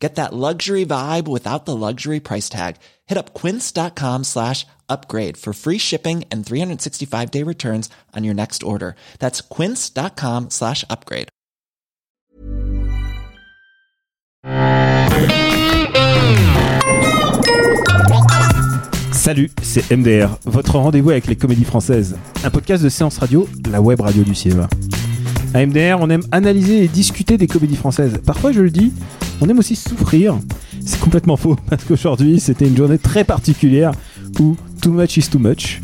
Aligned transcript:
Get 0.00 0.14
that 0.14 0.32
luxury 0.32 0.86
vibe 0.86 1.28
without 1.28 1.66
the 1.66 1.76
luxury 1.76 2.20
price 2.20 2.48
tag. 2.48 2.76
Hit 3.06 3.18
up 3.18 3.34
quince.com 3.34 4.24
slash 4.24 4.66
upgrade 4.88 5.36
for 5.36 5.52
free 5.52 5.78
shipping 5.78 6.24
and 6.32 6.44
365 6.44 7.30
day 7.30 7.42
returns 7.42 7.90
on 8.16 8.24
your 8.24 8.34
next 8.34 8.62
order. 8.62 8.96
That's 9.18 9.42
quince.com 9.42 10.48
slash 10.48 10.84
upgrade. 10.88 11.28
Salut, 19.12 19.50
c'est 19.62 19.94
MDR, 19.94 20.38
votre 20.46 20.78
rendez-vous 20.78 21.10
avec 21.10 21.26
les 21.26 21.36
comédies 21.36 21.64
françaises. 21.64 22.16
Un 22.42 22.48
podcast 22.48 22.82
de 22.82 22.88
séance 22.88 23.18
radio, 23.18 23.46
la 23.70 23.82
web 23.82 24.00
radio 24.00 24.22
du 24.24 24.34
cinéma. 24.34 24.66
À 25.52 25.66
MDR, 25.66 25.98
on 26.00 26.08
aime 26.08 26.22
analyser 26.32 26.84
et 26.84 26.88
discuter 26.88 27.36
des 27.36 27.46
comédies 27.46 27.76
françaises. 27.76 28.18
Parfois, 28.24 28.52
je 28.52 28.62
le 28.62 28.70
dis, 28.70 28.94
on 29.40 29.48
aime 29.48 29.58
aussi 29.58 29.76
souffrir. 29.76 30.38
C'est 30.84 31.00
complètement 31.00 31.36
faux, 31.36 31.56
parce 31.70 31.84
qu'aujourd'hui, 31.84 32.40
c'était 32.40 32.66
une 32.66 32.76
journée 32.76 32.98
très 32.98 33.24
particulière 33.24 33.92
où 34.38 34.56
too 34.80 34.92
much 34.92 35.16
is 35.16 35.28
too 35.28 35.38
much. 35.38 35.80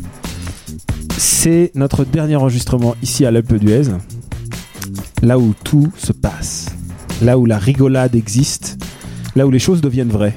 C'est 1.17 1.71
notre 1.75 2.05
dernier 2.05 2.35
enregistrement 2.35 2.95
ici 3.01 3.25
à 3.25 3.31
l'Alpe 3.31 3.55
d'Huez, 3.55 3.89
là 5.23 5.39
où 5.39 5.53
tout 5.63 5.91
se 5.97 6.13
passe, 6.13 6.67
là 7.21 7.37
où 7.37 7.45
la 7.45 7.57
rigolade 7.57 8.15
existe, 8.15 8.77
là 9.35 9.47
où 9.47 9.51
les 9.51 9.59
choses 9.59 9.81
deviennent 9.81 10.09
vraies. 10.09 10.35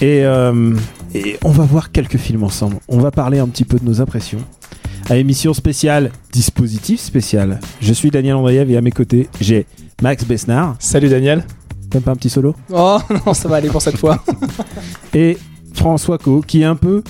Et, 0.00 0.24
euh, 0.24 0.74
et 1.14 1.38
on 1.44 1.50
va 1.50 1.64
voir 1.64 1.92
quelques 1.92 2.16
films 2.16 2.42
ensemble. 2.42 2.78
On 2.88 2.98
va 2.98 3.10
parler 3.10 3.38
un 3.38 3.48
petit 3.48 3.64
peu 3.64 3.78
de 3.78 3.84
nos 3.84 4.00
impressions. 4.00 4.40
À 5.08 5.16
émission 5.16 5.54
spéciale, 5.54 6.10
dispositif 6.32 7.00
spécial. 7.00 7.60
Je 7.80 7.92
suis 7.92 8.10
Daniel 8.10 8.36
Andreev 8.36 8.70
et 8.70 8.76
à 8.76 8.80
mes 8.80 8.92
côtés, 8.92 9.28
j'ai 9.40 9.66
Max 10.02 10.24
Besnard. 10.24 10.76
Salut 10.78 11.08
Daniel. 11.08 11.44
Même 11.94 12.02
pas 12.02 12.12
un 12.12 12.16
petit 12.16 12.30
solo? 12.30 12.54
Oh 12.72 12.98
non, 13.26 13.34
ça 13.34 13.48
va 13.48 13.56
aller 13.56 13.68
pour 13.68 13.82
cette 13.82 13.96
fois. 13.96 14.22
Et 15.14 15.38
François 15.74 16.18
Co, 16.18 16.40
qui 16.40 16.62
est 16.62 16.64
un 16.66 16.76
peu 16.76 17.02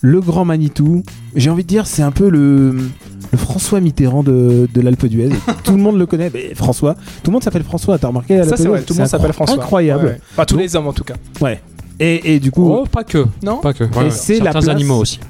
le 0.00 0.20
grand 0.20 0.44
Manitou. 0.44 1.02
J'ai 1.36 1.50
envie 1.50 1.62
de 1.62 1.68
dire, 1.68 1.86
c'est 1.86 2.02
un 2.02 2.10
peu 2.10 2.28
le, 2.28 2.72
le 2.72 3.38
François 3.38 3.80
Mitterrand 3.80 4.22
de, 4.22 4.68
de 4.72 4.80
l'Alpe 4.80 5.06
d'Huez. 5.06 5.30
tout 5.64 5.72
le 5.72 5.78
monde 5.78 5.98
le 5.98 6.06
connaît. 6.06 6.30
Mais 6.32 6.54
François, 6.54 6.94
tout 7.22 7.30
le 7.30 7.32
monde 7.32 7.44
s'appelle 7.44 7.64
François. 7.64 7.98
T'as 7.98 8.08
remarqué 8.08 8.38
à 8.38 8.44
ça 8.44 8.56
c'est 8.56 8.68
vrai, 8.68 8.82
tout 8.82 8.94
le 8.94 8.98
monde 9.00 9.08
s'appelle 9.08 9.32
François. 9.32 9.56
Incroyable. 9.62 10.04
Ouais, 10.04 10.10
ouais. 10.12 10.20
Enfin, 10.32 10.44
tous 10.44 10.54
Donc- 10.54 10.62
les 10.62 10.76
hommes 10.76 10.86
en 10.86 10.92
tout 10.92 11.04
cas. 11.04 11.14
Ouais. 11.40 11.60
Et, 12.02 12.34
et 12.34 12.40
du 12.40 12.50
coup, 12.50 12.66
Oh, 12.72 12.86
pas 12.90 13.04
que. 13.04 13.26
Non 13.42 13.58
Pas 13.58 13.74
que. 13.74 13.84
Et 13.84 14.10
c'est 14.10 14.38
la 14.38 14.44
Certains 14.44 14.60
place- 14.60 14.68
animaux 14.68 14.96
aussi. 15.00 15.20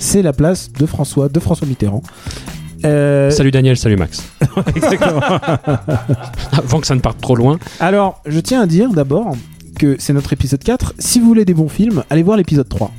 c'est 0.00 0.22
la 0.22 0.32
place 0.32 0.72
de 0.72 0.84
François, 0.84 1.28
de 1.28 1.38
François 1.38 1.68
Mitterrand. 1.68 2.02
Euh, 2.84 3.30
Salut 3.30 3.50
Daniel, 3.50 3.76
salut 3.76 3.96
Max. 3.96 4.22
exactement. 4.74 5.20
Avant 6.52 6.80
que 6.80 6.86
ça 6.86 6.94
ne 6.94 7.00
parte 7.00 7.20
trop 7.20 7.34
loin. 7.36 7.58
Alors, 7.80 8.20
je 8.26 8.38
tiens 8.40 8.62
à 8.62 8.66
dire 8.66 8.90
d'abord 8.90 9.34
que 9.78 9.96
c'est 9.98 10.12
notre 10.12 10.32
épisode 10.32 10.62
4. 10.62 10.94
Si 10.98 11.20
vous 11.20 11.26
voulez 11.26 11.44
des 11.44 11.54
bons 11.54 11.68
films, 11.68 12.04
allez 12.10 12.22
voir 12.22 12.36
l'épisode 12.36 12.68
3. 12.68 12.90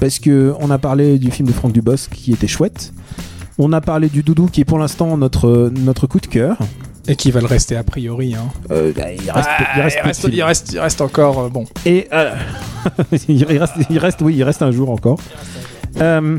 Parce 0.00 0.18
que 0.18 0.54
on 0.60 0.70
a 0.70 0.78
parlé 0.78 1.18
du 1.18 1.30
film 1.30 1.46
de 1.48 1.52
Franck 1.52 1.72
Dubosc 1.72 2.10
qui 2.10 2.32
était 2.32 2.46
chouette. 2.46 2.92
On 3.58 3.72
a 3.72 3.80
parlé 3.80 4.08
du 4.08 4.22
Doudou 4.22 4.46
qui 4.46 4.62
est 4.62 4.64
pour 4.64 4.78
l'instant 4.78 5.16
notre, 5.16 5.70
notre 5.76 6.06
coup 6.06 6.20
de 6.20 6.26
cœur. 6.26 6.56
Et 7.08 7.16
qui 7.16 7.30
va 7.30 7.40
le 7.40 7.46
rester 7.46 7.76
a 7.76 7.82
priori. 7.82 8.34
Hein. 8.34 8.48
Euh, 8.70 8.92
bah, 8.96 9.12
il 9.12 9.30
reste, 9.30 9.48
Ah, 9.50 9.64
il 9.76 9.82
reste 9.82 9.96
il, 9.96 10.02
peu 10.02 10.06
de 10.06 10.06
reste, 10.08 10.20
films. 10.20 10.32
il 10.34 10.42
reste- 10.42 10.72
il 10.72 10.78
reste 10.80 11.00
encore. 11.00 11.38
euh, 11.40 11.48
bon. 11.48 11.64
Et 11.86 12.08
euh, 12.12 12.32
il, 13.28 13.44
reste, 13.44 13.74
il 13.90 13.98
reste, 13.98 14.20
oui, 14.22 14.34
il 14.36 14.42
reste 14.44 14.62
un 14.62 14.70
jour 14.70 14.90
encore. 14.90 15.18
Euh, 16.00 16.38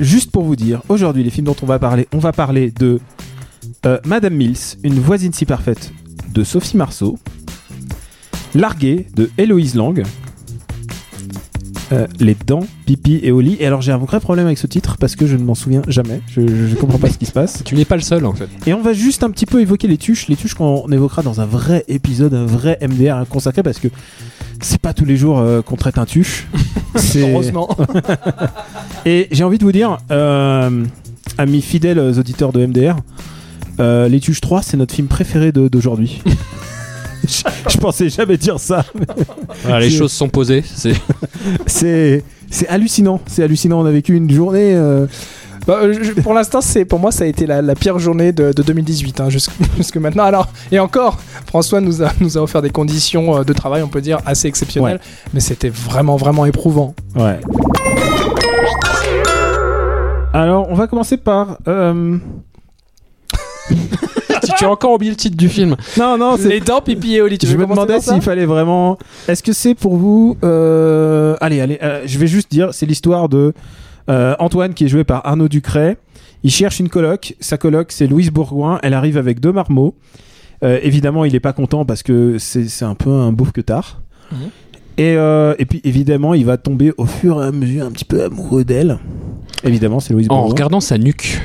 juste 0.00 0.30
pour 0.30 0.44
vous 0.44 0.56
dire, 0.56 0.82
aujourd'hui, 0.88 1.22
les 1.22 1.30
films 1.30 1.46
dont 1.46 1.56
on 1.62 1.66
va 1.66 1.78
parler, 1.78 2.08
on 2.12 2.18
va 2.18 2.32
parler 2.32 2.70
de 2.70 3.00
euh, 3.84 3.98
Madame 4.04 4.34
Mills, 4.34 4.78
une 4.82 4.98
voisine 4.98 5.32
si 5.32 5.46
parfaite 5.46 5.92
de 6.32 6.44
Sophie 6.44 6.76
Marceau, 6.76 7.18
Largué 8.54 9.06
de 9.14 9.30
Héloïse 9.38 9.74
Lang, 9.74 10.02
euh, 11.92 12.06
Les 12.20 12.36
dents, 12.46 12.66
Pipi 12.86 13.20
et 13.22 13.30
Oli. 13.32 13.56
Et 13.60 13.66
alors, 13.66 13.80
j'ai 13.82 13.92
un 13.92 13.98
vrai 13.98 14.20
problème 14.20 14.46
avec 14.46 14.58
ce 14.58 14.66
titre 14.66 14.96
parce 14.98 15.14
que 15.16 15.26
je 15.26 15.36
ne 15.36 15.42
m'en 15.44 15.54
souviens 15.54 15.82
jamais. 15.88 16.20
Je, 16.28 16.40
je, 16.46 16.66
je 16.68 16.74
comprends 16.74 16.98
pas 16.98 17.08
ce 17.10 17.18
qui 17.18 17.26
se 17.26 17.32
passe. 17.32 17.62
Tu 17.64 17.74
n'es 17.74 17.84
pas 17.84 17.96
le 17.96 18.02
seul 18.02 18.24
en 18.26 18.32
fait. 18.34 18.48
Et 18.66 18.74
on 18.74 18.82
va 18.82 18.92
juste 18.92 19.22
un 19.22 19.30
petit 19.30 19.46
peu 19.46 19.60
évoquer 19.60 19.86
les 19.88 19.98
tuches, 19.98 20.28
les 20.28 20.36
tuches 20.36 20.54
qu'on 20.54 20.90
évoquera 20.90 21.22
dans 21.22 21.40
un 21.40 21.46
vrai 21.46 21.84
épisode, 21.88 22.34
un 22.34 22.46
vrai 22.46 22.78
MDR 22.82 23.24
consacré 23.28 23.62
parce 23.62 23.78
que 23.78 23.88
c'est 24.60 24.80
pas 24.80 24.94
tous 24.94 25.04
les 25.04 25.16
jours 25.16 25.38
euh, 25.38 25.62
qu'on 25.62 25.76
traite 25.76 25.98
un 25.98 26.06
tuche. 26.06 26.46
C'est- 26.96 27.30
Heureusement. 27.30 27.68
Et 29.06 29.28
j'ai 29.30 29.44
envie 29.44 29.58
de 29.58 29.64
vous 29.64 29.72
dire, 29.72 29.98
euh, 30.10 30.84
amis 31.38 31.62
fidèles 31.62 31.98
auditeurs 31.98 32.52
de 32.52 32.66
MDR, 32.66 32.96
Les 34.08 34.20
Tuches 34.20 34.40
3, 34.40 34.62
c'est 34.62 34.76
notre 34.76 34.94
film 34.94 35.06
préféré 35.08 35.52
d'aujourd'hui. 35.52 36.22
je, 37.26 37.42
je 37.70 37.76
pensais 37.78 38.08
jamais 38.08 38.36
dire 38.36 38.58
ça. 38.60 38.84
Voilà, 39.62 39.80
les 39.80 39.90
choses 39.90 40.12
sont 40.12 40.28
posées. 40.28 40.62
C'est 40.74 40.94
C'est 41.66 42.24
c'est 42.50 42.68
hallucinant, 42.68 43.20
c'est 43.26 43.42
hallucinant. 43.42 43.80
On 43.80 43.86
a 43.86 43.90
vécu 43.90 44.14
une 44.14 44.30
journée. 44.30 44.74
euh, 44.74 45.06
Bah, 45.66 45.80
euh, 45.82 45.98
je- 46.00 46.12
pour 46.20 46.32
l'instant, 46.32 46.60
c'est 46.60 46.84
pour 46.84 47.00
moi, 47.00 47.10
ça 47.10 47.24
a 47.24 47.26
été 47.26 47.44
la, 47.44 47.60
la 47.60 47.74
pire 47.74 47.98
journée 47.98 48.30
de, 48.32 48.52
de 48.52 48.62
2018 48.62 49.20
hein, 49.20 49.28
jusque, 49.30 49.50
jusque 49.76 49.96
maintenant. 49.96 50.22
Alors, 50.22 50.48
et 50.70 50.78
encore, 50.78 51.18
François 51.46 51.80
nous 51.80 52.04
a, 52.04 52.12
nous 52.20 52.38
a 52.38 52.40
offert 52.40 52.62
des 52.62 52.70
conditions 52.70 53.38
euh, 53.38 53.42
de 53.44 53.52
travail, 53.52 53.82
on 53.82 53.88
peut 53.88 54.00
dire, 54.00 54.18
assez 54.26 54.46
exceptionnelles. 54.46 55.00
Mais 55.34 55.40
c'était 55.40 55.68
vraiment, 55.70 56.16
vraiment 56.16 56.46
éprouvant. 56.46 56.94
Ouais. 57.16 57.40
Alors, 60.32 60.68
on 60.70 60.74
va 60.74 60.86
commencer 60.86 61.16
par. 61.16 61.58
euh, 61.66 62.18
tu, 64.46 64.52
tu 64.58 64.64
as 64.64 64.70
encore 64.70 64.92
oublié 64.92 65.10
le 65.10 65.16
titre 65.16 65.36
du 65.36 65.48
film. 65.48 65.76
Non, 65.98 66.16
non, 66.18 66.36
c'est 66.38 66.48
Les 66.48 66.60
dents, 66.60 66.80
pipi 66.80 67.14
et 67.14 67.22
Oli. 67.22 67.38
Tu 67.38 67.46
je 67.46 67.56
me 67.56 67.66
demandais 67.66 68.00
s'il 68.00 68.20
fallait 68.22 68.46
vraiment. 68.46 68.98
Est-ce 69.28 69.42
que 69.42 69.52
c'est 69.52 69.74
pour 69.74 69.96
vous 69.96 70.36
euh, 70.44 71.36
Allez, 71.40 71.60
allez. 71.60 71.78
euh, 71.82 72.02
je 72.06 72.18
vais 72.18 72.26
juste 72.26 72.50
dire, 72.50 72.72
c'est 72.72 72.86
l'histoire 72.86 73.28
de 73.28 73.52
euh, 74.08 74.34
Antoine 74.38 74.74
qui 74.74 74.84
est 74.84 74.88
joué 74.88 75.04
par 75.04 75.26
Arnaud 75.26 75.48
Ducret. 75.48 75.96
Il 76.42 76.50
cherche 76.50 76.80
une 76.80 76.88
coloc. 76.88 77.34
Sa 77.40 77.58
coloc, 77.58 77.92
c'est 77.92 78.06
Louise 78.06 78.30
Bourgoin. 78.30 78.78
Elle 78.82 78.94
arrive 78.94 79.16
avec 79.18 79.40
deux 79.40 79.52
marmots. 79.52 79.94
Évidemment, 80.62 81.24
il 81.24 81.34
est 81.34 81.40
pas 81.40 81.52
content 81.52 81.84
parce 81.84 82.02
que 82.02 82.38
c'est 82.38 82.84
un 82.84 82.94
peu 82.94 83.10
un 83.10 83.32
bouffe 83.32 83.52
que 83.52 83.60
tard. 83.60 84.00
Mhm. 84.32 84.38
Et, 84.98 85.12
et 85.14 85.66
puis 85.66 85.80
évidemment, 85.84 86.34
il 86.34 86.44
va 86.46 86.56
tomber 86.56 86.92
au 86.96 87.04
fur 87.04 87.42
et 87.42 87.46
à 87.46 87.52
mesure 87.52 87.84
un 87.84 87.90
petit 87.90 88.04
peu 88.06 88.24
amoureux 88.24 88.64
d'elle. 88.64 88.98
Évidemment, 89.64 90.00
c'est 90.00 90.12
Louise 90.12 90.26
En 90.30 90.34
Bourgoin. 90.36 90.50
regardant 90.50 90.80
sa 90.80 90.98
nuque. 90.98 91.40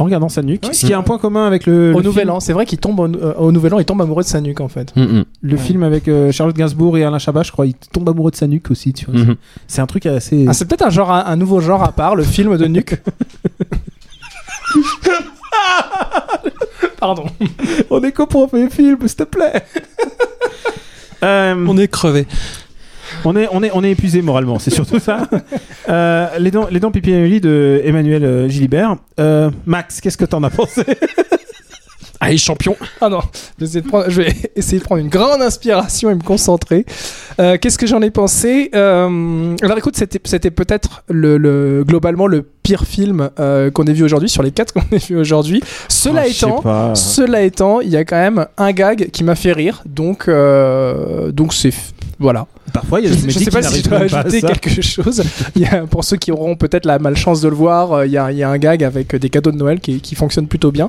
En 0.00 0.04
regardant 0.04 0.28
sa 0.30 0.42
nuque. 0.42 0.64
Ouais. 0.66 0.72
Ce 0.72 0.86
qui 0.86 0.92
a 0.94 0.98
un 0.98 1.02
point 1.02 1.18
commun 1.18 1.46
avec 1.46 1.66
le, 1.66 1.92
Au 1.94 1.98
le 1.98 2.04
nouvel 2.04 2.24
film, 2.24 2.34
an, 2.36 2.40
c'est 2.40 2.52
vrai 2.54 2.64
qu'il 2.66 2.78
tombe 2.78 2.98
au, 3.00 3.06
euh, 3.06 3.34
au 3.34 3.52
nouvel 3.52 3.74
an, 3.74 3.78
il 3.78 3.84
tombe 3.84 4.00
amoureux 4.00 4.22
de 4.22 4.28
sa 4.28 4.40
nuque 4.40 4.60
en 4.60 4.68
fait. 4.68 4.94
Mm, 4.96 5.02
mm, 5.02 5.24
le 5.42 5.52
Ouais. 5.54 5.58
film 5.60 5.82
avec 5.82 6.08
euh, 6.08 6.32
Charlotte 6.32 6.56
Gainsbourg 6.56 6.96
et 6.98 7.04
Alain 7.04 7.18
Chabat, 7.18 7.42
je 7.42 7.52
crois, 7.52 7.66
il 7.66 7.74
tombe 7.74 8.08
amoureux 8.08 8.30
de 8.30 8.36
sa 8.36 8.46
nuque 8.46 8.70
aussi. 8.70 8.92
Tu 8.94 9.04
vois. 9.06 9.14
mhm. 9.20 9.36
C'est 9.66 9.82
un 9.82 9.86
truc 9.86 10.06
assez. 10.06 10.46
Ah, 10.48 10.54
c'est 10.54 10.64
peut-être 10.66 10.86
un 10.86 10.90
genre, 10.90 11.12
un, 11.12 11.24
un 11.26 11.36
nouveau 11.36 11.60
genre 11.60 11.82
à 11.82 11.92
part, 11.92 12.16
le 12.16 12.22
film 12.24 12.56
de 12.56 12.66
nuque. 12.66 12.96
Pardon. 16.98 17.26
On 17.90 18.02
est 18.02 18.12
coprof 18.12 18.50
film, 18.70 18.98
s'il 19.06 19.16
te 19.16 19.22
plaît. 19.24 19.64
Euh, 21.22 21.66
On 21.68 21.76
est 21.76 21.88
crevé. 21.88 22.26
On 23.24 23.36
est 23.36 23.48
on 23.52 23.62
est 23.62 23.70
on 23.74 23.82
est 23.84 23.90
épuisé 23.90 24.22
moralement, 24.22 24.58
c'est 24.58 24.70
surtout 24.70 24.98
ça. 24.98 25.28
Euh, 25.88 26.28
les 26.38 26.50
dents 26.50 26.68
les 26.70 26.80
dents 26.80 26.90
pipi 26.90 27.10
et 27.12 27.40
de 27.40 27.80
Emmanuel 27.84 28.24
euh, 28.24 28.48
Gilibert. 28.48 28.96
Euh, 29.18 29.50
Max, 29.66 30.00
qu'est-ce 30.00 30.16
que 30.18 30.24
t'en 30.24 30.42
as 30.42 30.50
pensé? 30.50 30.82
Allez, 32.22 32.36
champion. 32.36 32.76
Ah 33.00 33.08
non, 33.08 33.20
je 33.58 33.64
vais, 33.64 33.66
essayer 33.66 33.80
de 33.80 33.88
prendre, 33.88 34.04
je 34.10 34.20
vais 34.20 34.34
essayer 34.54 34.78
de 34.78 34.84
prendre 34.84 35.00
une 35.00 35.08
grande 35.08 35.40
inspiration 35.40 36.10
et 36.10 36.14
me 36.14 36.20
concentrer. 36.22 36.84
Euh, 37.40 37.56
Qu'est-ce 37.58 37.78
que 37.78 37.86
j'en 37.86 38.02
ai 38.02 38.10
pensé? 38.10 38.70
Euh, 38.74 39.56
Alors 39.62 39.78
écoute, 39.78 39.96
c'était 39.96 40.20
c'était 40.24 40.50
peut-être 40.50 41.02
le, 41.08 41.38
le- 41.38 41.82
globalement 41.82 42.26
le 42.26 42.42
pire 42.42 42.84
film 42.84 43.30
euh, 43.40 43.70
qu'on 43.70 43.84
ait 43.84 43.94
vu 43.94 44.04
aujourd'hui, 44.04 44.28
sur 44.28 44.42
les 44.42 44.50
quatre 44.50 44.74
qu'on 44.74 44.82
ait 44.94 44.98
vu 44.98 45.16
aujourd'hui. 45.16 45.62
Cela 45.88 46.22
Ah, 46.24 46.28
étant, 46.28 46.60
pas. 46.60 46.94
cela 46.94 47.40
étant, 47.40 47.80
il 47.80 47.88
y 47.88 47.96
a 47.96 48.04
quand 48.04 48.20
même 48.20 48.46
un 48.58 48.72
gag 48.72 49.08
qui 49.10 49.24
m'a 49.24 49.34
fait 49.34 49.52
rire, 49.52 49.82
donc 49.86 50.28
euh, 50.28 51.32
donc 51.32 51.54
c'est 51.54 51.72
voilà. 52.20 52.46
Parfois, 52.72 53.00
il 53.00 53.06
y 53.06 53.08
a 53.08 53.10
Je, 53.12 53.16
des 53.16 53.30
je 53.30 53.34
comédies 53.34 53.44
sais 53.46 53.50
pas 53.50 53.62
si 53.62 53.82
je 53.82 53.88
dois 53.88 53.98
à 53.98 54.02
ajouter 54.02 54.42
quelque 54.42 54.80
chose. 54.80 55.22
Il 55.56 55.62
y 55.62 55.66
a, 55.66 55.86
pour 55.86 56.04
ceux 56.04 56.16
qui 56.18 56.30
auront 56.30 56.54
peut-être 56.54 56.86
la 56.86 57.00
malchance 57.00 57.40
de 57.40 57.48
le 57.48 57.54
voir, 57.56 57.92
euh, 57.92 58.06
il 58.06 58.12
y, 58.12 58.18
a, 58.18 58.30
il 58.30 58.38
y 58.38 58.42
a 58.44 58.48
un 58.48 58.58
gag 58.58 58.84
avec 58.84 59.16
des 59.16 59.28
cadeaux 59.30 59.50
de 59.50 59.56
Noël 59.56 59.80
qui, 59.80 60.00
qui 60.00 60.14
fonctionne 60.14 60.46
plutôt 60.46 60.70
bien. 60.70 60.88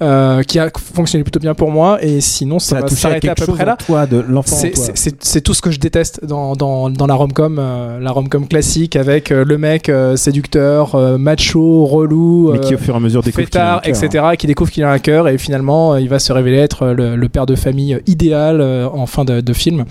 euh, 0.00 0.42
qui 0.42 0.58
a 0.58 0.68
fonctionné 0.94 1.22
plutôt 1.22 1.38
bien 1.38 1.54
pour 1.54 1.70
moi. 1.70 2.02
Et 2.02 2.20
sinon, 2.20 2.58
ça, 2.58 2.70
Ça 2.76 2.80
va 2.80 2.86
à 2.86 2.88
s'arrêter 2.88 3.28
à 3.28 3.34
quelque 3.36 3.46
peu 3.46 3.52
près 3.56 3.64
là. 3.64 3.76
toi, 3.76 4.06
de 4.06 4.16
l'enfant 4.18 4.56
en 4.56 4.58
C'est- 4.94 5.40
tout 5.42 5.54
ce 5.54 5.62
que 5.62 5.70
je 5.70 5.78
déteste 5.78 6.24
dans, 6.24 6.56
dans, 6.56 6.90
dans 6.90 7.06
la 7.06 7.14
rom-com, 7.14 7.58
euh, 7.60 8.00
la 8.00 8.10
rom-com 8.10 8.48
classique 8.48 8.96
avec 8.96 9.30
euh, 9.30 9.44
le 9.44 9.58
mec 9.58 9.88
séducteur, 10.16 10.96
macho, 11.20 11.84
relou, 11.84 12.50
Mais 12.52 12.60
qui 12.60 12.74
au 12.74 12.78
fur 12.78 12.94
et 12.94 12.96
à 12.96 13.00
mesure 13.00 13.22
découvre 13.22 13.44
fêtard, 13.44 13.80
etc. 13.84 14.24
et 14.32 14.36
qui 14.36 14.46
découvre 14.48 14.70
qu'il 14.72 14.82
a 14.82 14.90
un 14.90 14.98
cœur 14.98 15.28
et 15.28 15.38
finalement 15.38 15.96
il 15.96 16.08
va 16.08 16.18
se 16.18 16.32
révéler 16.32 16.58
être 16.58 16.86
le, 16.86 17.14
le 17.14 17.28
père 17.28 17.46
de 17.46 17.54
famille 17.54 18.00
idéal 18.06 18.60
en 18.60 19.06
fin 19.06 19.24
de, 19.24 19.40
de 19.40 19.52
film. 19.52 19.84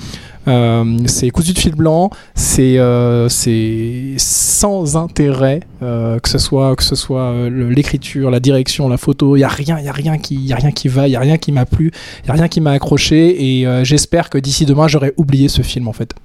Euh, 0.47 0.97
c'est 1.05 1.29
cousu 1.29 1.53
de 1.53 1.59
fil 1.59 1.75
blanc, 1.75 2.09
c'est 2.33 2.79
euh, 2.79 3.29
c'est 3.29 4.15
sans 4.17 4.97
intérêt 4.97 5.59
euh, 5.83 6.17
que 6.19 6.27
ce 6.29 6.39
soit 6.39 6.75
que 6.75 6.83
ce 6.83 6.95
soit 6.95 7.21
euh, 7.21 7.49
le- 7.49 7.69
l'écriture, 7.69 8.31
la 8.31 8.39
direction, 8.39 8.89
la 8.89 8.97
photo, 8.97 9.35
il 9.35 9.41
y 9.41 9.43
a 9.43 9.47
rien, 9.47 9.77
il 9.77 9.85
y 9.85 9.87
a 9.87 9.91
rien 9.91 10.17
qui 10.17 10.35
y 10.35 10.51
a 10.51 10.55
rien 10.55 10.71
qui 10.71 10.87
va, 10.87 11.07
il 11.07 11.11
y 11.11 11.15
a 11.15 11.19
rien 11.19 11.37
qui 11.37 11.51
m'a 11.51 11.67
plu, 11.67 11.91
il 12.23 12.27
y 12.27 12.31
a 12.31 12.33
rien 12.33 12.47
qui 12.47 12.59
m'a 12.59 12.71
accroché 12.71 13.59
et 13.59 13.67
euh, 13.67 13.83
j'espère 13.83 14.31
que 14.31 14.39
d'ici 14.39 14.65
demain 14.65 14.87
j'aurai 14.87 15.13
oublié 15.15 15.47
ce 15.47 15.61
film 15.61 15.87
en 15.87 15.93
fait. 15.93 16.15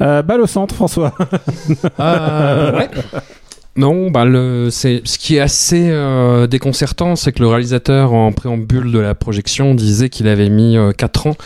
Euh, 0.00 0.22
balle 0.22 0.40
au 0.40 0.46
centre, 0.48 0.74
François. 0.74 1.14
Euh, 2.00 2.76
ouais. 2.76 2.88
Non, 3.78 4.10
bah 4.10 4.24
le, 4.24 4.68
c'est 4.70 5.02
ce 5.04 5.18
qui 5.18 5.36
est 5.36 5.40
assez 5.40 5.88
euh, 5.88 6.46
déconcertant, 6.48 7.14
c'est 7.16 7.32
que 7.32 7.40
le 7.40 7.46
réalisateur 7.48 8.12
en 8.12 8.32
préambule 8.32 8.90
de 8.92 8.98
la 8.98 9.14
projection 9.14 9.74
disait 9.74 10.08
qu'il 10.08 10.26
avait 10.28 10.48
mis 10.48 10.76
4 10.96 11.28
ans 11.28 11.36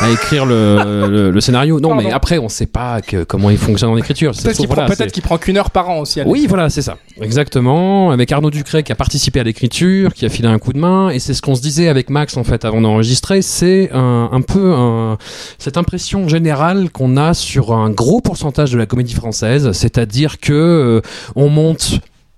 à 0.00 0.10
écrire 0.10 0.46
le, 0.46 1.06
le- 1.08 1.30
le 1.30 1.40
scénario. 1.42 1.80
Non, 1.80 1.90
Pardon. 1.90 2.04
mais 2.04 2.10
après, 2.12 2.38
on 2.38 2.48
sait 2.48 2.66
pas 2.66 3.02
que, 3.02 3.24
comment 3.24 3.50
il 3.50 3.58
fonctionne 3.58 3.90
en 3.90 3.96
écriture. 3.98 4.32
Peut-être 4.32 4.56
qu'il 4.56 4.66
prend, 4.66 4.74
voilà, 4.76 4.88
peut-être 4.88 5.00
c'est- 5.08 5.10
qu'il 5.12 5.22
prend 5.22 5.36
qu'une 5.36 5.58
heure 5.58 5.70
par 5.70 5.90
an 5.90 5.98
aussi. 6.00 6.20
à 6.20 6.26
Oui, 6.26 6.46
voilà, 6.48 6.70
c'est 6.70 6.80
ça. 6.82 6.96
Exactement. 7.20 8.10
Avec 8.10 8.32
Arnaud 8.32 8.50
Ducret 8.50 8.82
qui 8.82 8.92
a 8.92 8.94
participé 8.94 9.40
à 9.40 9.44
l'écriture, 9.44 10.14
qui 10.14 10.24
a 10.24 10.30
filé 10.30 10.48
un 10.48 10.58
coup 10.58 10.72
de 10.72 10.78
main. 10.78 11.10
Et 11.10 11.18
c'est 11.18 11.34
ce 11.34 11.42
qu'on 11.42 11.54
se 11.54 11.60
disait 11.62 11.88
avec 11.88 12.08
Max, 12.08 12.36
en 12.38 12.44
fait, 12.44 12.64
avant 12.64 12.80
d'enregistrer. 12.80 13.42
C'est 13.42 13.90
un, 13.92 14.30
un 14.32 14.40
peu 14.40 14.72
un- 14.72 15.18
cette 15.58 15.76
impression 15.76 16.26
générale 16.26 16.88
qu'on 16.90 17.18
a 17.18 17.34
sur 17.34 17.74
un 17.74 17.90
gros 17.90 18.20
pourcentage 18.22 18.72
de 18.72 18.78
la 18.78 18.86
comédie 18.86 19.14
française. 19.14 19.72
C'est-à-dire 19.72 20.40
que 20.40 20.52
euh, 20.54 21.00
on 21.36 21.48
monte 21.50 21.81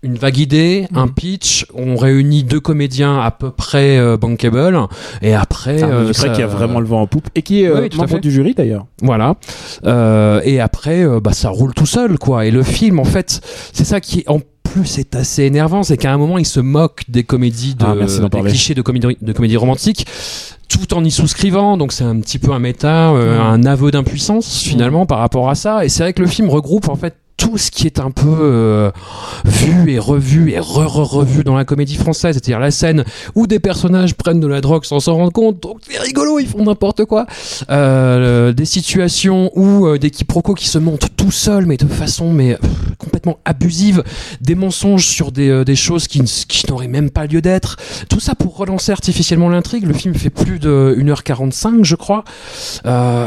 une 0.02 0.16
vague 0.16 0.36
idée, 0.36 0.86
un 0.94 1.08
pitch, 1.08 1.64
on 1.74 1.96
réunit 1.96 2.44
deux 2.44 2.60
comédiens 2.60 3.20
à 3.20 3.30
peu 3.30 3.50
près 3.50 3.96
euh, 3.96 4.18
bankable, 4.18 4.78
et 5.22 5.34
après... 5.34 5.82
Arnaud 5.82 5.94
euh, 6.08 6.12
ça- 6.12 6.28
qui 6.28 6.42
a 6.42 6.46
vraiment 6.46 6.78
le 6.80 6.86
vent 6.86 7.00
en 7.00 7.06
poupe 7.06 7.28
et 7.34 7.40
qui 7.40 7.62
est 7.62 7.68
euh, 7.68 7.80
Oui, 7.80 7.88
à 7.90 7.96
membre 7.96 8.08
fait. 8.10 8.20
du 8.20 8.30
jury 8.30 8.52
d'ailleurs. 8.54 8.84
voilà. 9.00 9.36
Euh, 9.86 10.42
et 10.44 10.60
après, 10.60 11.02
euh, 11.06 11.20
bah, 11.20 11.32
ça 11.32 11.48
roule 11.48 11.72
tout 11.72 11.86
seul, 11.86 12.18
quoi. 12.18 12.44
Et 12.44 12.50
le 12.50 12.62
film, 12.62 12.98
en 12.98 13.04
fait, 13.04 13.40
c'est 13.72 13.84
ça 13.84 14.00
qui, 14.00 14.24
en 14.26 14.40
plus, 14.62 14.98
est 14.98 15.14
assez 15.14 15.44
énervant, 15.44 15.82
c'est 15.82 15.96
qu'à 15.96 16.12
un 16.12 16.18
moment, 16.18 16.36
il 16.36 16.44
se 16.44 16.60
moque 16.60 17.04
des 17.08 17.24
comédies, 17.24 17.74
de, 17.74 17.84
Ah, 17.86 18.28
des 18.28 18.40
clichés 18.50 18.74
de 18.74 18.82
comédie, 18.82 19.16
de 19.22 19.32
comédie 19.32 19.56
romantique, 19.56 20.06
tout 20.68 20.92
en 20.92 21.02
y 21.02 21.10
souscrivant. 21.10 21.78
Donc, 21.78 21.92
c'est 21.94 22.04
un 22.04 22.20
petit 22.20 22.38
peu 22.38 22.52
un 22.52 22.58
méta, 22.58 23.10
euh, 23.12 23.40
un 23.40 23.64
aveu 23.64 23.90
d'impuissance, 23.90 24.58
finalement, 24.60 25.06
par 25.06 25.18
rapport 25.20 25.48
à 25.48 25.54
ça. 25.54 25.82
Et 25.84 25.88
c'est 25.88 26.02
vrai 26.02 26.12
que 26.12 26.20
le 26.20 26.28
film 26.28 26.50
regroupe, 26.50 26.90
en 26.90 26.96
fait, 26.96 27.14
tout 27.36 27.58
ce 27.58 27.70
qui 27.70 27.86
est 27.86 27.98
un 27.98 28.10
peu 28.10 28.36
euh, 28.40 28.90
vu 29.44 29.90
et 29.90 29.98
revu 29.98 30.52
et 30.52 30.58
re-re-revu 30.58 31.42
dans 31.44 31.56
la 31.56 31.64
comédie 31.64 31.96
française, 31.96 32.34
c'est-à-dire 32.34 32.60
la 32.60 32.70
scène 32.70 33.04
où 33.34 33.46
des 33.46 33.58
personnages 33.58 34.14
prennent 34.14 34.40
de 34.40 34.46
la 34.46 34.60
drogue 34.60 34.84
sans 34.84 35.00
s'en 35.00 35.14
rendre 35.14 35.32
compte, 35.32 35.60
donc 35.60 35.78
c'est 35.88 35.98
rigolo, 35.98 36.38
ils 36.38 36.46
font 36.46 36.64
n'importe 36.64 37.04
quoi. 37.04 37.26
Euh, 37.70 38.52
des 38.52 38.64
situations 38.64 39.50
où 39.54 39.86
euh, 39.86 39.98
des 39.98 40.10
quiproquos 40.10 40.54
qui 40.54 40.68
se 40.68 40.78
montent 40.78 41.08
tout 41.16 41.32
seuls, 41.32 41.66
mais 41.66 41.76
de 41.76 41.86
façon 41.86 42.32
mais 42.32 42.56
complètement 42.98 43.38
abusive, 43.44 44.04
des 44.40 44.54
mensonges 44.54 45.06
sur 45.06 45.32
des, 45.32 45.64
des 45.64 45.76
choses 45.76 46.06
qui, 46.06 46.22
qui 46.22 46.70
n'auraient 46.70 46.88
même 46.88 47.10
pas 47.10 47.26
lieu 47.26 47.42
d'être. 47.42 47.76
Tout 48.08 48.20
ça 48.20 48.34
pour 48.34 48.56
relancer 48.56 48.92
artificiellement 48.92 49.48
l'intrigue. 49.48 49.86
Le 49.86 49.94
film 49.94 50.14
fait 50.14 50.30
plus 50.30 50.58
de 50.58 50.96
1h45, 50.98 51.84
je 51.84 51.96
crois. 51.96 52.24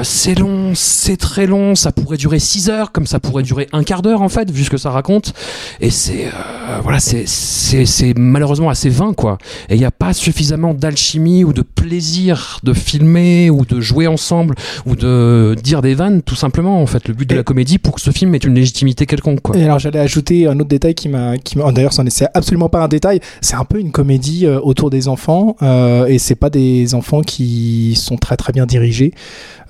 C'est 0.03 0.35
long, 0.35 0.73
c'est 0.75 1.17
très 1.17 1.45
long, 1.45 1.75
ça 1.75 1.91
pourrait 1.91 2.17
durer 2.17 2.39
6 2.39 2.69
heures, 2.69 2.91
comme 2.91 3.05
ça 3.05 3.19
pourrait 3.19 3.43
durer 3.43 3.67
un 3.73 3.83
quart 3.83 3.96
d'heure 4.01 4.21
en 4.21 4.29
fait, 4.29 4.49
vu 4.51 4.63
ce 4.63 4.69
que 4.69 4.77
ça 4.77 4.89
raconte. 4.91 5.33
Et 5.81 5.89
c'est 5.89 6.25
euh, 6.27 6.79
voilà, 6.83 6.99
c'est 6.99 8.13
malheureusement 8.17 8.69
assez 8.69 8.89
vain 8.89 9.13
quoi. 9.13 9.37
Et 9.69 9.75
il 9.75 9.79
n'y 9.79 9.85
a 9.85 9.91
pas 9.91 10.13
suffisamment 10.13 10.73
d'alchimie 10.73 11.43
ou 11.43 11.53
de 11.53 11.61
plaisir 11.61 12.59
de 12.63 12.73
filmer 12.73 13.49
ou 13.49 13.65
de 13.65 13.79
jouer 13.81 14.07
ensemble 14.07 14.55
ou 14.85 14.95
de 14.95 15.55
dire 15.61 15.81
des 15.81 15.93
vannes 15.95 16.21
tout 16.21 16.35
simplement 16.35 16.81
en 16.81 16.85
fait. 16.85 17.07
Le 17.07 17.13
but 17.13 17.29
de 17.29 17.35
la 17.35 17.43
comédie 17.43 17.77
pour 17.77 17.95
que 17.95 18.01
ce 18.01 18.11
film 18.11 18.33
ait 18.35 18.39
une 18.39 18.55
légitimité 18.55 19.05
quelconque 19.05 19.41
quoi. 19.41 19.55
Et 19.57 19.63
alors 19.63 19.79
j'allais 19.79 19.99
ajouter 19.99 20.47
un 20.47 20.59
autre 20.59 20.69
détail 20.69 20.95
qui 20.95 21.09
m'a, 21.09 21.37
qui 21.37 21.57
m'a- 21.57 21.65
oh, 21.67 21.71
d'ailleurs 21.71 21.93
c'est 21.93 22.27
absolument 22.33 22.69
pas 22.69 22.83
un 22.83 22.87
détail, 22.87 23.19
c'est 23.41 23.55
un 23.55 23.65
peu 23.65 23.79
une 23.79 23.91
comédie 23.91 24.45
euh, 24.45 24.59
autour 24.61 24.89
des 24.89 25.07
enfants 25.07 25.55
euh, 25.61 26.05
et 26.07 26.19
c'est 26.19 26.35
pas 26.35 26.49
des 26.49 26.93
enfants 26.95 27.21
qui 27.21 27.95
sont 27.95 28.17
très 28.17 28.37
très 28.37 28.53
bien 28.53 28.65
dirigés. 28.65 29.13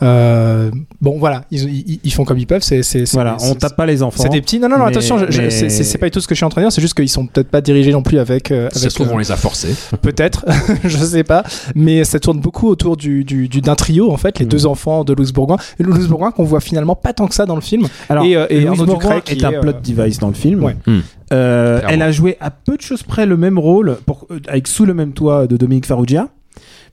Euh, 0.01 0.69
bon 1.01 1.17
voilà, 1.19 1.43
ils, 1.51 1.63
ils, 1.89 1.99
ils 2.03 2.13
font 2.13 2.23
comme 2.25 2.37
ils 2.37 2.45
peuvent. 2.47 2.61
C'est, 2.61 2.83
c'est, 2.83 3.05
c'est- 3.05 3.15
Voilà, 3.17 3.35
on 3.35 3.53
c'est- 3.53 3.55
tape 3.55 3.75
pas 3.75 3.85
les 3.85 4.03
enfants. 4.03 4.21
C'est 4.23 4.29
des 4.29 4.41
petits. 4.41 4.59
Non 4.59 4.69
non 4.69 4.77
non, 4.77 4.85
mais- 4.85 4.91
attention, 4.91 5.17
je- 5.17 5.31
je- 5.31 5.41
mais- 5.41 5.49
c'est, 5.49 5.69
c'est- 5.69 5.83
c'est 5.83 5.97
pas 5.97 6.09
tout 6.09 6.19
ce 6.21 6.27
que 6.27 6.35
je 6.35 6.37
suis 6.37 6.45
en 6.45 6.49
train 6.49 6.61
de 6.61 6.65
dire. 6.67 6.71
C'est 6.71 6.81
juste 6.81 6.93
qu'ils 6.93 7.09
sont 7.09 7.25
peut-être 7.25 7.49
pas 7.49 7.61
dirigés 7.61 7.91
non 7.91 8.03
plus 8.03 8.19
avec. 8.19 8.51
euh, 8.51 8.69
Ça 8.71 8.79
avec 8.79 8.91
se 8.91 8.95
trouve, 8.95 9.09
euh, 9.09 9.13
on 9.15 9.17
les 9.17 9.31
a 9.31 9.35
forcés. 9.35 9.75
Peut-être, 10.01 10.45
je 10.83 10.97
sais 10.97 11.23
pas, 11.23 11.43
mais 11.75 12.03
ça 12.03 12.19
tourne 12.19 12.39
beaucoup 12.39 12.67
autour 12.67 12.97
du, 12.97 13.23
du, 13.23 13.47
du- 13.47 13.61
d'un 13.61 13.75
trio 13.75 14.11
en 14.11 14.17
fait, 14.17 14.39
les 14.39 14.45
Mm. 14.45 14.49
deux 14.49 14.65
enfants 14.65 15.03
de 15.03 15.13
Louis 15.13 15.31
Bourgoin, 15.33 15.57
et 15.79 15.83
Louis 15.83 16.07
Bourgoin 16.07 16.31
qu'on 16.31 16.43
voit 16.43 16.61
finalement 16.61 16.95
pas 16.95 17.13
tant 17.13 17.27
que 17.27 17.33
ça 17.35 17.45
dans 17.45 17.55
le 17.55 17.61
film. 17.61 17.87
Alors, 18.09 18.25
et, 18.25 18.35
euh, 18.35 18.45
et 18.49 18.65
Bourgoin 18.65 19.21
est 19.27 19.43
un 19.43 19.53
plot 19.59 19.73
device 19.83 20.19
dans 20.19 20.27
le 20.27 20.33
film. 20.33 20.63
ouais. 20.63 20.75
Hmm. 20.85 20.99
Euh, 21.33 21.81
elle 21.89 22.01
a 22.01 22.11
joué 22.11 22.37
à 22.39 22.51
peu 22.51 22.77
de 22.77 22.81
choses 22.81 23.03
près 23.03 23.25
le 23.25 23.35
même 23.35 23.59
rôle 23.59 23.97
pour, 24.05 24.27
avec 24.47 24.65
Sous 24.67 24.85
le 24.85 24.93
même 24.93 25.11
toit 25.11 25.45
de 25.47 25.57
Dominique 25.57 25.85
Farrugia. 25.85 26.29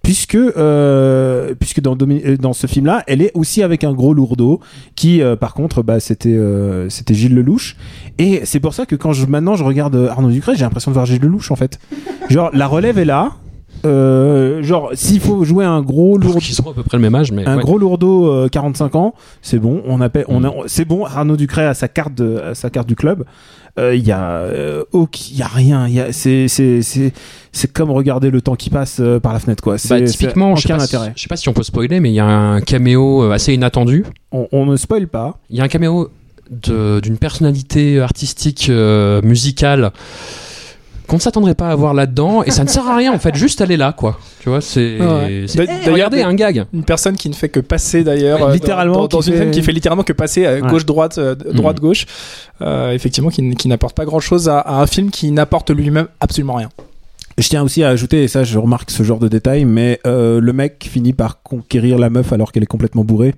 Puisque, 0.05 0.37
euh, 0.37 1.55
puisque 1.59 1.81
dans, 1.81 1.97
euh, 2.01 2.37
dans 2.37 2.53
ce 2.53 2.67
film-là, 2.67 3.03
elle 3.07 3.23
est 3.23 3.33
aussi 3.35 3.63
avec 3.63 3.85
un 3.85 3.93
gros 3.93 4.13
lourdeau 4.15 4.61
qui, 4.95 5.23
euh, 5.23 5.35
par 5.35 5.55
contre, 5.55 5.83
bah, 5.83 5.99
c'était 5.99 6.29
euh, 6.29 6.89
c'était 6.91 7.15
Gilles 7.15 7.35
Lelouch. 7.35 7.77
Et 8.19 8.43
c'est 8.45 8.61
pour 8.61 8.75
ça 8.75 8.85
que 8.87 8.95
quand 8.97 9.13
je, 9.13 9.25
maintenant 9.27 9.57
je 9.57 9.65
regarde 9.65 9.97
Arnaud 9.97 10.31
Ducret, 10.31 10.55
j'ai 10.55 10.65
l'impression 10.65 10.91
de 10.91 10.95
voir 10.95 11.07
Gilles 11.07 11.23
Lelouch 11.23 11.51
en 11.51 11.57
fait. 11.57 11.81
Genre, 12.29 12.51
la 12.53 12.67
relève 12.67 12.99
est 12.99 13.07
là. 13.07 13.33
Euh, 13.85 14.63
genre, 14.63 14.91
s'il 14.95 15.21
faut 15.21 15.45
jouer 15.45 15.65
un 15.65 15.83
gros 15.83 16.17
lourdeau. 16.17 16.39
Qui 16.39 16.55
sont 16.55 16.71
à 16.71 16.75
peu 16.75 16.83
près 16.83 16.97
le 16.97 17.03
même 17.03 17.15
âge, 17.15 17.33
mais 17.33 17.47
Un 17.47 17.57
ouais. 17.57 17.63
gros 17.63 17.79
lourdeau, 17.79 18.31
euh, 18.31 18.49
45 18.49 18.95
ans, 18.97 19.15
c'est 19.43 19.59
bon. 19.59 19.83
On 19.87 20.01
appelle, 20.01 20.25
on 20.29 20.45
a, 20.45 20.53
c'est 20.67 20.85
bon. 20.87 21.05
Arnaud 21.05 21.37
Ducret 21.37 21.67
a 21.67 21.75
sa 21.75 21.89
carte, 21.89 22.15
de, 22.15 22.39
a 22.39 22.55
sa 22.55 22.71
carte 22.71 22.89
du 22.89 22.97
club. 22.97 23.25
Euh, 23.79 23.95
Il 23.97 24.07
y 24.07 24.13
a, 24.13 24.31
euh, 24.39 24.85
il 24.95 25.37
y 25.37 25.43
a 25.43 25.47
rien. 25.49 25.89
Il 25.89 25.95
y 25.95 26.01
a, 26.01 26.13
c'est, 26.13 26.47
c'est, 26.49 26.81
c'est, 26.83 27.13
c'est 27.51 27.73
comme 27.73 27.91
regarder 27.91 28.31
le 28.31 28.41
temps 28.41 28.55
qui 28.55 28.71
passe 28.71 28.99
euh, 29.01 29.19
par 29.19 29.33
la 29.33 29.41
fenêtre, 29.41 29.63
quoi. 29.63 29.79
C'est, 29.79 29.89
Bah, 29.89 30.01
typiquement, 30.03 30.55
je 30.57 30.63
sais, 30.63 30.69
pas 30.69 30.87
si, 30.87 30.97
je 31.17 31.23
sais 31.23 31.29
pas 31.29 31.37
si 31.37 31.49
on 31.49 31.53
peut 31.53 31.63
spoiler, 31.65 31.99
mais 32.01 32.11
il 32.11 32.15
y 32.15 32.21
a 32.21 32.27
un 32.27 32.61
caméo 32.61 33.25
euh, 33.25 33.33
assez 33.33 33.53
inattendu. 33.53 34.05
On, 34.33 34.47
on 34.53 34.67
ne 34.67 34.77
spoil 34.77 35.09
pas. 35.09 35.39
Il 35.51 35.57
y 35.57 35.61
a 35.61 35.65
un 35.65 35.69
caméo 35.69 36.11
de- 36.51 37.01
d'une 37.01 37.17
personnalité 37.19 38.01
artistique 38.01 38.67
euh, 38.71 39.21
musicale 39.23 39.91
qu'on 41.09 41.17
ne 41.17 41.21
s'attendrait 41.21 41.55
pas 41.55 41.69
à 41.69 41.75
voir 41.75 41.95
là-dedans 41.95 42.43
et 42.45 42.51
ça 42.51 42.65
ne 42.65 42.69
sert 42.69 42.87
à 42.89 42.97
rien 42.97 43.13
en 43.13 43.19
fait 43.19 43.35
juste 43.35 43.61
est 43.61 43.77
là 43.77 43.93
quoi 43.93 44.19
tu 44.41 44.49
vois 44.49 44.61
c'est 44.61 44.99
Ouais. 45.01 45.45
c'est- 45.47 45.59
D'a- 45.59 45.67
d'ailleurs, 45.67 45.93
regardez 45.93 46.23
un 46.23 46.35
gag 46.35 46.65
Une 46.73 46.85
personne 46.85 47.17
qui 47.17 47.29
ne 47.29 47.35
fait 47.35 47.49
que 47.49 47.61
passer 47.61 48.05
d'ailleurs 48.05 48.41
Ouais, 48.41 48.47
euh, 48.49 48.53
littéralement, 48.53 49.07
dans, 49.07 49.21
une 49.21 49.33
fait- 49.33 49.39
scène 49.39 49.51
qui 49.51 49.63
fait 49.63 49.73
littéralement 49.73 50.03
que 50.05 50.13
passer 50.13 50.47
Ouais. 50.47 50.61
gauche 50.63 50.87
droite 50.87 51.19
droite 51.19 51.77
Mhm. 51.77 51.83
gauche 51.83 52.07
Euh, 52.63 52.93
effectivement 52.93 53.31
qui, 53.31 53.55
qui 53.57 53.69
n'apporte 53.69 53.97
pas 53.97 54.05
grand 54.05 54.21
chose 54.21 54.49
à, 54.49 54.61
à 54.61 54.75
un 54.81 54.87
film 54.87 55.11
qui 55.11 55.31
n'apporte 55.33 55.71
lui-même 55.71 56.07
absolument 56.21 56.55
rien 56.55 56.69
Je 57.37 57.49
tiens 57.49 57.63
aussi 57.65 57.83
à 57.83 57.89
ajouter, 57.89 58.23
et 58.23 58.29
ça 58.29 58.45
je 58.45 58.57
remarque 58.59 58.91
ce 58.93 59.03
genre 59.03 59.19
de 59.19 59.27
détail, 59.27 59.65
mais 59.65 59.99
euh, 60.07 60.41
le 60.41 60.53
mec 60.53 60.87
finit 60.89 61.13
par 61.13 61.43
conquérir 61.43 61.99
la 61.99 62.09
meuf 62.09 62.33
alors 62.33 62.53
qu'elle 62.53 62.63
est 62.63 62.67
complètement 62.67 63.03
bourrée. 63.03 63.35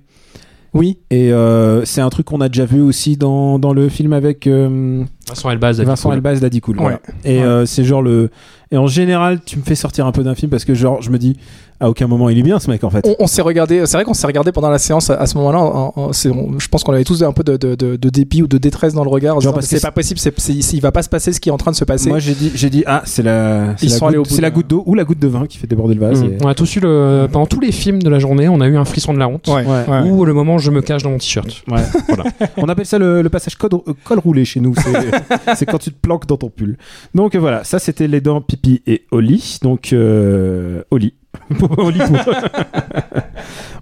Oui 0.73 0.99
Et 1.09 1.31
euh, 1.31 1.83
c'est 1.85 2.01
un 2.01 2.09
truc 2.09 2.25
qu'on 2.27 2.41
a 2.41 2.49
déjà 2.49 2.65
vu 2.65 2.81
aussi 2.81 3.17
dans, 3.17 3.57
dans 3.59 3.73
le 3.73 3.89
film 3.89 4.13
avec 4.13 4.47
euh, 4.47 5.03
Vincent 5.27 5.49
Elbaz 5.49 5.81
Vincent 5.81 6.09
cool. 6.09 6.15
Elbaz 6.17 6.39
d'Adi 6.41 6.61
Cool. 6.61 6.77
voilà. 6.77 6.99
Et 7.25 7.37
Ouais. 7.39 7.43
euh, 7.43 7.65
c'est 7.65 7.83
genre 7.83 8.01
le. 8.01 8.29
Et 8.71 8.77
en 8.77 8.87
général, 8.87 9.39
tu 9.45 9.57
me 9.57 9.63
fais 9.63 9.75
sortir 9.75 10.05
un 10.05 10.11
peu 10.11 10.23
d'un 10.23 10.35
film 10.35 10.49
parce 10.51 10.65
que 10.65 10.73
genre 10.73 11.01
je 11.01 11.09
me 11.09 11.17
dis 11.17 11.37
à 11.79 11.89
aucun 11.89 12.07
moment 12.07 12.29
il 12.29 12.37
est 12.39 12.43
bien 12.43 12.59
ce 12.59 12.69
mec 12.69 12.83
en 12.83 12.89
fait. 12.89 13.05
on, 13.07 13.15
on 13.23 13.27
s'est 13.27 13.41
regardé 13.41 13.85
c'est 13.85 13.97
vrai 13.97 14.03
qu'on 14.03 14.13
s'est 14.13 14.27
regardé 14.27 14.51
pendant 14.51 14.69
la 14.69 14.79
séance 14.79 15.09
à, 15.09 15.15
à 15.15 15.25
ce 15.27 15.37
moment-là 15.37 15.91
je 16.11 16.67
pense 16.69 16.83
qu'on 16.83 16.93
avait 16.93 17.03
tous 17.03 17.23
un 17.23 17.31
peu 17.31 17.43
de, 17.43 17.57
de, 17.57 17.75
de- 17.75 17.95
de 17.95 18.09
dépit 18.09 18.41
ou 18.41 18.47
de 18.47 18.57
détresse 18.57 18.93
dans 18.93 19.03
le 19.03 19.09
regard 19.09 19.35
en 19.37 19.39
Genre 19.39 19.53
disant, 19.53 19.53
parce 19.53 19.67
que 19.67 19.75
c'est 19.77 19.85
pas 19.85 19.91
possible 19.91 20.19
c'est, 20.19 20.73
il 20.73 20.81
va 20.81 20.91
pas 20.91 21.03
se 21.03 21.09
passer 21.09 21.31
ce 21.33 21.39
qui 21.39 21.49
est 21.49 21.51
en 21.51 21.57
train 21.57 21.71
de 21.71 21.75
se 21.75 21.85
passer 21.85 22.09
Moi 22.09 22.19
j'ai 22.19 22.33
dit 22.33 22.51
j'ai 22.55 22.69
dit 22.69 22.83
ah 22.87 23.01
c'est 23.05 23.23
la 23.23 23.75
c'est 23.77 23.87
la, 24.01 24.11
goutte, 24.11 24.39
la 24.41 24.49
d'eau 24.49 24.83
ou 24.85 24.95
la 24.95 25.03
goutte 25.03 25.19
de 25.19 25.27
vin 25.27 25.45
qui 25.45 25.57
fait 25.57 25.67
déborder 25.67 25.93
le 25.93 26.01
vase. 26.01 26.23
Mm. 26.23 26.25
et- 26.33 26.37
on 26.43 26.47
a 26.47 26.55
tous 26.55 26.75
eu 26.75 26.79
le 26.79 27.27
pendant 27.31 27.45
tous 27.45 27.59
les 27.59 27.71
films 27.71 28.01
de 28.01 28.09
la 28.09 28.19
journée 28.19 28.47
on 28.49 28.59
a 28.61 28.67
eu 28.67 28.77
un 28.77 28.85
frisson 28.85 29.13
de 29.13 29.19
la 29.19 29.27
honte 29.27 29.47
ouais, 29.47 29.65
Ouais. 29.65 29.83
ouais. 29.87 30.09
ou 30.09 30.25
le 30.25 30.33
moment 30.33 30.55
où 30.55 30.59
je 30.59 30.71
me 30.71 30.81
cache 30.81 31.03
dans 31.03 31.11
mon 31.11 31.17
t-shirt 31.17 31.63
Ouais. 31.69 31.81
Voilà. 32.07 32.23
On 32.57 32.69
appelle 32.69 32.85
ça 32.85 32.97
le, 32.97 33.21
le 33.21 33.29
passage 33.29 33.55
code, 33.55 33.73
euh, 33.73 33.93
col 34.03 34.19
roulé 34.19 34.45
chez 34.45 34.59
nous. 34.59 34.73
C'est, 35.55 35.65
quand 35.65 35.77
tu 35.77 35.91
te 35.91 35.99
planques 35.99 36.25
dans 36.25 36.37
ton 36.37 36.49
pull. 36.49 36.77
Donc 37.13 37.35
voilà, 37.35 37.63
ça 37.63 37.79
c'était 37.79 38.07
les 38.07 38.21
dents 38.21 38.41
pipi 38.41 38.81
et 38.87 39.03
Oli. 39.11 39.59
Donc 39.61 39.91
euh, 39.93 40.83
Oli. 40.91 41.13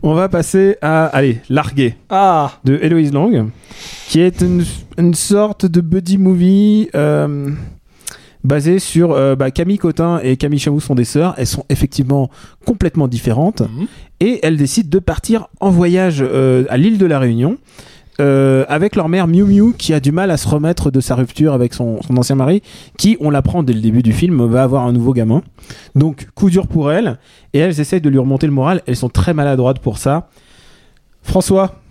On 0.03 0.13
va 0.13 0.29
passer 0.29 0.77
à 0.81 1.05
allez 1.07 1.39
larguer 1.49 1.95
ah 2.09 2.53
de 2.63 2.77
Héloïse 2.81 3.11
Lang, 3.11 3.49
qui 4.07 4.21
est 4.21 4.41
une, 4.41 4.63
une 4.97 5.13
sorte 5.13 5.65
de 5.65 5.81
buddy 5.81 6.17
movie. 6.17 6.89
euh, 6.95 7.49
basé 8.43 8.77
sur 8.77 9.13
euh, 9.13 9.35
bah, 9.35 9.49
Camille 9.49 9.79
Cotin 9.79 10.19
et 10.21 10.37
Camille 10.37 10.59
Chamou 10.59 10.79
sont 10.79 10.93
des 10.93 11.05
sœurs. 11.05 11.33
Elles 11.37 11.47
sont 11.47 11.65
effectivement 11.69 12.29
complètement 12.63 13.07
différentes 13.07 13.61
Mhm. 13.61 13.87
et 14.19 14.39
elles 14.43 14.57
décident 14.57 14.89
de 14.91 14.99
partir 14.99 15.47
en 15.59 15.71
voyage 15.71 16.19
euh, 16.21 16.65
à 16.69 16.77
l'île 16.77 16.99
de 16.99 17.07
la 17.07 17.17
Réunion. 17.17 17.57
Euh, 18.21 18.65
avec 18.67 18.95
leur 18.95 19.09
mère 19.09 19.27
Miu 19.27 19.43
Miu 19.43 19.73
qui 19.77 19.93
a 19.93 19.99
du 19.99 20.11
mal 20.11 20.31
à 20.31 20.37
se 20.37 20.47
remettre 20.47 20.91
de 20.91 20.99
sa 20.99 21.15
rupture 21.15 21.53
avec 21.53 21.73
son, 21.73 21.99
ancien 22.15 22.35
mari 22.35 22.61
qui, 22.97 23.17
on 23.19 23.29
l'apprend 23.29 23.63
dès 23.63 23.73
le 23.73 23.81
début 23.81 24.03
du 24.03 24.13
film, 24.13 24.45
va 24.45 24.63
avoir 24.63 24.85
un 24.85 24.93
nouveau 24.93 25.13
gamin. 25.13 25.41
Donc 25.95 26.27
coup 26.35 26.49
dur 26.49 26.67
pour 26.67 26.91
elles 26.91 27.17
et 27.53 27.59
elles 27.59 27.79
essayent 27.79 28.01
de 28.01 28.09
lui 28.09 28.19
remonter 28.19 28.47
le 28.47 28.53
moral. 28.53 28.81
Elles 28.87 28.95
sont 28.95 29.09
très 29.09 29.33
maladroites 29.33 29.79
pour 29.79 29.97
ça. 29.97 30.29
François, 31.21 31.81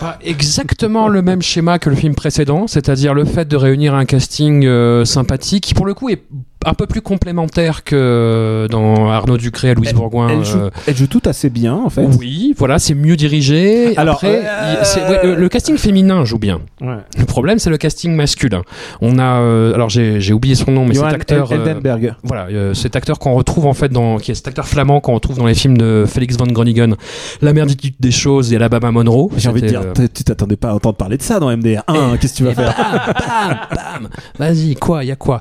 Pas 0.00 0.18
exactement 0.24 1.08
le 1.08 1.22
même 1.22 1.42
schéma 1.42 1.78
que 1.78 1.88
le 1.88 1.96
film 1.96 2.14
précédent, 2.14 2.66
c'est-à-dire 2.66 3.14
le 3.14 3.24
fait 3.24 3.46
de 3.46 3.56
réunir 3.56 3.94
un 3.94 4.04
casting 4.04 4.64
euh, 4.66 5.04
sympathique 5.04 5.64
qui 5.64 5.74
pour 5.74 5.86
le 5.86 5.94
coup 5.94 6.08
est 6.08 6.24
un 6.64 6.74
peu 6.74 6.86
plus 6.86 7.00
complémentaire 7.00 7.84
que 7.84 8.66
dans 8.70 9.10
Arnaud 9.10 9.36
Ducré 9.36 9.68
et 9.70 9.74
Louise 9.74 9.90
Elle- 9.90 9.96
Bourgoin. 9.96 10.28
elles, 10.28 10.44
jouent, 10.44 10.58
euh, 10.58 10.70
elles 10.86 10.96
jouent 10.96 11.06
toutes 11.06 11.26
assez 11.26 11.50
bien 11.50 11.74
en 11.74 11.90
fait. 11.90 12.04
Oui, 12.18 12.54
voilà, 12.56 12.78
c'est 12.78 12.94
mieux 12.94 13.16
dirigé. 13.16 13.96
Alors, 13.96 14.16
Après, 14.16 14.42
euh, 14.44 14.74
il- 14.96 15.10
ouais, 15.10 15.20
euh, 15.24 15.36
le 15.36 15.48
casting 15.48 15.76
féminin 15.76 16.24
joue 16.24 16.38
bien. 16.38 16.60
Ouais. 16.80 16.96
Le 17.18 17.24
problème, 17.24 17.58
c'est 17.58 17.70
le 17.70 17.76
casting 17.78 18.14
masculin. 18.14 18.62
On 19.00 19.18
a, 19.18 19.40
euh, 19.40 19.74
alors 19.74 19.88
j'ai 19.88 20.32
oublié 20.32 20.54
son 20.54 20.70
nom, 20.70 20.84
mais 20.86 20.94
cet 20.94 21.04
acteur, 21.04 21.50
euh, 21.52 21.54
Eldenberg. 21.66 22.14
voilà, 22.22 22.46
euh, 22.46 22.74
cet 22.74 22.96
acteur 22.96 23.18
qu'on 23.18 23.34
retrouve 23.34 23.66
en 23.66 23.74
fait 23.74 23.88
dans, 23.90 24.18
qui 24.18 24.30
est 24.30 24.34
cet 24.34 24.48
acteur 24.48 24.66
flamand 24.68 25.00
qu'on 25.00 25.14
retrouve 25.14 25.38
dans 25.38 25.46
les 25.46 25.54
films 25.54 25.76
de 25.78 26.04
Félix 26.06 26.36
von 26.36 26.46
Groningen, 26.46 26.96
La 27.40 27.52
merditude 27.52 27.94
des 28.00 28.10
choses 28.10 28.52
et 28.52 28.56
Alabama 28.56 28.90
Monroe. 28.90 29.30
J'ai 29.36 29.48
envie 29.48 29.62
de 29.62 29.66
dire, 29.68 29.82
tu 30.14 30.24
t'attendais 30.24 30.56
pas 30.56 30.70
à 30.70 30.74
entendre 30.74 30.96
parler 30.96 31.16
de 31.16 31.22
ça 31.22 31.40
dans 31.40 31.50
MDR 31.50 31.82
1, 31.88 32.16
qu'est-ce 32.18 32.32
que 32.34 32.38
tu 32.38 32.44
vas 32.44 32.54
faire 32.54 32.74
bam, 32.76 33.00
bam, 33.18 33.58
bam. 34.02 34.08
Vas-y, 34.38 34.74
quoi, 34.76 35.04
il 35.04 35.08
y 35.08 35.12
a 35.12 35.16
quoi? 35.16 35.40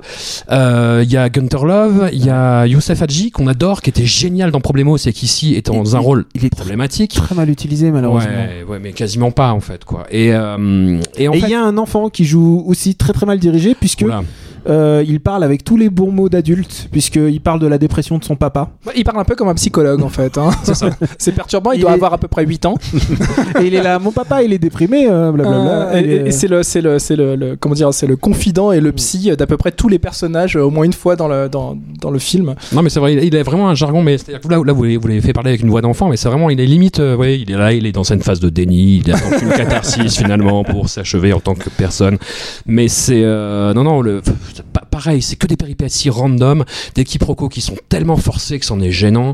Y 1.11 1.17
a 1.17 1.29
Gunter 1.29 1.57
Love, 1.65 2.09
il 2.13 2.25
y 2.25 2.29
a 2.29 2.65
Youssef 2.67 3.01
Hadji 3.01 3.31
qu'on 3.31 3.47
adore, 3.47 3.81
qui 3.81 3.89
était 3.89 4.05
génial 4.05 4.51
dans 4.51 4.61
Problemo, 4.61 4.97
c'est 4.97 5.13
qu'ici 5.13 5.55
est 5.55 5.65
dans 5.67 5.83
Il- 5.83 5.95
un 5.95 5.99
il- 5.99 6.03
rôle 6.05 6.25
il 6.35 6.45
est 6.45 6.49
problématique. 6.49 7.13
Très 7.15 7.35
mal 7.35 7.49
utilisé 7.49 7.91
malheureusement. 7.91 8.29
Ouais, 8.31 8.63
ouais, 8.67 8.79
mais 8.79 8.91
quasiment 8.93 9.31
pas 9.31 9.51
en 9.53 9.59
fait, 9.59 9.83
quoi. 9.85 10.05
Et, 10.11 10.33
euh, 10.33 10.99
et 11.17 11.25
Et 11.25 11.29
il 11.33 11.41
fait, 11.41 11.49
y 11.49 11.53
a 11.53 11.63
un 11.63 11.77
enfant 11.77 12.09
qui 12.09 12.25
joue 12.25 12.63
aussi 12.65 12.95
très 12.95 13.13
très 13.13 13.25
mal 13.25 13.39
dirigé 13.39 13.75
puisque 13.75 14.01
Oula. 14.01 14.23
Euh, 14.69 15.03
il 15.07 15.19
parle 15.19 15.43
avec 15.43 15.63
tous 15.63 15.77
les 15.77 15.89
bons 15.89 16.11
mots 16.11 16.29
d'adulte 16.29 16.87
puisqu'il 16.91 17.41
parle 17.41 17.59
de 17.59 17.67
la 17.67 17.77
dépression 17.77 18.17
de 18.17 18.23
son 18.23 18.35
papa 18.35 18.69
Il 18.95 19.03
parle 19.03 19.19
un 19.19 19.23
peu 19.23 19.35
comme 19.35 19.47
un 19.49 19.53
psychologue 19.55 20.01
en 20.03 20.09
fait. 20.09 20.37
hein. 20.37 20.49
C'est 21.17 21.31
perturbant, 21.31 21.71
il, 21.71 21.77
Il 21.79 21.81
doit 21.81 21.91
est- 21.91 21.95
avoir 21.95 22.13
à 22.13 22.17
peu 22.17 22.27
près 22.27 22.45
8 22.45 22.65
ans. 22.65 22.75
et 23.61 23.65
il 23.65 23.73
est 23.75 23.81
là 23.83 23.99
mon 23.99 24.11
papa 24.11 24.43
il 24.43 24.53
est 24.53 24.59
déprimé 24.59 25.07
euh, 25.09 25.31
blablabla 25.31 25.71
Euh, 25.71 25.93
et, 26.01 26.11
est- 26.15 26.27
et 26.27 26.31
c'est 26.31 26.47
le, 26.47 26.63
c'est 26.63 26.81
le, 26.81 26.99
c'est 26.99 27.15
le, 27.15 27.35
le- 27.35 27.55
comment 27.55 27.75
dire, 27.75 27.93
c'est 27.93 28.07
le 28.07 28.15
confident 28.15 28.71
et 28.71 28.79
le 28.79 28.91
psy 28.91 29.31
d'à 29.37 29.47
peu 29.47 29.57
près 29.57 29.71
tous 29.71 29.87
les 29.89 29.99
personnages 29.99 30.55
au 30.55 30.69
moins 30.69 30.85
une 30.85 30.93
fois 30.93 31.15
dans 31.15 31.27
le, 31.27 31.49
dans, 31.49 31.77
dans 31.99 32.11
le 32.11 32.19
film. 32.19 32.55
Non 32.73 32.81
mais 32.81 32.89
c'est 32.89 32.99
vrai, 32.99 33.13
il, 33.15 33.35
a 33.35 33.43
vraiment 33.43 33.69
un 33.69 33.75
jargon, 33.75 34.03
mais 34.03 34.17
que 34.17 34.31
là, 34.49 34.59
là 34.65 34.73
vous 34.73 34.83
l'avez 34.83 34.97
vous 34.97 35.07
l'avez 35.07 35.21
fait 35.21 35.33
parler 35.33 35.49
avec 35.49 35.61
une 35.61 35.69
voix 35.69 35.81
d'enfant, 35.81 36.09
mais 36.09 36.17
c'est 36.17 36.27
vraiment, 36.29 36.49
il 36.49 36.59
est 36.59 36.65
limite, 36.65 36.99
euh, 36.99 37.15
ouais, 37.15 37.39
il 37.39 37.51
est 37.51 37.57
là, 37.57 37.73
il 37.73 37.85
est 37.85 37.91
dans 37.91 38.03
une 38.03 38.21
phase 38.21 38.39
de 38.39 38.49
déni, 38.49 39.01
il 39.05 39.11
attend 39.11 39.29
une 39.41 39.49
catharsis 39.49 40.17
finalement 40.17 40.63
pour 40.63 40.89
s'achever 40.89 41.33
en 41.33 41.39
tant 41.39 41.55
que 41.55 41.69
personne. 41.69 42.17
Mais 42.65 42.87
c'est, 42.87 43.21
euh, 43.23 43.73
non 43.73 43.83
non, 43.83 44.01
le, 44.01 44.21
pareil, 44.89 45.22
c'est 45.22 45.36
que 45.36 45.48
des 45.48 45.55
péripéties 45.58 46.10
random, 46.10 46.63
des 46.96 47.03
quiproquos 47.03 47.50
qui 47.50 47.62
sont 47.62 47.75
tellement 47.89 48.17
forcés 48.17 48.60
que 48.60 48.65
c'en 48.65 48.79
est 48.79 48.91
gênant. 48.91 49.34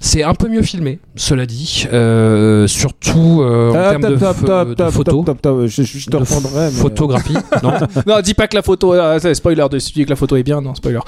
C'est 0.00 0.22
un 0.22 0.34
peu 0.34 0.48
mieux 0.48 0.62
filmé, 0.62 0.98
cela 1.16 1.46
dit, 1.46 1.86
euh, 1.92 2.66
surtout 2.66 3.40
euh, 3.42 3.70
en 3.70 3.74
Ah, 3.74 3.90
termes 3.90 4.02
de, 4.02 4.90
photos. 4.90 5.24
Je, 5.66 5.82
je 5.82 6.10
te 6.10 6.16
reprendrai 6.16 6.66
mais- 6.66 6.70
Photographie, 6.70 7.34
non 7.62 7.72
Non, 8.06 8.20
dis 8.20 8.34
pas 8.34 8.46
que 8.48 8.56
la 8.56 8.62
photo, 8.62 8.94
euh, 8.94 9.18
c'est 9.20 9.34
spoiler 9.34 9.64
de 9.70 9.78
que 9.78 10.10
la 10.10 10.16
photo 10.16 10.36
est 10.36 10.42
bien, 10.42 10.60
non, 10.60 10.74
spoiler. 10.74 10.98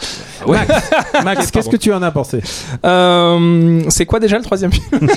Ouais. 0.47 0.59
Max 1.25 1.51
qu'est-ce 1.53 1.69
que 1.69 1.77
tu 1.77 1.93
en 1.93 2.03
as 2.03 2.11
pensé 2.11 2.41
Euh, 2.85 3.83
c'est 3.89 4.07
quoi 4.07 4.21
déjà 4.21 4.37
le 4.39 4.45
troisième 4.45 4.73
film 4.73 4.87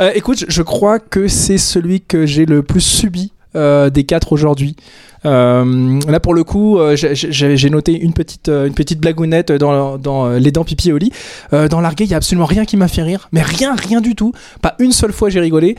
Euh, 0.00 0.10
Écoute, 0.14 0.38
je- 0.40 0.46
je 0.48 0.62
crois 0.62 0.98
que 0.98 1.28
c'est 1.28 1.58
celui 1.58 2.00
que 2.00 2.26
j'ai 2.26 2.46
le 2.46 2.62
plus 2.62 2.80
subi 2.80 3.32
euh, 3.56 3.90
des 3.90 4.04
quatre 4.04 4.32
aujourd'hui. 4.32 4.76
Euh, 5.24 6.00
là 6.08 6.20
pour 6.20 6.34
le 6.34 6.44
coup, 6.44 6.78
euh, 6.78 6.96
j'ai- 6.96 7.70
noté 7.70 7.98
une 7.98 8.12
petite 8.12 8.48
euh, 8.48 8.66
une 8.66 8.74
petite 8.74 9.00
blagounette 9.00 9.52
dans, 9.52 10.28
les 10.38 10.52
dents 10.52 10.64
pipi 10.64 10.92
au 10.92 10.98
lit. 10.98 11.12
Dans 11.52 11.80
l'arguet, 11.80 12.04
il 12.04 12.10
y 12.10 12.14
a 12.14 12.16
absolument 12.16 12.46
rien 12.46 12.64
qui 12.64 12.76
m'a 12.76 12.88
fait 12.88 13.02
rire, 13.02 13.28
mais 13.32 13.42
rien, 13.42 13.74
rien 13.74 14.00
du 14.00 14.14
tout. 14.14 14.32
Pas 14.62 14.74
une 14.78 14.92
seule 14.92 15.12
fois 15.12 15.28
j'ai 15.30 15.40
rigolé. 15.40 15.76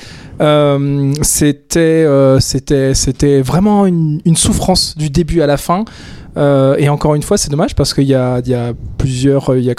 C'était 1.21 2.05
c'était 2.39 2.93
c'était 2.93 3.41
vraiment 3.41 3.85
une, 3.85 4.21
souffrance 4.35 4.97
du 4.97 5.09
début 5.09 5.41
à 5.41 5.47
la 5.47 5.57
fin. 5.57 5.85
Et 6.37 6.89
encore 6.89 7.15
une 7.15 7.23
fois, 7.23 7.37
c'est 7.37 7.49
dommage 7.49 7.75
parce 7.75 7.93
qu'il 7.93 8.05
y 8.05 8.09
y 8.09 8.13
a 8.13 8.73
plusieurs, 8.97 9.57
y 9.57 9.69
a 9.69 9.75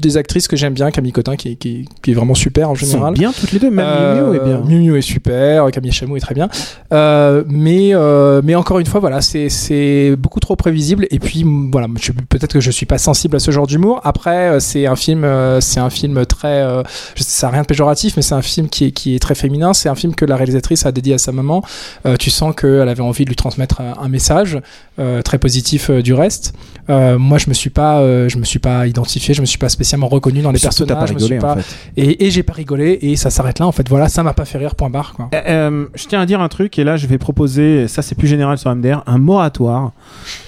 des 0.00 0.16
actrices 0.16 0.48
que 0.48 0.56
j'aime 0.56 0.74
bien, 0.74 0.90
Camille 0.90 1.12
Cotin 1.12 1.36
qui, 1.36 1.56
qui, 1.56 1.88
qui 2.02 2.10
est 2.10 2.14
vraiment 2.14 2.34
super 2.34 2.70
en 2.70 2.74
Ils 2.74 2.80
sont 2.80 2.86
général. 2.86 3.14
bien 3.14 3.32
toutes 3.32 3.52
les 3.52 3.58
deux 3.58 3.70
même 3.70 3.86
Euh, 3.86 4.22
Miu 4.24 4.30
Miu 4.30 4.36
est 4.36 4.44
bien 4.44 4.60
Miu 4.60 4.80
Miu 4.80 4.98
est 4.98 5.02
super, 5.02 5.70
Camille 5.70 5.92
Chamou 5.92 6.16
est 6.16 6.20
très 6.20 6.34
bien. 6.34 6.48
Euh, 6.92 7.44
mais, 7.48 7.90
euh, 7.94 8.40
mais 8.44 8.54
encore 8.54 8.78
une 8.78 8.86
fois, 8.86 9.00
voilà, 9.00 9.20
c'est, 9.20 10.14
beaucoup 10.16 10.40
trop 10.40 10.56
prévisible. 10.56 11.06
Et 11.10 11.18
puis, 11.18 11.44
voilà, 11.72 11.86
peut-être 12.28 12.52
que 12.52 12.60
je 12.60 12.70
suis 12.70 12.86
pas 12.86 12.98
sensible 12.98 13.36
à 13.36 13.38
ce 13.38 13.50
genre 13.50 13.66
d'humour. 13.66 14.00
Après, 14.04 14.50
euh, 14.50 14.60
c'est 14.60 14.86
un 14.86 14.96
film, 14.96 15.24
euh, 15.24 15.60
c'est 15.60 15.80
un 15.80 15.90
film 15.90 16.24
très, 16.26 16.62
euh, 16.62 16.82
ça 17.16 17.46
n'a 17.46 17.52
rien 17.52 17.62
de 17.62 17.66
péjoratif, 17.66 18.16
mais 18.16 18.22
c'est 18.22 18.34
un 18.34 18.42
film 18.42 18.68
qui 18.68 18.86
est, 18.86 18.92
qui 18.92 19.14
est 19.14 19.18
très 19.18 19.34
féminin. 19.34 19.72
C'est 19.72 19.88
un 19.88 19.94
film 19.94 20.14
que 20.14 20.24
la 20.24 20.36
réalisatrice 20.36 20.86
a 20.86 20.92
dédié 20.92 21.14
à 21.14 21.18
sa 21.18 21.32
maman. 21.32 21.62
Euh, 22.06 22.16
tu 22.16 22.30
sens 22.30 22.54
qu'elle 22.54 22.88
avait 22.88 23.02
envie 23.02 23.24
de 23.24 23.30
lui 23.30 23.36
transmettre 23.36 23.80
un, 23.80 24.08
message 24.08 24.58
euh, 24.98 25.22
très 25.22 25.38
positif 25.38 25.88
euh, 25.90 26.02
du 26.02 26.14
reste. 26.14 26.52
Euh, 26.88 27.18
moi, 27.18 27.38
je 27.38 27.48
me 27.48 27.54
suis 27.54 27.70
pas, 27.70 28.00
euh, 28.00 28.28
je 28.28 28.38
me 28.38 28.44
suis 28.44 28.58
pas 28.58 28.86
identifié, 28.86 29.34
je 29.34 29.40
me 29.40 29.46
suis 29.46 29.58
pas 29.58 29.68
spécialement 29.90 30.08
reconnu 30.08 30.40
dans 30.42 30.52
les 30.52 30.58
Surtout, 30.58 30.86
personnages. 30.86 31.00
pas 31.00 31.06
je 31.06 31.14
me 31.14 31.18
suis 31.18 31.34
rigolé 31.34 31.40
pas- 31.40 31.52
en 31.54 31.56
fait 31.62 31.90
et, 31.96 32.26
et 32.26 32.30
j'ai 32.30 32.42
pas 32.44 32.52
rigolé 32.52 32.98
et 33.02 33.16
ça 33.16 33.30
s'arrête 33.30 33.58
là 33.58 33.66
en 33.66 33.72
fait. 33.72 33.88
Voilà, 33.88 34.08
ça 34.08 34.22
m'a 34.22 34.32
pas 34.34 34.44
fait 34.44 34.58
rire. 34.58 34.74
Point 34.76 34.90
barre 34.90 35.14
quoi. 35.14 35.28
Euh, 35.34 35.40
euh, 35.48 35.86
je 35.94 36.06
tiens 36.06 36.20
à 36.20 36.26
dire 36.26 36.40
un 36.40 36.48
truc, 36.48 36.78
et 36.78 36.84
là 36.84 36.96
je 36.96 37.06
vais 37.08 37.18
proposer, 37.18 37.88
ça 37.88 38.02
c'est 38.02 38.14
plus 38.14 38.28
général 38.28 38.56
sur 38.58 38.74
MDR, 38.74 39.02
un 39.06 39.18
moratoire 39.18 39.92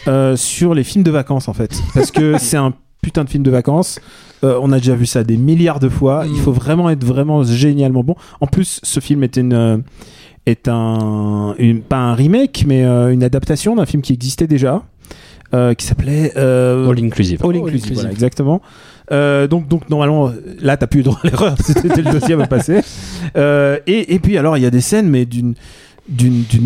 euh, 0.06 0.36
sur 0.36 0.74
les 0.74 0.84
films 0.84 1.02
de 1.04 1.10
vacances 1.10 1.48
en 1.48 1.52
fait. 1.54 1.72
Parce 1.94 2.10
que 2.12 2.38
c'est 2.38 2.56
un 2.56 2.72
putain 3.02 3.24
de 3.24 3.30
film 3.30 3.42
de 3.42 3.50
vacances. 3.50 3.98
Euh, 4.44 4.58
on 4.62 4.70
a 4.72 4.78
déjà 4.78 4.94
vu 4.94 5.06
ça 5.06 5.24
des 5.24 5.36
milliards 5.36 5.80
de 5.80 5.88
fois. 5.88 6.24
Mm. 6.24 6.30
Il 6.34 6.40
faut 6.40 6.52
vraiment 6.52 6.88
être 6.90 7.04
vraiment 7.04 7.42
génialement 7.42 8.04
bon. 8.04 8.14
En 8.40 8.46
plus, 8.46 8.78
ce 8.84 9.00
film 9.00 9.22
est 9.24 9.36
une. 9.36 9.52
euh, 9.54 9.78
est 10.46 10.66
un 10.68 11.54
une- 11.58 11.82
pas 11.82 11.98
un 11.98 12.14
remake 12.14 12.64
mais 12.66 12.82
euh, 12.84 13.12
une 13.12 13.22
adaptation 13.22 13.76
d'un 13.76 13.86
film 13.86 14.02
qui 14.02 14.12
existait 14.12 14.48
déjà 14.48 14.82
euh, 15.54 15.72
qui 15.74 15.86
s'appelait 15.86 16.32
euh, 16.36 16.88
All 16.90 16.98
inclusive. 17.04 17.40
All 17.44 17.50
All 17.50 17.56
Inclusive, 17.58 17.74
Inclusive. 17.76 17.94
voilà, 17.94 18.10
exactement. 18.10 18.60
Euh, 19.10 19.46
donc, 19.46 19.68
donc 19.68 19.88
normalement, 19.90 20.28
euh, 20.28 20.56
là, 20.60 20.76
t'as 20.76 20.86
plus 20.86 21.00
eu 21.00 21.02
droit 21.02 21.18
à 21.22 21.26
l'erreur. 21.26 21.56
C'était 21.60 22.02
le 22.02 22.12
deuxième 22.12 22.40
à 22.40 22.46
passer. 22.46 22.80
Euh, 23.36 23.78
et, 23.86 24.14
et 24.14 24.18
puis 24.18 24.38
alors, 24.38 24.56
il 24.56 24.62
y 24.62 24.66
a 24.66 24.70
des 24.70 24.80
scènes, 24.80 25.08
mais 25.08 25.24
d'une 25.24 25.54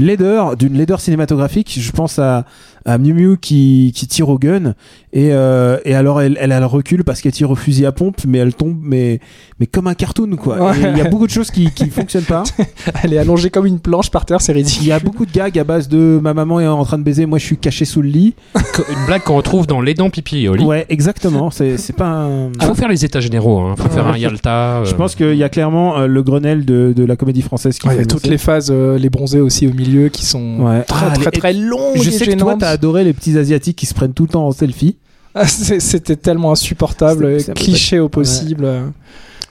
laideur, 0.00 0.56
d'une 0.56 0.76
laideur 0.76 1.00
cinématographique. 1.00 1.78
Je 1.80 1.92
pense 1.92 2.18
à, 2.18 2.44
à 2.86 2.96
Miu 2.98 3.12
Miu 3.12 3.36
qui, 3.36 3.92
qui 3.94 4.06
tire 4.06 4.28
au 4.30 4.38
gun 4.38 4.74
et, 5.12 5.30
euh, 5.32 5.78
et 5.84 5.94
alors 5.94 6.20
elle, 6.22 6.36
elle 6.40 6.52
a 6.52 6.60
le 6.60 6.66
recul 6.66 7.02
parce 7.04 7.20
qu'elle 7.20 7.32
tire 7.32 7.50
au 7.50 7.54
fusil 7.54 7.84
à 7.86 7.92
pompe, 7.92 8.18
mais 8.26 8.38
elle 8.38 8.54
tombe, 8.54 8.76
mais 8.82 9.20
mais 9.60 9.66
comme 9.66 9.86
un 9.86 9.94
cartoon 9.94 10.36
quoi. 10.36 10.58
Ouais. 10.60 10.76
Il 10.92 10.98
y 10.98 11.00
a 11.00 11.08
beaucoup 11.08 11.26
de 11.26 11.32
choses 11.32 11.50
qui 11.50 11.70
qui 11.70 11.86
fonctionnent 11.90 12.24
pas. 12.24 12.42
Elle 13.02 13.14
est 13.14 13.18
allongée 13.18 13.48
comme 13.50 13.64
une 13.66 13.80
planche 13.80 14.10
par 14.10 14.24
terre, 14.26 14.40
c'est 14.42 14.52
ridicule. 14.52 14.82
Il 14.84 14.88
y 14.88 14.92
a 14.92 14.98
beaucoup 15.00 15.24
de 15.26 15.32
gags 15.32 15.58
à 15.58 15.64
base 15.64 15.88
de 15.88 16.20
ma 16.22 16.34
maman 16.34 16.60
est 16.60 16.66
en 16.66 16.84
train 16.84 16.98
de 16.98 17.02
baiser, 17.02 17.24
moi 17.26 17.38
je 17.38 17.44
suis 17.44 17.56
caché 17.56 17.84
sous 17.84 18.02
le 18.02 18.08
lit. 18.08 18.34
Une 18.54 19.06
blague 19.06 19.22
qu'on 19.22 19.36
retrouve 19.36 19.66
dans 19.66 19.80
Les 19.80 19.94
Dents 19.94 20.10
Pipi 20.10 20.44
et 20.44 20.48
Oli. 20.48 20.64
Ouais, 20.64 20.84
exactement. 20.90 21.50
C'est 21.50 21.78
c'est 21.78 21.94
pas 21.94 22.08
un. 22.08 22.52
Faut 22.60 22.74
faire 22.74 22.88
les 22.88 23.04
états 23.04 23.20
généraux, 23.20 23.60
hein. 23.60 23.74
faut 23.76 23.88
faire 23.88 24.06
un. 24.06 24.16
Yalta. 24.16 24.84
Je 24.84 24.92
euh, 24.92 24.96
pense 24.96 25.14
qu'il 25.14 25.34
y 25.34 25.42
a 25.42 25.48
clairement 25.48 25.98
euh, 25.98 26.06
le 26.06 26.22
Grenelle 26.22 26.64
de, 26.64 26.92
de 26.94 27.04
la 27.04 27.16
comédie 27.16 27.42
française 27.42 27.78
qui 27.78 27.86
Ouais, 27.88 27.94
il 27.94 27.96
y 27.96 28.00
a 28.00 28.02
fait 28.02 28.06
toutes 28.08 28.26
les 28.26 28.38
phases, 28.38 28.70
euh, 28.70 28.98
les 28.98 29.08
bronzés 29.10 29.40
aussi 29.40 29.66
au 29.66 29.72
milieu 29.72 30.08
qui 30.08 30.24
sont 30.26 30.58
Ouais. 30.60 30.82
très 30.82 31.06
Ah, 31.06 31.14
très 31.14 31.30
très 31.30 31.52
longues. 31.54 31.96
Je 32.02 32.10
sais 32.10 32.26
que 32.26 32.34
toi, 32.34 32.56
adoré 32.76 33.04
les 33.04 33.12
petits 33.12 33.36
asiatiques 33.38 33.76
qui 33.76 33.86
se 33.86 33.94
prennent 33.94 34.12
tout 34.14 34.24
le 34.24 34.28
temps 34.28 34.46
en 34.46 34.52
selfie. 34.52 34.96
Ah, 35.34 35.46
C'était 35.46 36.16
tellement 36.16 36.52
insupportable, 36.52 37.36
cliché 37.54 37.98
au 37.98 38.08
possible. 38.08 38.66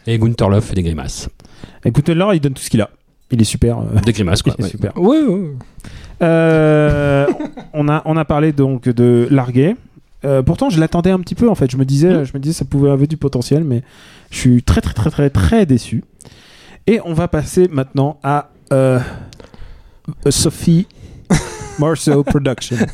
Et 0.08 0.17
Gunther 0.17 0.50
Love 0.50 0.63
fait 0.63 0.75
des 0.75 0.84
grimaces. 0.84 1.27
Écoute, 1.84 2.10
Laure, 2.10 2.34
il 2.34 2.39
donne 2.39 2.53
tout 2.53 2.62
ce 2.63 2.70
qu'il 2.70 2.82
a. 2.82 2.89
Il 3.32 3.41
est 3.41 3.46
super. 3.46 3.79
euh, 3.79 4.00
Des 4.05 4.13
grimaces, 4.13 4.41
quoi. 4.41 4.53
il 4.58 4.62
est 4.62 4.65
ouais. 4.65 4.70
super. 4.72 4.91
Oui, 4.96 5.17
oui. 5.27 5.48
Euh, 6.22 7.27
on 7.74 7.89
a 7.89 8.01
on 8.05 8.15
a 8.17 8.24
parlé 8.25 8.51
donc 8.51 8.88
de 8.88 9.27
Larguet. 9.29 9.75
Euh, 10.24 10.41
pourtant, 10.41 10.70
je 10.70 10.79
l'attendais 10.79 11.12
un 11.12 11.20
petit 11.20 11.36
peu 11.36 11.50
en 11.50 11.55
fait. 11.55 11.70
Je 11.72 11.77
me 11.77 11.86
disais, 11.86 12.24
je 12.25 12.32
me 12.34 12.39
disais, 12.39 12.53
ça 12.53 12.65
pouvait 12.65 12.89
avoir 12.89 13.08
du 13.08 13.17
potentiel, 13.17 13.63
mais 13.63 13.84
je 14.32 14.38
suis 14.38 14.63
très 14.63 14.82
très 14.82 14.94
très 14.94 15.10
très 15.10 15.29
très 15.29 15.65
déçu. 15.65 16.03
Et 16.88 17.00
on 17.03 17.13
va 17.13 17.27
passer 17.27 17.67
maintenant 17.67 18.20
à 18.24 18.50
euh, 18.72 19.00
Sophie 20.29 20.88
Marceau 21.79 22.24
Production. 22.24 22.77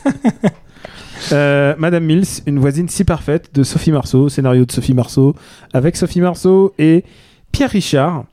Euh, 1.32 1.76
Madame 1.78 2.04
Mills, 2.04 2.26
une 2.48 2.58
voisine 2.58 2.90
si 2.90 3.04
parfaite 3.04 3.54
de 3.54 3.62
Sophie 3.62 3.92
Marceau, 3.92 4.28
scénario 4.28 4.66
de 4.66 4.72
Sophie 4.72 4.96
Marceau, 4.96 5.36
avec 5.72 5.96
Sophie 5.96 6.20
Marceau 6.20 6.74
et 6.80 7.06
Pierre 7.52 7.70
Richard. 7.70 8.24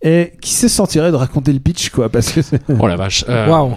Et 0.00 0.32
qui 0.40 0.54
se 0.54 0.66
sentirait 0.66 1.10
de 1.10 1.16
raconter 1.16 1.52
le 1.52 1.60
pitch, 1.60 1.90
quoi 1.90 2.08
Parce 2.08 2.32
que. 2.32 2.40
c'est- 2.40 2.58
Oh 2.80 2.88
la 2.88 2.96
vache. 2.96 3.24
Euh, 3.28 3.46
Waouh. 3.48 3.74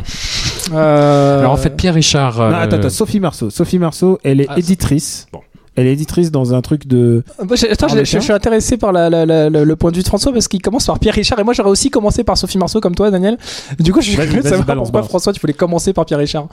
Euh, 0.74 1.40
Alors 1.42 1.52
en 1.52 1.58
fait, 1.58 1.76
Pierre 1.76 1.94
Richard. 1.96 2.38
Non, 2.38 2.44
euh, 2.46 2.52
attends, 2.54 2.78
attends, 2.78 2.90
Sophie 2.90 3.20
Marceau. 3.20 3.50
Sophie 3.50 3.78
Marceau, 3.78 4.20
elle 4.24 4.40
est 4.40 4.48
Ah, 4.50 4.58
éditrice. 4.58 5.28
Bon. 5.34 5.42
Elle 5.76 5.88
est 5.88 5.94
éditrice 5.94 6.32
dans 6.32 6.54
un 6.54 6.62
truc 6.62 6.88
de. 6.88 7.24
Bah, 7.44 7.56
j'ai- 7.56 7.70
attends, 7.70 7.88
Ah, 7.92 8.04
je, 8.04 8.18
suis 8.20 8.32
intéressé 8.32 8.78
par 8.78 8.92
la- 8.94 9.10
la- 9.10 9.26
la- 9.26 9.50
la- 9.50 9.66
le 9.66 9.76
point 9.76 9.92
de 9.92 9.98
vue 9.98 10.04
de 10.04 10.08
François 10.08 10.32
parce 10.32 10.48
qu'il 10.48 10.62
commence 10.62 10.86
par 10.86 11.00
Pierre 11.00 11.16
Richard 11.16 11.38
et 11.40 11.44
moi 11.44 11.54
j'aurais 11.54 11.70
aussi 11.70 11.90
commencé 11.90 12.24
par 12.24 12.38
Sophie 12.38 12.58
Marceau 12.58 12.80
comme 12.80 12.96
toi, 12.96 13.12
Daniel. 13.12 13.38
Du 13.80 13.92
coup, 13.92 14.00
je 14.02 14.08
suis 14.12 14.16
curieux 14.16 14.42
de 14.42 14.48
savoir 14.48 14.66
balance, 14.66 14.88
pourquoi 14.88 15.02
balance. 15.02 15.10
François 15.10 15.34
tu 15.34 15.42
voulais 15.42 15.54
commencer 15.54 15.92
par 15.92 16.06
Pierre 16.06 16.20
Richard. 16.20 16.48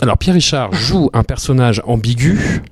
Alors 0.00 0.16
Pierre 0.16 0.34
Richard 0.34 0.72
joue 0.72 1.10
un 1.12 1.22
personnage 1.22 1.82
ambigu. 1.86 2.62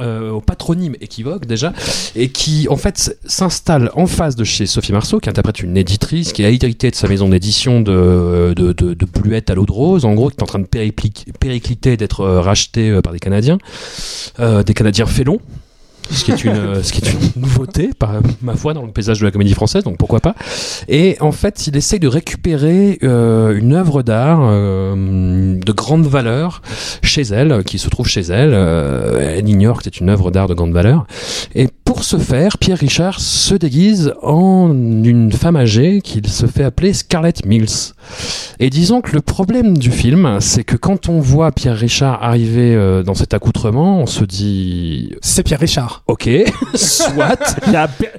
Euh, 0.00 0.30
au 0.30 0.40
patronyme 0.40 0.96
équivoque 1.00 1.46
déjà, 1.46 1.72
et 2.16 2.28
qui 2.28 2.66
en 2.68 2.76
fait 2.76 3.18
s'installe 3.24 3.90
en 3.94 4.06
face 4.06 4.36
de 4.36 4.44
chez 4.44 4.66
Sophie 4.66 4.92
Marceau, 4.92 5.20
qui 5.20 5.28
interprète 5.28 5.60
une 5.62 5.76
éditrice, 5.76 6.32
qui 6.32 6.44
a 6.44 6.50
hérité 6.50 6.90
de 6.90 6.94
sa 6.94 7.08
maison 7.08 7.28
d'édition 7.28 7.80
de, 7.80 8.54
de, 8.56 8.72
de, 8.72 8.94
de 8.94 9.06
Bluette 9.06 9.50
à 9.50 9.54
l'eau 9.54 9.66
de 9.66 9.72
rose, 9.72 10.04
en 10.04 10.14
gros, 10.14 10.30
qui 10.30 10.36
est 10.36 10.42
en 10.42 10.46
train 10.46 10.58
de 10.58 10.66
péricliter, 10.66 11.96
d'être 11.96 12.20
euh, 12.20 12.40
racheté 12.40 12.90
euh, 12.90 13.02
par 13.02 13.12
des 13.12 13.18
Canadiens, 13.18 13.58
euh, 14.40 14.62
des 14.62 14.74
Canadiens 14.74 15.06
félons. 15.06 15.40
Ce 16.12 16.24
qui, 16.24 16.32
est 16.32 16.44
une, 16.44 16.50
euh, 16.52 16.82
ce 16.82 16.92
qui 16.92 17.00
est 17.04 17.12
une 17.12 17.42
nouveauté, 17.42 17.90
par 17.98 18.20
ma 18.42 18.54
foi, 18.54 18.74
dans 18.74 18.82
le 18.82 18.92
paysage 18.92 19.20
de 19.20 19.24
la 19.24 19.30
comédie 19.30 19.54
française, 19.54 19.82
donc 19.82 19.96
pourquoi 19.96 20.20
pas. 20.20 20.34
Et 20.88 21.16
en 21.20 21.32
fait, 21.32 21.66
il 21.66 21.76
essaye 21.76 22.00
de 22.00 22.08
récupérer 22.08 22.98
euh, 23.02 23.56
une 23.56 23.72
œuvre 23.72 24.02
d'art 24.02 24.40
euh, 24.42 25.58
de 25.58 25.72
grande 25.72 26.06
valeur 26.06 26.62
chez 27.02 27.22
elle, 27.22 27.64
qui 27.64 27.78
se 27.78 27.88
trouve 27.88 28.06
chez 28.06 28.20
elle. 28.20 28.52
Elle 28.52 29.48
ignore 29.48 29.78
que 29.78 29.84
c'est 29.84 30.00
une 30.00 30.10
œuvre 30.10 30.30
d'art 30.30 30.48
de 30.48 30.54
grande 30.54 30.72
valeur. 30.72 31.06
Pour 32.02 32.08
ce 32.08 32.18
faire, 32.18 32.58
Pierre 32.58 32.78
Richard 32.78 33.20
se 33.20 33.54
déguise 33.54 34.12
en 34.24 34.70
une 34.72 35.30
femme 35.30 35.54
âgée 35.54 36.00
qu'il 36.00 36.26
se 36.26 36.46
fait 36.46 36.64
appeler 36.64 36.94
Scarlett 36.94 37.46
Mills. 37.46 37.94
Et 38.58 38.70
disons 38.70 39.00
que 39.02 39.12
le 39.12 39.20
problème 39.20 39.78
du 39.78 39.92
film, 39.92 40.38
c'est 40.40 40.64
que 40.64 40.74
quand 40.74 41.08
on 41.08 41.20
voit 41.20 41.52
Pierre 41.52 41.76
Richard 41.76 42.20
arriver 42.24 42.74
euh, 42.74 43.04
dans 43.04 43.14
cet 43.14 43.34
accoutrement, 43.34 44.00
on 44.00 44.06
se 44.06 44.24
dit 44.24 45.14
C'est 45.20 45.44
Pierre 45.44 45.60
Richard. 45.60 46.02
Ok, 46.08 46.28
soit. 46.74 47.56
Il 47.68 47.72
y 47.72 47.76
a 47.76 47.86
per- 47.86 48.08
per- 48.08 48.18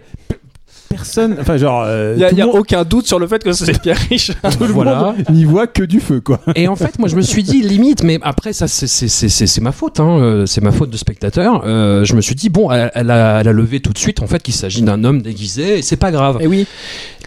personne. 1.03 1.35
Enfin, 1.39 1.57
genre. 1.57 1.83
euh, 1.85 2.13
Il 2.15 2.19
n'y 2.19 2.23
a, 2.25 2.29
tout 2.29 2.35
y 2.35 2.41
a 2.41 2.45
le 2.45 2.51
monde- 2.51 2.59
aucun 2.61 2.83
doute 2.83 3.07
sur 3.07 3.19
le 3.19 3.27
fait 3.27 3.43
que 3.43 3.51
c'est 3.53 3.79
Pierre 3.81 3.97
Richard. 4.09 4.35
tout 4.57 4.63
le 4.63 4.73
Voilà. 4.73 4.95
monde 4.95 5.15
n'y 5.31 5.45
voit 5.45 5.67
que 5.67 5.83
du 5.83 5.99
feu, 5.99 6.21
quoi. 6.21 6.39
Et 6.55 6.67
en 6.67 6.75
fait, 6.75 6.97
moi, 6.99 7.07
je 7.09 7.15
me 7.15 7.21
suis 7.21 7.43
dit 7.43 7.61
limite, 7.61 8.03
mais 8.03 8.19
après, 8.21 8.53
ça, 8.53 8.67
c'est- 8.67 8.87
c'est 8.87 9.07
c'est- 9.07 9.29
c'est- 9.29 9.47
c'est 9.47 9.61
ma 9.61 9.71
faute, 9.71 9.99
hein, 9.99 10.17
euh, 10.19 10.45
c'est 10.45 10.61
ma 10.61 10.71
faute 10.71 10.89
de 10.89 10.97
spectateur. 10.97 11.63
Euh, 11.65 12.03
je 12.05 12.15
me 12.15 12.21
suis 12.21 12.35
dit 12.35 12.49
bon, 12.49 12.71
elle, 12.71 12.91
elle 12.95 13.11
a, 13.11 13.41
elle 13.41 13.47
a 13.47 13.53
levé 13.53 13.79
tout 13.79 13.93
de 13.93 13.97
suite, 13.97 14.21
en 14.21 14.27
fait, 14.27 14.41
qu'il 14.41 14.53
s'agit 14.53 14.81
d'un 14.81 15.03
homme 15.03 15.21
déguisé, 15.21 15.79
et 15.79 15.81
c'est 15.81 15.95
pas 15.97 16.11
grave. 16.11 16.37
Et 16.41 16.47
oui, 16.47 16.65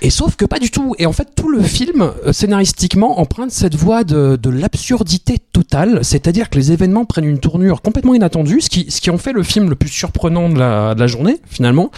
Et 0.03 0.11
sauf 0.11 0.37
que 0.37 0.45
pas 0.45 0.59
du 0.59 0.71
tout. 0.71 0.95
Et 0.99 1.07
en 1.07 1.13
fait, 1.13 1.29
tout 1.35 1.49
le 1.49 1.63
film, 1.63 2.11
scénaristiquement, 2.31 3.19
emprunte 3.19 3.51
cette 3.51 3.75
voie 3.75 4.05
de, 4.05 4.37
de 4.41 4.51
l'absurdité 4.51 5.39
totale. 5.53 6.01
C'est-à-dire 6.03 6.51
que 6.51 6.57
les 6.59 6.71
événements 6.71 7.07
prennent 7.07 7.25
une 7.25 7.39
tournure 7.41 7.81
complètement 7.81 8.15
inattendue, 8.15 8.61
ce 8.61 8.69
qui, 8.69 8.91
ce 8.91 9.01
qui 9.01 9.09
en 9.09 9.17
fait 9.17 9.33
le 9.33 9.43
film 9.43 9.71
le 9.71 9.75
plus 9.75 9.89
surprenant 9.89 10.51
de 10.51 10.59
la, 10.59 10.95
de 10.95 11.01
la 11.01 11.07
journée, 11.07 11.39
finalement. 11.49 11.91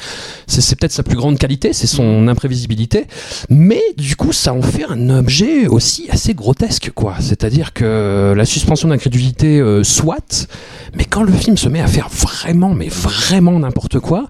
C'est 0.47 0.61
c'est 0.61 0.77
peut-être 0.79 0.93
sa 0.93 1.03
plus 1.03 1.17
grande 1.17 1.39
qualité, 1.39 1.68
c'est 1.73 1.87
son 1.87 2.29
imprévisibilité. 2.29 3.07
Mais 3.51 3.83
du 3.97 4.17
coup, 4.17 4.33
ça 4.33 4.53
en 4.55 4.63
fait 4.63 4.85
un 4.89 5.11
objet 5.11 5.67
aussi 5.67 6.07
assez 6.11 6.35
grotesque, 6.35 6.91
quoi. 6.95 7.15
C'est-à-dire 7.21 7.73
que 7.73 8.35
la 8.37 8.45
suspension 8.45 8.89
d'incrédulité, 8.89 9.59
euh, 9.61 9.85
soit, 9.85 10.49
mais 10.97 11.05
quand 11.05 11.23
le 11.23 11.33
film 11.33 11.57
se 11.57 11.69
met 11.69 11.81
à 11.81 11.87
faire 11.87 12.09
vraiment, 12.09 12.75
mais 12.75 12.89
vraiment 12.89 13.59
n'importe 13.59 13.99
quoi, 14.01 14.29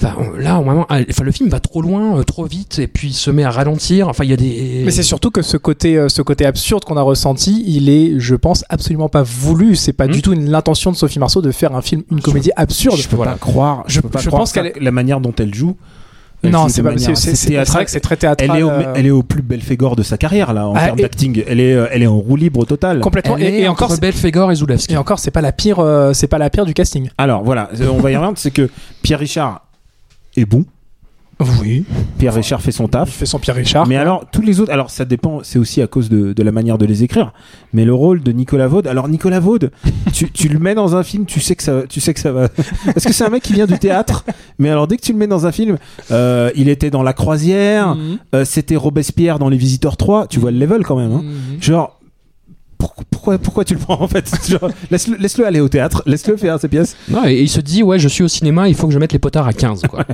Enfin, 0.00 0.14
là, 0.38 0.60
au 0.60 0.64
moment, 0.64 0.86
ah, 0.90 1.00
enfin, 1.10 1.24
le 1.24 1.32
film 1.32 1.48
va 1.48 1.58
trop 1.58 1.82
loin, 1.82 2.16
euh, 2.18 2.22
trop 2.22 2.44
vite, 2.44 2.78
et 2.78 2.86
puis 2.86 3.08
il 3.08 3.12
se 3.14 3.32
met 3.32 3.42
à 3.42 3.50
ralentir. 3.50 4.06
Enfin, 4.06 4.22
il 4.22 4.30
y 4.30 4.32
a 4.32 4.36
des. 4.36 4.82
mais 4.84 4.92
c'est 4.92 5.02
surtout 5.02 5.32
que 5.32 5.42
ce 5.42 5.56
côté, 5.56 5.96
euh, 5.98 6.08
ce 6.08 6.22
côté 6.22 6.46
absurde 6.46 6.84
qu'on 6.84 6.96
a 6.96 7.02
ressenti, 7.02 7.64
il 7.66 7.88
est, 7.90 8.12
je 8.20 8.36
pense, 8.36 8.64
absolument 8.68 9.08
pas 9.08 9.24
voulu. 9.24 9.74
C'est 9.74 9.92
pas 9.92 10.06
Hmm. 10.06 10.12
du 10.12 10.22
tout 10.22 10.32
une- 10.34 10.52
l'intention 10.52 10.92
de 10.92 10.96
Sophie 10.96 11.18
Marceau 11.18 11.42
de 11.42 11.50
faire 11.50 11.74
un 11.74 11.82
film, 11.82 12.04
une 12.12 12.20
comédie 12.20 12.52
absurde. 12.54 12.96
Je 12.96 13.08
peux 13.08 13.16
Voilà. 13.16 13.32
pas 13.32 13.38
croire. 13.38 13.82
Je, 13.88 13.94
Je- 13.94 14.00
peux 14.02 14.08
pas 14.08 14.20
je 14.20 14.28
croire 14.28 14.42
pense 14.42 14.56
est- 14.56 14.80
la 14.80 14.92
manière 14.92 15.20
dont 15.20 15.34
elle 15.36 15.52
joue. 15.52 15.76
Elle 16.42 16.50
Non, 16.52 16.68
c'est 16.68 16.82
pas, 16.82 16.90
manière 16.90 17.16
c'est 17.16 17.34
c'est- 17.34 17.34
très 18.00 18.14
Elle 18.14 18.18
théâtral. 18.18 18.58
est, 18.58 18.62
au, 18.62 18.70
euh, 18.70 18.92
elle 18.94 19.06
est 19.06 19.10
au 19.10 19.24
plus 19.24 19.42
bel 19.42 19.60
fégor 19.60 19.96
de 19.96 20.04
sa 20.04 20.16
carrière 20.16 20.52
là 20.52 20.68
en 20.68 20.74
Ah, 20.76 20.84
termes 20.86 21.00
d'acting. 21.00 21.42
Elle 21.48 21.58
est, 21.58 21.74
euh, 21.74 21.88
elle 21.90 22.02
est 22.02 22.06
en 22.06 22.18
roue 22.18 22.36
libre 22.36 22.64
totale. 22.64 23.00
complètement. 23.00 23.36
Elle 23.36 23.42
Et, 23.42 23.58
est 23.58 23.60
et 23.62 23.68
encore, 23.68 23.92
Belphégor 23.98 24.52
et 24.52 24.54
Zulawski. 24.54 24.94
et 24.94 24.96
encore, 24.96 25.18
c'est 25.18 25.32
pas 25.32 25.40
la 25.40 25.50
pire, 25.50 25.80
euh, 25.80 26.12
c'est 26.12 26.28
pas 26.28 26.38
la 26.38 26.48
pire 26.48 26.64
du 26.64 26.74
casting. 26.74 27.10
Alors 27.18 27.42
voilà, 27.42 27.70
on 27.90 27.98
va 27.98 28.12
y 28.12 28.16
revenir. 28.16 28.34
C'est 28.36 28.52
que 28.52 28.70
Pierre 29.02 29.18
Richard 29.18 29.62
est 30.36 30.44
bon. 30.44 30.64
Oui. 31.60 31.84
Pierre 32.18 32.34
Richard 32.34 32.60
fait 32.60 32.72
son 32.72 32.86
Il 32.86 32.90
taf. 32.90 33.10
fait 33.10 33.26
son 33.26 33.38
Pierre 33.38 33.54
Richard. 33.54 33.86
Mais 33.86 33.96
alors, 33.96 34.24
tous 34.32 34.42
les 34.42 34.58
autres, 34.58 34.72
alors 34.72 34.90
ça 34.90 35.04
dépend, 35.04 35.40
c'est 35.44 35.58
aussi 35.60 35.80
à 35.80 35.86
cause 35.86 36.08
de, 36.08 36.32
de 36.32 36.42
la 36.42 36.50
manière 36.50 36.78
de 36.78 36.84
les 36.86 37.04
écrire. 37.04 37.32
Mais 37.72 37.84
le 37.84 37.94
rôle 37.94 38.22
de 38.22 38.32
Nicolas 38.32 38.66
Vaud, 38.66 38.82
alors 38.88 39.08
Nicolas 39.08 39.38
Vaud, 39.38 39.58
tu, 40.12 40.30
tu 40.32 40.48
le 40.48 40.58
mets 40.58 40.74
dans 40.74 40.96
un 40.96 41.02
film, 41.04 41.26
tu 41.26 41.38
sais 41.40 41.54
que 41.54 41.62
ça, 41.62 41.82
tu 41.88 42.00
sais 42.00 42.12
que 42.12 42.18
ça 42.20 42.32
va. 42.32 42.48
Parce 42.86 43.04
que 43.04 43.12
c'est 43.12 43.24
un 43.24 43.28
mec 43.30 43.42
qui 43.44 43.52
vient 43.52 43.66
du 43.66 43.78
théâtre, 43.78 44.24
mais 44.58 44.68
alors 44.68 44.88
dès 44.88 44.96
que 44.96 45.02
tu 45.02 45.12
le 45.12 45.18
mets 45.18 45.28
dans 45.28 45.46
un 45.46 45.52
film, 45.52 45.78
euh, 46.10 46.50
il 46.56 46.68
était 46.68 46.90
dans 46.90 47.02
La 47.04 47.12
Croisière, 47.12 47.94
Mhm. 47.94 48.18
euh, 48.34 48.44
c'était 48.44 48.76
Robespierre 48.76 49.38
dans 49.38 49.48
Les 49.48 49.56
Visiteurs 49.58 49.96
3, 49.96 50.26
tu 50.26 50.40
vois 50.40 50.50
le 50.50 50.58
level 50.58 50.82
quand 50.82 50.96
même. 50.96 51.12
hein. 51.12 51.22
Mhm. 51.22 51.62
Genre, 51.62 51.97
pourquoi, 52.78 53.38
pourquoi 53.38 53.64
tu 53.64 53.74
le 53.74 53.80
prends 53.80 54.00
en 54.00 54.08
fait 54.08 54.30
Laisse-le 54.90 55.44
aller 55.46 55.60
au 55.60 55.68
théâtre, 55.68 56.02
laisse-le 56.06 56.36
faire 56.36 56.58
ses 56.60 56.68
pièces. 56.68 56.96
Non, 57.08 57.24
et 57.26 57.40
il 57.40 57.48
se 57.48 57.60
dit, 57.60 57.82
ouais, 57.82 57.98
je 57.98 58.08
suis 58.08 58.22
au 58.22 58.28
cinéma, 58.28 58.68
il 58.68 58.74
faut 58.74 58.86
que 58.86 58.92
je 58.94 58.98
mette 58.98 59.12
les 59.12 59.18
potards 59.18 59.46
à 59.46 59.52
15, 59.52 59.82
quoi. 59.88 60.04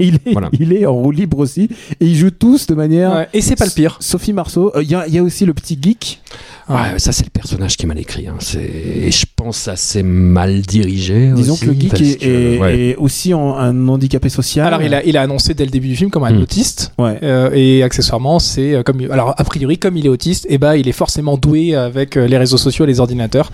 Et 0.00 0.06
il, 0.08 0.14
est, 0.16 0.32
Voilà. 0.32 0.48
il 0.58 0.72
est 0.72 0.86
en 0.86 0.94
roue 0.94 1.10
libre 1.10 1.38
aussi, 1.38 1.68
et 2.00 2.06
ils 2.06 2.16
jouent 2.16 2.30
tous 2.30 2.66
de 2.66 2.74
manière. 2.74 3.12
Ouais, 3.14 3.28
Et 3.34 3.40
c'est 3.40 3.56
pas 3.56 3.66
le 3.66 3.70
pire. 3.70 3.96
Sophie 4.00 4.32
Marceau, 4.32 4.72
euh, 4.74 4.82
il 4.82 4.90
y, 4.90 4.94
a- 4.94 5.06
il 5.06 5.14
y 5.14 5.18
a 5.18 5.22
aussi 5.22 5.44
le 5.44 5.54
petit 5.54 5.78
geek. 5.80 6.20
Ouais, 6.68 6.98
ça, 6.98 7.12
c'est 7.12 7.24
le 7.24 7.30
personnage 7.30 7.76
qui 7.76 7.84
est 7.84 7.86
mal 7.86 7.98
écrit. 7.98 8.26
Hein. 8.26 8.36
C'est, 8.38 8.58
et 8.62 9.10
je 9.10 9.26
pense, 9.36 9.68
assez 9.68 10.02
mal 10.02 10.62
dirigé. 10.62 11.30
Disons 11.34 11.52
aussi, 11.54 11.66
que 11.66 11.70
le 11.70 11.78
geek 11.78 11.92
est, 12.00 12.16
que, 12.16 12.26
est- 12.26 12.58
ouais. 12.58 12.78
est 12.78 12.96
aussi 12.96 13.34
en- 13.34 13.54
un 13.58 13.86
handicapé 13.88 14.30
social. 14.30 14.66
Alors, 14.66 14.80
il 14.82 14.94
a, 14.94 15.04
il 15.04 15.16
a 15.18 15.22
annoncé 15.22 15.52
dès 15.54 15.64
le 15.66 15.70
début 15.70 15.88
du 15.88 15.96
film 15.96 16.10
comme 16.10 16.24
un 16.24 16.32
Hmm. 16.32 16.42
autiste. 16.42 16.92
Ouais. 16.98 17.18
Euh, 17.22 17.50
et 17.52 17.82
accessoirement, 17.82 18.38
c'est 18.38 18.74
euh, 18.74 18.82
comme 18.82 19.00
alors 19.10 19.34
a 19.36 19.44
priori 19.44 19.76
comme 19.78 19.96
il 19.98 20.06
est 20.06 20.08
autiste, 20.08 20.46
et 20.48 20.56
bah 20.58 20.76
il 20.76 20.88
est 20.88 20.92
forcément 20.92 21.36
doué 21.36 21.74
avec 21.74 22.13
euh, 22.16 22.26
les 22.26 22.38
réseaux 22.38 22.56
sociaux, 22.56 22.84
et 22.84 22.88
les 22.88 23.00
ordinateurs, 23.00 23.50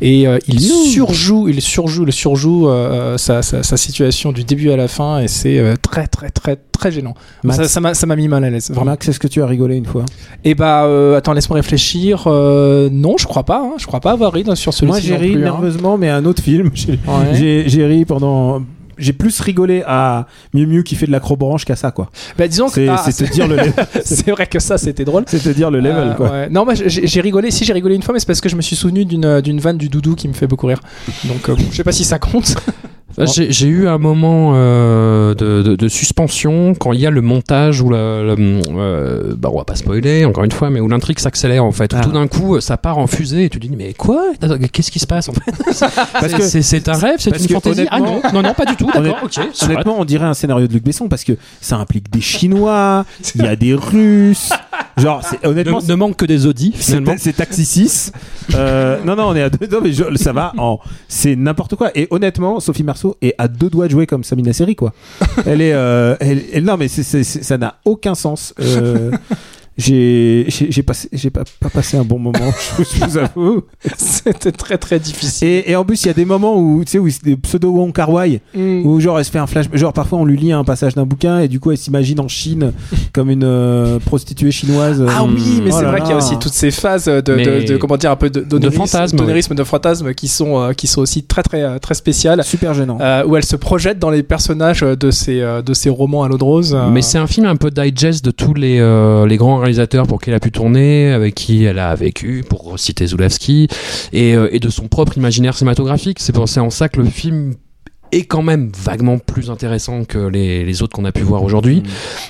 et 0.00 0.26
euh, 0.26 0.38
il 0.48 0.60
surjoue, 0.60 1.48
il 1.48 1.60
surjoue, 1.60 2.04
le 2.04 2.12
surjoue 2.12 2.68
euh, 2.68 3.16
sa, 3.18 3.42
sa, 3.42 3.62
sa 3.62 3.76
situation 3.76 4.32
du 4.32 4.44
début 4.44 4.70
à 4.70 4.76
la 4.76 4.88
fin, 4.88 5.20
et 5.20 5.28
c'est 5.28 5.58
euh, 5.58 5.74
très 5.80 6.06
très 6.06 6.30
très 6.30 6.56
très 6.56 6.90
gênant. 6.92 7.14
Max, 7.42 7.66
Ça- 7.68 7.80
m'a 7.80 7.94
ça 7.94 8.06
m'a 8.06 8.16
mis 8.16 8.28
mal 8.28 8.44
à 8.44 8.50
l'aise. 8.50 8.70
Vraiment. 8.70 8.92
Max, 8.92 9.08
est-ce 9.08 9.18
que 9.20 9.28
tu 9.28 9.42
as 9.42 9.46
rigolé 9.46 9.76
une 9.76 9.86
fois? 9.86 10.04
Et 10.44 10.54
bah 10.54 10.88
attends, 11.16 11.32
laisse-moi 11.32 11.56
réfléchir. 11.56 12.24
Non, 12.26 13.16
je 13.18 13.26
crois 13.26 13.44
pas. 13.44 13.58
hein. 13.60 13.74
Je 13.78 13.86
crois 13.86 14.00
pas 14.00 14.12
avoir 14.12 14.32
ri 14.32 14.44
sur 14.54 14.72
celui-ci. 14.74 14.84
Moi, 14.86 15.00
j'ai 15.00 15.16
ri 15.16 15.32
plus, 15.32 15.40
hein. 15.40 15.44
nerveusement, 15.44 15.96
mais 15.98 16.08
un 16.10 16.24
autre 16.24 16.42
film. 16.42 16.70
J'ai 16.74 16.92
Ouais. 16.92 17.34
j'ai- 17.34 17.64
j'ai 17.68 17.86
ri 17.86 18.04
pendant. 18.04 18.62
J'ai 18.98 19.12
plus 19.12 19.40
rigolé 19.40 19.82
à 19.86 20.26
Miu 20.52 20.66
Miu 20.66 20.82
qui 20.84 20.94
fait 20.94 21.06
de 21.06 21.12
l'acrobranche 21.12 21.64
qu'à 21.64 21.76
ça, 21.76 21.90
quoi. 21.90 22.10
Bah 22.38 22.48
disons 22.48 22.66
que 22.66 22.72
C'est 22.74 22.88
ah, 22.88 23.04
te 23.12 23.24
dire 23.32 23.48
le 23.48 23.56
c'est 24.04 24.30
vrai 24.30 24.46
que 24.46 24.58
ça 24.58 24.78
c'était 24.78 25.04
drôle. 25.04 25.24
C'est 25.26 25.42
te 25.42 25.48
dire 25.48 25.70
le 25.70 25.80
level, 25.80 26.08
Euh, 26.08 26.14
quoi. 26.14 26.30
ouais. 26.30 26.48
Non, 26.50 26.64
moi 26.64 26.74
j'ai 26.74 27.20
rigolé. 27.20 27.50
Si 27.50 27.64
j'ai 27.64 27.72
rigolé 27.72 27.94
une 27.94 28.02
fois, 28.02 28.12
mais 28.14 28.20
c'est 28.20 28.26
parce 28.26 28.40
que 28.40 28.48
je 28.48 28.56
me 28.56 28.62
suis 28.62 28.76
souvenu 28.76 29.04
d'une 29.04 29.40
d'une 29.40 29.60
vanne 29.60 29.78
du 29.78 29.88
doudou 29.88 30.14
qui 30.14 30.28
me 30.28 30.32
fait 30.34 30.46
beaucoup 30.46 30.66
rire. 30.66 30.80
Donc 31.24 31.48
euh, 31.48 31.54
bon, 31.54 31.64
je 31.70 31.76
sais 31.76 31.84
pas 31.84 31.92
si 31.92 32.04
ça 32.04 32.18
compte. 32.18 32.54
Enfin, 33.18 33.30
j'ai, 33.48 33.66
eu 33.66 33.88
un 33.88 33.98
moment 33.98 34.52
euh, 34.54 35.34
de, 35.34 35.62
de- 35.62 35.76
de 35.76 35.88
suspension 35.88 36.74
quand 36.74 36.92
il 36.92 37.00
y 37.00 37.06
a 37.06 37.10
le 37.10 37.20
montage 37.20 37.80
où 37.80 37.90
la, 37.90 38.22
la- 38.22 38.34
euh, 38.36 39.34
bah, 39.36 39.50
on 39.52 39.58
va 39.58 39.64
pas 39.64 39.76
spoiler 39.76 40.24
encore 40.24 40.44
une 40.44 40.50
fois, 40.52 40.70
mais 40.70 40.80
où 40.80 40.88
l'intrigue 40.88 41.18
s'accélère 41.18 41.64
en 41.64 41.72
fait. 41.72 41.92
Ah. 41.94 42.00
Tout 42.00 42.12
d'un 42.12 42.26
coup, 42.26 42.60
ça 42.60 42.76
part 42.76 42.98
en 42.98 43.06
fusée 43.06 43.44
et 43.44 43.50
tu 43.50 43.58
te 43.60 43.66
dis 43.66 43.74
mais 43.76 43.92
quoi? 43.94 44.22
Qu'est-ce 44.72 44.90
qui 44.90 44.98
se 44.98 45.06
passe 45.06 45.28
en 45.28 45.32
fait? 45.32 45.52
C'est- 46.40 46.88
un 46.88 46.94
rêve, 46.94 47.16
c'est 47.18 47.30
une 47.38 47.48
fantaisie 47.48 47.86
Ah 47.90 48.00
non, 48.00 48.20
non, 48.32 48.42
non, 48.42 48.52
pas 48.54 48.64
du 48.64 48.76
tout. 48.76 48.88
Honnêtement, 48.94 49.96
on 49.98 50.04
dirait 50.04 50.26
un 50.26 50.34
scénario 50.34 50.66
de 50.66 50.72
Luc 50.72 50.84
Besson 50.84 51.08
parce 51.08 51.24
que 51.24 51.32
ça 51.60 51.76
implique 51.76 52.10
des 52.10 52.20
Chinois, 52.34 53.04
il 53.34 53.42
y 53.42 53.46
a 53.46 53.56
des 53.56 53.74
Russes. 53.74 54.50
Genre, 54.96 55.22
honnêtement, 55.44 55.80
ne, 55.80 55.86
ne 55.88 55.94
manque 55.94 56.16
que 56.16 56.24
des 56.24 56.46
Audi 56.46 56.72
C'est 56.76 56.92
finalement. 56.96 57.14
c'est 57.18 57.32
Taxi 57.32 57.64
6. 57.64 58.12
Euh, 58.54 58.98
non, 59.04 59.16
non, 59.16 59.24
on 59.28 59.34
est 59.36 59.42
à 59.42 59.50
deux. 59.50 59.66
Non, 59.66 59.78
mais 59.82 59.92
je- 59.92 60.14
ça 60.16 60.32
va. 60.32 60.52
En, 60.56 60.78
c'est 61.08 61.34
n'importe 61.34 61.74
quoi. 61.74 61.90
Et 61.96 62.06
honnêtement, 62.10 62.60
Sophie 62.60 62.84
Marceau 62.84 63.03
est 63.22 63.34
à 63.38 63.48
deux 63.48 63.70
doigts 63.70 63.86
de 63.86 63.92
jouer 63.92 64.06
comme 64.06 64.24
Samina 64.24 64.52
Seri, 64.52 64.74
quoi. 64.76 64.92
Elle 65.46 65.60
est. 65.60 65.72
euh, 65.74 66.16
elle, 66.20 66.42
elle- 66.52 66.64
non, 66.64 66.76
mais 66.76 66.88
c'est- 66.88 67.02
c'est- 67.02 67.24
c'est- 67.24 67.42
ça 67.42 67.58
n'a 67.58 67.76
aucun 67.84 68.14
sens. 68.14 68.54
Euh, 68.60 69.10
j'ai 69.76 70.44
j'ai 70.48 70.70
j'ai 70.70 70.82
passé 70.82 71.08
j'ai 71.12 71.30
pas, 71.30 71.42
pas 71.60 71.68
passé 71.68 71.96
un 71.96 72.04
bon 72.04 72.18
moment 72.18 72.38
je, 72.78 72.84
je 72.98 73.04
vous 73.04 73.18
avoue 73.18 73.62
C'était 73.96 74.52
très 74.52 74.78
très 74.78 75.00
difficile. 75.00 75.48
et, 75.48 75.70
et 75.72 75.76
en 75.76 75.84
plus 75.84 76.02
il 76.04 76.06
y 76.06 76.10
a 76.10 76.14
des 76.14 76.24
moments 76.24 76.56
où 76.58 76.84
tu 76.84 76.92
sais 76.92 76.98
où 76.98 77.08
c'est 77.08 77.24
des 77.24 77.36
pseudo 77.36 77.70
Wong 77.70 77.92
Kar 77.92 78.10
Wai 78.10 78.40
Mm. 78.54 78.86
où 78.86 79.00
genre 79.00 79.18
elle 79.18 79.24
se 79.24 79.30
fait 79.30 79.38
un 79.38 79.46
flash 79.46 79.66
genre 79.72 79.92
parfois 79.92 80.18
on 80.18 80.24
lui 80.24 80.36
lit 80.36 80.52
un 80.52 80.62
passage 80.64 80.94
d'un 80.94 81.04
bouquin 81.06 81.40
et 81.40 81.48
du 81.48 81.58
coup 81.60 81.70
elle 81.72 81.76
s'imagine 81.78 82.20
en 82.20 82.28
Chine 82.28 82.72
comme 83.12 83.30
une 83.30 83.42
euh, 83.44 83.98
prostituée 83.98 84.50
chinoise 84.52 85.04
Ah 85.08 85.24
oui, 85.24 85.60
mais 85.64 85.70
Oh 85.72 85.76
c'est 85.78 85.84
vrai 85.84 86.00
qu'il 86.00 86.10
y 86.10 86.12
a 86.12 86.16
aussi 86.18 86.38
toutes 86.38 86.52
ces 86.52 86.70
phases 86.70 87.06
de, 87.06 87.20
de, 87.20 87.66
de- 87.66 87.76
comment 87.76 87.96
dire 87.96 88.10
un 88.12 88.16
peu 88.16 88.30
de, 88.30 88.40
d'onérisme- 88.40 88.76
fantasme, 88.76 89.16
d'onérisme, 89.16 89.54
de 89.54 89.64
fantasme 89.64 90.14
qui 90.14 90.28
sont 90.28 90.60
euh, 90.60 90.72
qui 90.72 90.86
sont 90.86 91.00
aussi 91.00 91.24
très 91.24 91.42
très 91.42 91.62
euh, 91.62 91.78
très 91.78 91.94
spéciales. 91.94 92.42
super 92.44 92.74
gênant 92.74 92.98
euh, 93.00 93.24
où 93.26 93.36
elle 93.36 93.44
se 93.44 93.56
projette 93.56 93.98
dans 93.98 94.10
les 94.10 94.22
personnages 94.22 94.80
de 94.82 95.10
ces 95.10 95.40
euh, 95.40 95.62
de 95.62 95.74
ces 95.74 95.90
romans 95.90 96.22
à 96.22 96.28
l'eau 96.28 96.38
de 96.38 96.44
rose. 96.44 96.74
euh. 96.74 96.88
Mais 96.90 97.02
c'est 97.02 97.18
un 97.18 97.26
film 97.26 97.46
un 97.46 97.56
peu 97.56 97.70
digest 97.70 98.24
de 98.24 98.30
tous 98.30 98.54
les, 98.54 98.78
euh, 98.80 99.26
les 99.26 99.36
grands 99.36 99.63
pour 100.06 100.20
qui 100.20 100.30
elle 100.30 100.36
a 100.36 100.40
pu 100.40 100.50
tourner, 100.52 101.12
avec 101.12 101.34
qui 101.34 101.64
elle 101.64 101.78
a 101.78 101.94
vécu, 101.94 102.44
pour 102.48 102.78
citer 102.78 103.06
Zulawski, 103.06 103.68
et, 104.12 104.34
euh, 104.34 104.48
et 104.52 104.60
de 104.60 104.68
son 104.68 104.88
propre 104.88 105.16
imaginaire 105.16 105.56
cinématographique. 105.56 106.18
C'est 106.20 106.32
en 106.58 106.70
ça 106.70 106.88
que 106.88 107.00
le 107.00 107.06
film 107.08 107.54
est 108.12 108.24
quand 108.26 108.42
même 108.42 108.70
vaguement 108.76 109.18
plus 109.18 109.50
intéressant 109.50 110.04
que 110.04 110.18
les, 110.18 110.64
les 110.64 110.82
autres 110.82 110.94
qu'on 110.94 111.04
a 111.04 111.10
pu 111.10 111.22
voir 111.22 111.42
aujourd'hui. 111.42 111.82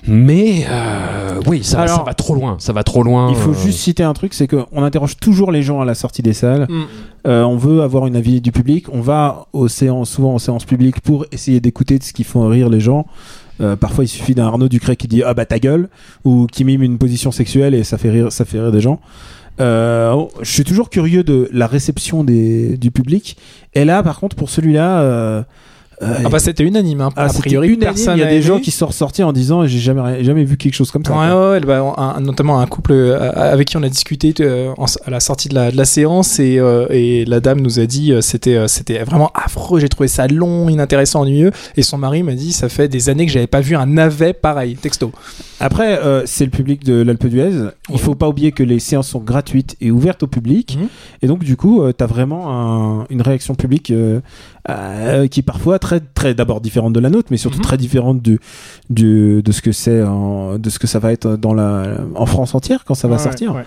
Mais 0.06 0.64
euh, 0.70 1.40
oui, 1.46 1.62
ça, 1.62 1.82
Alors- 1.82 1.98
ça 1.98 2.02
va 2.04 2.14
trop 2.14 2.34
loin. 2.34 2.56
Ça 2.58 2.72
va 2.72 2.82
trop 2.84 3.02
loin. 3.02 3.28
il 3.30 3.36
faut 3.36 3.50
euh, 3.50 3.54
juste 3.66 3.80
citer 3.80 4.02
un 4.02 4.14
truc 4.14 4.32
c'est 4.32 4.46
qu'on 4.48 4.82
interroge 4.82 5.16
toujours 5.16 5.52
les 5.52 5.62
gens 5.62 5.80
à 5.80 5.84
la 5.84 5.94
sortie 5.94 6.22
des 6.22 6.32
salles 6.32 6.66
Mm. 6.68 6.82
Euh, 7.26 7.42
on 7.42 7.56
veut 7.56 7.80
avoir 7.80 8.06
une 8.06 8.16
avis 8.16 8.42
du 8.42 8.52
public. 8.52 8.86
On 8.92 9.00
va 9.00 9.46
aux 9.54 9.66
séances, 9.68 10.10
souvent 10.10 10.34
aux 10.34 10.38
séances 10.38 10.66
publiques 10.66 11.00
pour 11.00 11.24
essayer 11.32 11.58
d'écouter 11.58 11.98
de 11.98 12.04
ce 12.04 12.12
qui 12.12 12.22
font 12.22 12.46
rire 12.48 12.68
les 12.68 12.80
gens. 12.80 13.06
Euh, 13.60 13.76
parfois, 13.76 14.04
il 14.04 14.08
suffit 14.08 14.34
d'un 14.34 14.46
Arnaud 14.46 14.68
Ducret 14.68 14.96
qui 14.96 15.08
dit 15.08 15.22
ah 15.22 15.34
bah 15.34 15.46
ta 15.46 15.58
gueule 15.58 15.88
ou 16.24 16.46
qui 16.46 16.64
mime 16.64 16.82
une 16.82 16.98
position 16.98 17.30
sexuelle 17.30 17.74
et 17.74 17.84
ça 17.84 17.98
fait 17.98 18.10
rire, 18.10 18.32
ça 18.32 18.44
fait 18.44 18.60
rire 18.60 18.72
des 18.72 18.80
gens. 18.80 19.00
Euh, 19.60 20.24
je 20.40 20.50
suis 20.50 20.64
toujours 20.64 20.90
curieux 20.90 21.22
de 21.22 21.48
la 21.52 21.66
réception 21.66 22.24
des, 22.24 22.76
du 22.76 22.90
public. 22.90 23.36
Et 23.74 23.84
là, 23.84 24.02
par 24.02 24.18
contre, 24.18 24.34
pour 24.34 24.50
celui-là, 24.50 25.44
euh, 26.02 26.14
Ah 26.24 26.28
bah 26.28 26.38
c'était 26.38 26.64
unanime. 26.64 27.00
Hein. 27.00 27.10
ah, 27.16 27.26
a 27.26 27.32
priori, 27.32 27.68
unanime. 27.68 27.84
personne 27.84 28.16
Il 28.16 28.20
y 28.20 28.22
a 28.22 28.26
des 28.26 28.32
aimé. 28.36 28.42
gens 28.42 28.58
qui 28.60 28.70
sont 28.70 28.86
ressortis 28.86 29.22
en 29.22 29.32
disant 29.32 29.66
j'ai 29.66 29.78
jamais 29.78 30.22
jamais 30.24 30.44
vu 30.44 30.56
quelque 30.56 30.74
chose 30.74 30.90
comme 30.90 31.04
ça. 31.04 31.12
Ouais, 31.14 31.50
ouais, 31.52 31.60
bah, 31.60 31.94
un- 31.96 32.20
notamment 32.20 32.60
un 32.60 32.66
couple 32.66 32.92
euh, 32.92 33.30
avec 33.34 33.68
qui 33.68 33.76
on 33.76 33.82
a 33.82 33.88
discuté 33.88 34.34
euh, 34.40 34.72
à 35.06 35.10
la 35.10 35.20
sortie 35.20 35.48
de 35.48 35.54
la, 35.54 35.70
de 35.70 35.76
la 35.76 35.84
séance 35.84 36.38
et, 36.40 36.58
euh, 36.58 36.86
et 36.90 37.24
la 37.24 37.40
dame 37.40 37.60
nous 37.60 37.78
a 37.80 37.86
dit 37.86 38.12
c'était 38.20 38.66
c'était 38.68 38.98
vraiment 39.04 39.30
affreux, 39.34 39.80
j'ai 39.80 39.88
trouvé 39.88 40.08
ça 40.08 40.26
long, 40.26 40.68
inintéressant, 40.68 41.20
ennuyeux 41.22 41.50
et 41.76 41.82
son 41.82 41.98
mari 41.98 42.22
m'a 42.22 42.34
dit 42.34 42.52
ça 42.52 42.68
fait 42.68 42.88
des 42.88 43.08
années 43.08 43.26
que 43.26 43.32
j'avais 43.32 43.46
pas 43.46 43.60
vu 43.60 43.76
un 43.76 43.86
navet 43.86 44.32
pareil, 44.32 44.76
texto. 44.76 45.12
Après, 45.60 45.98
euh, 45.98 46.22
c'est 46.26 46.44
le 46.44 46.50
public 46.50 46.84
de 46.84 47.00
l'Alpe 47.02 47.26
d'Huez. 47.26 47.68
Il 47.90 47.98
faut 47.98 48.14
pas 48.16 48.28
oublier 48.28 48.52
que 48.52 48.62
les 48.62 48.80
séances 48.80 49.08
sont 49.08 49.20
gratuites 49.20 49.76
et 49.80 49.90
ouvertes 49.90 50.22
au 50.24 50.26
public. 50.26 50.76
Mhm. 50.78 50.88
Et 51.22 51.26
donc, 51.26 51.44
du 51.44 51.56
coup, 51.56 51.82
tu 51.96 52.04
as 52.04 52.06
vraiment 52.06 52.50
un- 53.02 53.06
une 53.08 53.22
réaction 53.22 53.54
publique 53.54 53.92
euh, 54.70 55.26
qui 55.28 55.40
est 55.40 55.44
parfois 55.44 55.78
très, 55.78 56.00
très 56.00 56.34
d'abord 56.34 56.60
différente 56.60 56.92
de 56.92 57.00
la 57.00 57.10
nôtre, 57.10 57.28
mais 57.30 57.36
surtout 57.36 57.58
Mhm. 57.58 57.64
très 57.64 57.76
différente 57.76 58.22
du, 58.22 58.38
du, 58.90 59.42
de 59.42 59.52
ce 59.52 59.60
que 59.62 59.72
c'est, 59.72 60.00
de 60.00 60.70
ce 60.70 60.78
que 60.78 60.86
ça 60.86 60.98
va 60.98 61.12
être 61.12 61.36
dans 61.36 61.54
la, 61.54 61.98
en 62.14 62.26
France 62.26 62.54
entière 62.54 62.84
quand 62.84 62.94
ça 62.94 63.08
va 63.08 63.16
Ouais, 63.16 63.22
sortir. 63.22 63.54
ouais. 63.54 63.64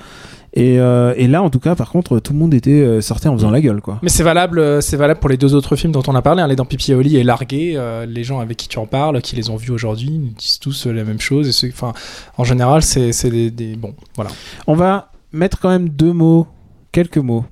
Et, 0.54 0.80
euh, 0.80 1.14
et 1.18 1.28
là, 1.28 1.44
en 1.44 1.52
tout 1.52 1.60
cas, 1.60 1.76
par 1.76 1.92
contre, 1.92 2.20
tout 2.20 2.34
le 2.34 2.40
monde 2.40 2.54
était 2.54 2.72
euh, 2.72 3.00
sorti 3.02 3.28
en 3.28 3.34
faisant 3.36 3.52
la 3.52 3.62
gueule, 3.62 3.80
quoi. 3.82 4.00
Mais 4.02 4.10
c'est 4.10 4.24
valable, 4.24 4.82
c'est 4.82 4.98
valable 4.98 5.20
pour 5.20 5.30
les 5.30 5.38
deux 5.38 5.54
autres 5.54 5.76
films 5.76 5.92
dont 5.92 6.02
on 6.08 6.16
a 6.16 6.22
parlé, 6.24 6.42
hein, 6.42 6.48
Les 6.48 6.56
Dents 6.56 6.66
Pipi 6.66 6.94
et 6.94 7.24
Largué. 7.24 7.74
euh, 7.76 8.08
les 8.08 8.24
gens 8.24 8.40
avec 8.40 8.58
qui 8.58 8.68
tu 8.68 8.80
en 8.80 8.88
parles, 8.88 9.22
qui 9.22 9.36
les 9.36 9.52
ont 9.52 9.56
vus 9.56 9.70
aujourd'hui, 9.72 10.18
nous 10.18 10.30
disent 10.36 10.58
tous 10.58 10.88
la 10.88 11.04
même 11.04 11.20
chose. 11.20 11.48
Et 11.48 11.52
c'est- 11.52 11.70
enfin, 11.72 11.94
en 12.38 12.44
général, 12.44 12.82
c'est 12.82 13.12
c'est 13.12 13.30
des, 13.30 13.52
des- 13.52 13.76
bon, 13.76 13.94
voilà. 14.16 14.32
On 14.66 14.74
va 14.74 15.12
mettre 15.32 15.60
quand 15.60 15.70
même 15.70 15.90
deux 15.90 16.14
mots, 16.14 16.48
quelques 16.92 17.18
mots, 17.18 17.46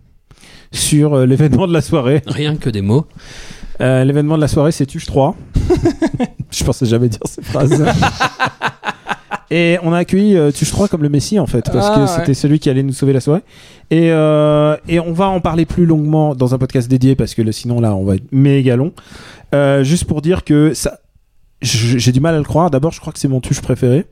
sur 0.75 1.13
euh, 1.15 1.25
l'événement 1.25 1.67
de 1.67 1.73
la 1.73 1.81
soirée. 1.81 2.21
Rien 2.27 2.55
que 2.55 2.69
des 2.69 2.81
mots. 2.81 3.05
Euh, 3.81 4.03
L'événement 4.05 4.35
de 4.35 4.41
la 4.41 4.47
soirée, 4.47 4.71
c'est 4.71 4.85
Tuche 4.85 5.05
3. 5.05 5.35
Je 6.51 6.63
pensais 6.63 6.85
jamais 6.85 7.09
dire 7.09 7.19
ces 7.25 7.41
phrases. 7.41 7.83
Et 9.51 9.77
on 9.83 9.93
a 9.93 9.99
accueilli 9.99 10.35
euh, 10.35 10.51
Tuche 10.51 10.71
3 10.71 10.87
comme 10.87 11.03
le 11.03 11.09
Messie 11.09 11.39
en 11.39 11.45
fait, 11.45 11.69
parce 11.71 11.87
Ah, 11.91 11.95
que 11.95 12.01
ouais. 12.01 12.07
c'était 12.07 12.33
celui 12.33 12.57
qui 12.59 12.69
allait 12.69 12.81
nous 12.83 12.93
sauver 12.93 13.13
la 13.13 13.19
soirée. 13.19 13.41
Et, 13.91 14.09
euh, 14.11 14.75
et 14.87 14.99
on 14.99 15.13
va 15.13 15.27
en 15.27 15.39
parler 15.39 15.65
plus 15.65 15.85
longuement 15.85 16.33
dans 16.33 16.55
un 16.55 16.57
podcast 16.57 16.89
dédié, 16.89 17.15
parce 17.15 17.35
que 17.35 17.41
le- 17.43 17.51
sinon 17.51 17.79
là, 17.79 17.93
on 17.95 18.03
va 18.05 18.15
être 18.15 18.31
méga 18.31 18.75
long. 18.75 18.91
Euh, 19.53 19.83
juste 19.83 20.05
pour 20.05 20.21
dire 20.21 20.43
que 20.43 20.73
ça, 20.73 20.99
j- 21.61 21.99
j'ai 21.99 22.11
du 22.11 22.19
mal 22.21 22.33
à 22.33 22.37
le 22.39 22.43
croire. 22.43 22.71
D'abord, 22.71 22.91
je 22.91 22.99
crois 22.99 23.13
que 23.13 23.19
c'est 23.19 23.27
mon 23.27 23.39
Tuche 23.39 23.61
préféré. 23.61 24.07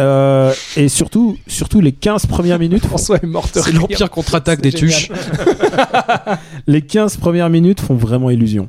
Euh, 0.00 0.52
et 0.76 0.88
surtout, 0.88 1.36
surtout 1.46 1.80
les 1.80 1.92
15 1.92 2.26
premières 2.26 2.58
minutes. 2.58 2.86
François 2.88 3.16
est 3.18 3.26
mort 3.26 3.46
de 3.54 3.60
C'est 3.60 3.72
l'empire 3.72 4.10
contre-attaque 4.10 4.60
des 4.60 4.70
génial. 4.70 4.88
tuches. 4.88 5.10
Les 6.66 6.82
15 6.82 7.16
premières 7.16 7.50
minutes 7.50 7.80
font 7.80 7.94
vraiment 7.94 8.30
illusion. 8.30 8.68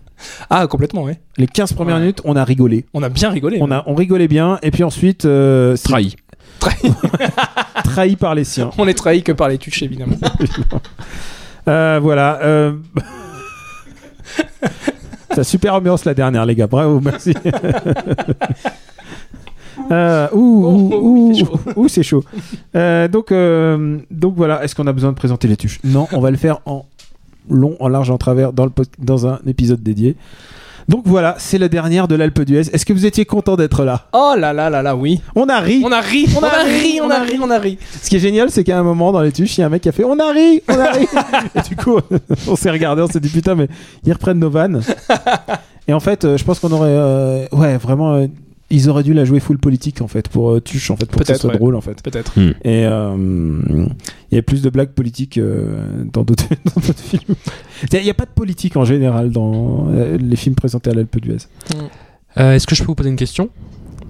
Ah, 0.49 0.67
complètement, 0.67 1.03
oui. 1.03 1.13
Les 1.37 1.47
15 1.47 1.73
premières 1.73 1.95
Ouais. 1.95 2.01
minutes, 2.01 2.21
on 2.25 2.35
a 2.35 2.43
rigolé. 2.43 2.85
On 2.93 3.01
a 3.03 3.09
bien 3.09 3.29
rigolé. 3.29 3.57
On, 3.61 3.71
a, 3.71 3.83
on 3.87 3.95
rigolait 3.95 4.27
bien, 4.27 4.59
et 4.61 4.71
puis 4.71 4.83
ensuite, 4.83 5.25
euh, 5.25 5.75
c'est 5.75 5.89
Trahi. 5.89 6.15
trahi 7.83 8.15
par 8.15 8.35
les 8.35 8.43
siens. 8.43 8.69
On 8.77 8.87
est 8.87 8.93
trahi 8.93 9.23
que 9.23 9.31
par 9.31 9.49
les 9.49 9.57
tuches, 9.57 9.81
évidemment. 9.83 10.15
Euh, 11.67 11.99
voilà. 12.01 12.39
Euh... 12.43 12.73
C'est 15.33 15.43
super 15.43 15.75
ambiance 15.75 16.05
la 16.05 16.13
dernière, 16.13 16.45
les 16.45 16.55
gars. 16.55 16.67
Bravo, 16.67 16.99
merci. 16.99 17.33
Euh, 19.91 20.27
ouh, 20.33 20.37
ouh, 20.65 20.89
Oh, 20.93 20.99
ouh, 21.01 21.33
ouh, 21.83 21.87
c'est 21.87 22.03
chaud. 22.03 22.23
Euh, 22.75 23.07
donc, 23.07 23.31
euh, 23.31 23.97
donc 24.11 24.35
voilà. 24.35 24.63
Est-ce 24.63 24.75
qu'on 24.75 24.87
a 24.87 24.93
besoin 24.93 25.11
de 25.11 25.15
présenter 25.17 25.47
les 25.47 25.57
tuches? 25.57 25.79
Non, 25.83 26.07
on 26.11 26.19
va 26.19 26.31
le 26.31 26.37
faire 26.37 26.59
en 26.65 26.85
long, 27.49 27.75
en 27.79 27.87
large, 27.87 28.09
en 28.11 28.17
travers 28.17 28.53
dans, 28.53 28.65
le 28.65 28.71
dans 28.99 29.27
un 29.27 29.39
épisode 29.47 29.81
dédié. 29.81 30.15
Donc 30.89 31.03
voilà, 31.05 31.35
c'est 31.37 31.57
la 31.59 31.69
dernière 31.69 32.07
de 32.07 32.15
l'Alpe 32.15 32.41
d'Huez. 32.41 32.61
Est-ce 32.73 32.85
que 32.85 32.91
vous 32.91 33.05
étiez 33.05 33.23
content 33.23 33.55
d'être 33.55 33.85
là? 33.85 34.07
Oh 34.13 34.33
là 34.37 34.51
là 34.51 34.69
là 34.69 34.81
là, 34.81 34.95
oui. 34.95 35.21
On 35.35 35.47
a 35.47 35.59
ri. 35.59 35.81
On 35.85 35.91
a 35.91 36.01
ri, 36.01 36.25
on, 36.35 36.43
a, 36.43 36.49
ri, 36.63 36.99
on 37.01 37.09
a 37.09 37.19
ri, 37.19 37.39
on 37.41 37.49
a 37.51 37.59
ri. 37.59 37.77
Ce 38.01 38.09
qui 38.09 38.15
est 38.17 38.19
génial, 38.19 38.49
c'est 38.49 38.63
qu'à 38.63 38.77
un 38.79 38.83
moment 38.83 39.11
dans 39.11 39.21
les 39.21 39.31
tuches, 39.31 39.57
il 39.57 39.61
y 39.61 39.63
a 39.63 39.67
un 39.67 39.69
mec 39.69 39.83
qui 39.83 39.89
a 39.89 39.91
fait 39.91 40.03
On 40.03 40.19
a 40.19 40.31
ri, 40.31 40.61
on 40.67 40.73
a 40.79 40.91
ri. 40.91 41.07
et 41.55 41.61
du 41.61 41.75
coup, 41.75 41.97
on 42.47 42.55
s'est 42.55 42.71
regardé, 42.71 43.01
on 43.03 43.07
s'est 43.07 43.19
dit 43.19 43.29
Putain, 43.29 43.55
mais 43.55 43.67
ils 44.05 44.11
reprennent 44.11 44.39
nos 44.39 44.49
vannes. 44.49 44.81
et 45.87 45.93
en 45.93 45.99
fait, 45.99 46.25
euh, 46.25 46.35
je 46.37 46.43
pense 46.43 46.59
qu'on 46.59 46.71
aurait. 46.71 46.89
euh, 46.91 47.45
ouais, 47.53 47.77
vraiment. 47.77 48.15
euh, 48.15 48.27
ils 48.71 48.89
auraient 48.89 49.03
dû 49.03 49.13
la 49.13 49.25
jouer 49.25 49.39
full 49.39 49.57
politique 49.59 50.01
en 50.01 50.07
fait 50.07 50.29
pour 50.29 50.49
euh, 50.51 50.59
Tuche 50.61 50.89
en 50.91 50.95
fait 50.97 51.05
pour 51.05 51.19
que 51.21 51.27
ce 51.27 51.31
Peut-être, 51.33 51.41
soit 51.41 51.51
ouais. 51.51 51.57
drôle 51.57 51.75
en 51.75 51.81
fait 51.81 52.01
Peut-être. 52.01 52.37
et 52.37 52.85
euh, 52.85 53.55
il 54.31 54.35
y 54.35 54.37
a 54.37 54.41
plus 54.41 54.61
de 54.61 54.69
blagues 54.69 54.91
politiques 54.91 55.37
euh, 55.37 56.03
dans 56.11 56.23
d'autres 56.23 56.45
films 56.97 57.35
il 57.93 58.01
n'y 58.03 58.09
a 58.09 58.13
pas 58.13 58.25
de 58.25 58.31
politique 58.31 58.77
en 58.77 58.85
général 58.85 59.29
dans 59.31 59.87
euh, 59.89 60.17
les 60.17 60.35
films 60.35 60.55
présentés 60.55 60.89
à 60.89 60.93
l'Alpe 60.93 61.19
d'Huez 61.19 61.37
Euh, 62.37 62.53
Est-ce 62.53 62.65
que 62.65 62.75
je 62.75 62.81
peux 62.81 62.87
vous 62.87 62.95
poser 62.95 63.09
une 63.09 63.17
question? 63.17 63.49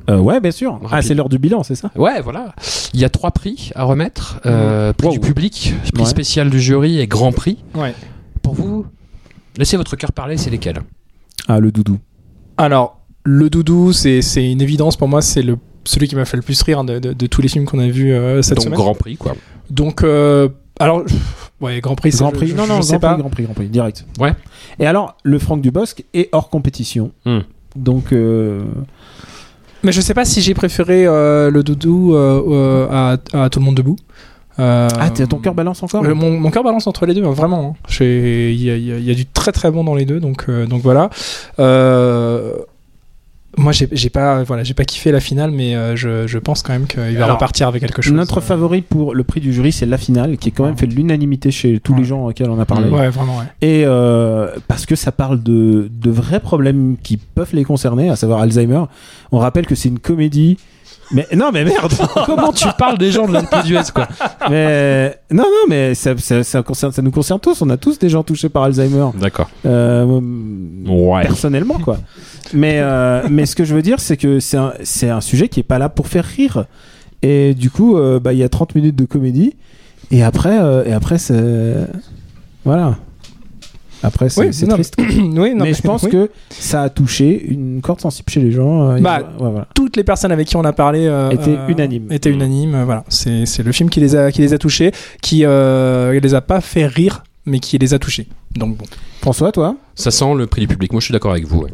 Euh, 0.10 0.18
ouais 0.20 0.40
bien 0.40 0.52
sûr 0.52 0.80
ah 0.92 1.02
c'est 1.02 1.14
l'heure 1.16 1.30
du 1.30 1.38
bilan 1.40 1.64
c'est 1.64 1.76
ça? 1.76 1.92
Ouais, 1.96 2.22
voilà. 2.22 2.54
Il 2.94 3.00
y 3.00 3.06
a 3.06 3.10
trois 3.10 3.32
prix 3.32 3.72
à 3.76 3.84
remettre. 3.84 4.40
Euh, 4.46 4.94
prix 4.94 5.08
Wow. 5.08 5.14
du 5.14 5.20
public, 5.20 5.74
prix 5.94 6.04
Ouais. 6.04 6.10
spécial 6.10 6.50
du 6.50 6.60
jury 6.60 7.00
et 7.00 7.08
grand 7.08 7.32
prix. 7.32 7.58
Ouais. 7.76 7.94
Pour 8.42 8.54
vous, 8.56 8.86
laissez 9.58 9.78
votre 9.78 9.96
cœur 9.96 10.12
parler, 10.12 10.38
c'est 10.38 10.50
lesquels? 10.50 10.80
Ah 11.48 11.60
le 11.60 11.72
doudou 11.72 11.98
Alors, 12.58 13.01
le 13.24 13.50
doudou, 13.50 13.94
c'est 13.94 14.22
c'est 14.22 14.50
une 14.52 14.62
évidence 14.62 14.98
pour 14.98 15.08
moi, 15.08 15.22
c'est 15.22 15.42
le 15.42 15.58
celui 15.84 16.08
qui 16.08 16.16
m'a 16.16 16.26
fait 16.26 16.38
le 16.38 16.44
plus 16.44 16.62
rire 16.62 16.84
de, 16.84 17.00
de- 17.00 17.14
de 17.14 17.26
tous 17.28 17.42
les 17.42 17.48
films 17.48 17.66
qu'on 17.66 17.80
a 17.80 17.88
vus 17.88 18.14
euh, 18.14 18.42
cette 18.42 18.58
Donc 18.58 18.66
semaine. 18.66 18.78
grand 18.80 18.94
prix, 18.96 19.18
quoi. 19.18 19.36
Donc, 19.72 20.04
euh, 20.04 20.48
alors, 20.80 21.04
ouais, 21.60 21.80
Grand 21.82 21.96
Prix, 21.96 22.12
c'est- 22.12 22.20
Grand 22.20 22.32
Prix, 22.32 22.48
je- 22.50 22.56
non, 22.56 22.68
non, 22.68 22.78
je 22.78 22.82
sais 22.84 22.98
Grand 22.98 23.00
pas. 23.00 23.14
Prix, 23.14 23.22
Grand 23.22 23.30
Prix, 23.30 23.44
Grand 23.46 23.54
Prix, 23.54 23.68
direct. 23.68 24.06
Ouais. 24.20 24.34
Et 24.80 24.86
alors, 24.86 25.16
le 25.24 25.40
Franck 25.40 25.62
Dubosc 25.62 26.04
est 26.14 26.30
hors 26.34 26.50
compétition. 26.50 27.12
Hmm. 27.26 27.40
Donc, 27.76 28.12
euh, 28.14 28.64
Mais 29.84 29.92
je 29.92 30.02
sais 30.02 30.14
pas 30.14 30.26
si 30.26 30.42
j'ai 30.42 30.54
préféré 30.54 31.06
euh, 31.08 31.50
le 31.50 31.64
doudou 31.64 32.16
à, 32.16 33.18
à 33.34 33.50
Tout 33.50 33.60
le 33.60 33.66
monde 33.66 33.76
debout. 33.76 33.96
Euh, 34.60 34.88
ah, 35.00 35.10
t'as- 35.10 35.26
ton 35.26 35.38
cœur 35.38 35.56
balance 35.56 35.82
encore 35.82 36.04
Euh, 36.06 36.14
mon, 36.14 36.38
mon 36.40 36.52
cœur 36.52 36.64
balance 36.64 36.86
entre 36.86 37.06
les 37.08 37.14
deux, 37.16 37.24
hein, 37.24 37.32
vraiment. 37.32 37.76
hein. 37.90 37.94
Il 38.02 38.62
y 38.62 38.70
a, 38.70 38.76
y 38.78 39.04
y 39.12 39.16
du 39.16 39.26
très 39.26 39.52
très 39.52 39.72
bon 39.72 39.84
dans 39.84 39.96
les 39.96 40.06
deux, 40.06 40.20
donc, 40.20 40.46
euh, 40.50 40.68
donc 40.68 40.82
voilà. 40.84 41.10
Euh, 41.60 42.54
moi, 43.58 43.72
j'ai 43.74 43.88
j'ai 43.92 44.10
pas, 44.10 44.44
voilà, 44.44 44.64
j'ai 44.64 44.74
pas 44.74 44.86
kiffé 44.86 45.12
la 45.12 45.20
finale, 45.20 45.52
mais 45.52 45.76
euh, 45.76 45.96
je, 45.96 46.26
je 46.28 46.38
pense 46.40 46.62
quand 46.64 46.72
même 46.74 46.88
qu'il 46.88 47.00
va 47.02 47.24
Alors, 47.26 47.36
repartir 47.36 47.68
avec 47.68 47.82
quelque 47.82 48.02
chose. 48.02 48.14
Notre 48.14 48.38
Euh, 48.38 48.42
favori 48.42 48.82
pour 48.82 49.14
le 49.14 49.24
prix 49.24 49.42
du 49.42 49.52
jury, 49.54 49.72
c'est 49.72 49.86
la 49.86 49.98
finale, 49.98 50.38
qui 50.38 50.50
est 50.50 50.52
quand 50.52 50.66
même 50.66 50.78
fait 50.78 50.86
l'unanimité 50.86 51.52
chez 51.52 51.80
tous 51.80 51.92
Ouais. 51.94 52.00
les 52.00 52.06
gens 52.06 52.28
auxquels 52.28 52.50
on 52.50 52.60
a 52.60 52.66
parlé. 52.66 52.90
Ouais, 52.90 53.10
vraiment, 53.10 53.38
ouais. 53.40 53.46
Et 53.62 53.84
euh, 53.86 54.48
parce 54.68 54.86
que 54.86 54.96
ça 54.96 55.12
parle 55.12 55.44
de, 55.44 55.90
de 55.92 56.10
vrais 56.12 56.40
problèmes 56.40 56.96
qui 57.04 57.18
peuvent 57.18 57.54
les 57.54 57.64
concerner, 57.66 58.10
à 58.10 58.16
savoir 58.16 58.40
Alzheimer. 58.42 58.84
On 59.32 59.40
rappelle 59.40 59.66
que 59.68 59.76
c'est 59.76 59.90
une 59.90 60.00
comédie. 60.00 60.58
Mais 61.14 61.28
non, 61.36 61.50
mais 61.52 61.64
merde 61.64 61.92
Comment 62.26 62.52
tu 62.52 62.68
parles 62.78 62.98
des 62.98 63.12
gens 63.12 63.28
de 63.28 63.34
l'Alpe 63.34 63.50
quoi 63.94 64.08
mais, 64.50 65.16
Non, 65.32 65.44
non, 65.44 65.68
mais 65.70 65.94
ça, 65.94 66.18
ça, 66.18 66.44
ça 66.44 66.64
concerne, 66.64 66.92
ça 66.92 67.02
nous 67.02 67.12
concerne 67.12 67.40
tous. 67.40 67.62
On 67.62 67.70
a 67.70 67.78
tous 67.78 68.00
des 68.00 68.10
gens 68.10 68.24
touchés 68.24 68.50
par 68.50 68.64
Alzheimer. 68.64 69.08
D'accord. 69.16 69.50
Euh, 69.66 70.20
Ouais. 70.88 71.24
personnellement 71.24 71.80
quoi. 71.80 71.98
Mais 72.54 72.80
euh, 72.80 73.22
mais 73.30 73.46
ce 73.46 73.56
que 73.56 73.64
je 73.64 73.74
veux 73.76 73.82
dire 73.82 74.00
c'est 74.00 74.18
que 74.18 74.40
c'est 74.40 74.58
un 74.58 74.74
c'est 74.84 75.10
un 75.10 75.22
sujet 75.22 75.48
qui 75.48 75.60
est 75.60 75.64
pas 75.64 75.78
là 75.80 75.90
pour 75.90 76.08
faire 76.08 76.26
rire 76.26 76.66
Et 77.22 77.54
du 77.54 77.70
coup, 77.70 77.98
euh, 77.98 78.20
bah, 78.20 78.34
il 78.34 78.40
y 78.40 78.44
a 78.44 78.50
30 78.50 78.76
minutes 78.76 78.96
de 78.96 79.06
comédie. 79.06 79.56
Et 80.10 80.24
après, 80.24 80.58
et 80.86 80.92
après 80.94 81.18
c'est. 81.18 81.76
Voilà. 82.66 82.96
Après, 84.04 84.30
c'est 84.30 84.42
Oui, 84.42 84.68
triste. 84.68 84.96
oui, 85.00 85.54
non, 85.56 85.64
mais 85.66 85.74
je 85.74 85.82
pense 85.82 86.04
oui. 86.04 86.10
que 86.12 86.30
ça 86.50 86.84
a 86.84 86.90
touché 86.90 87.44
une 87.48 87.82
corde 87.82 88.02
sensible 88.02 88.30
chez 88.30 88.42
les 88.42 88.52
gens. 88.52 88.92
euh, 88.92 89.00
Bah, 89.00 89.20
ils- 89.22 89.44
ouais, 89.44 89.50
voilà. 89.52 89.68
toutes 89.76 89.96
les 89.98 90.04
personnes 90.04 90.32
avec 90.32 90.48
qui 90.48 90.56
on 90.56 90.64
a 90.64 90.74
parlé 90.74 91.06
euh, 91.06 91.30
Étaient 91.30 91.58
euh, 91.58 91.68
unanimes. 91.68 92.12
Étaient 92.12 92.30
unanimes. 92.32 92.84
Voilà, 92.84 93.04
c'est 93.10 93.46
c'est 93.46 93.64
le 93.64 93.72
film 93.72 93.90
qui 93.90 94.00
les 94.00 94.16
a 94.16 94.32
qui 94.32 94.42
les 94.42 94.54
a 94.54 94.58
touchés, 94.58 94.92
qui 95.22 95.46
euh, 95.46 96.20
les 96.20 96.34
a 96.34 96.42
pas 96.42 96.62
fait 96.62 96.86
rire, 96.88 97.24
mais 97.46 97.60
qui 97.60 97.78
les 97.78 97.94
a 97.94 98.00
touchés. 98.00 98.28
Donc 98.56 98.78
bon. 98.78 98.86
François, 99.22 99.52
toi? 99.52 99.76
Ça 99.96 100.10
sent 100.10 100.34
le 100.36 100.48
prix 100.48 100.62
du 100.62 100.68
public. 100.68 100.92
Moi, 100.94 101.00
je 101.00 101.06
suis 101.06 101.12
d'accord 101.14 101.32
avec 101.32 101.46
vous. 101.46 101.60
ouais. 101.62 101.74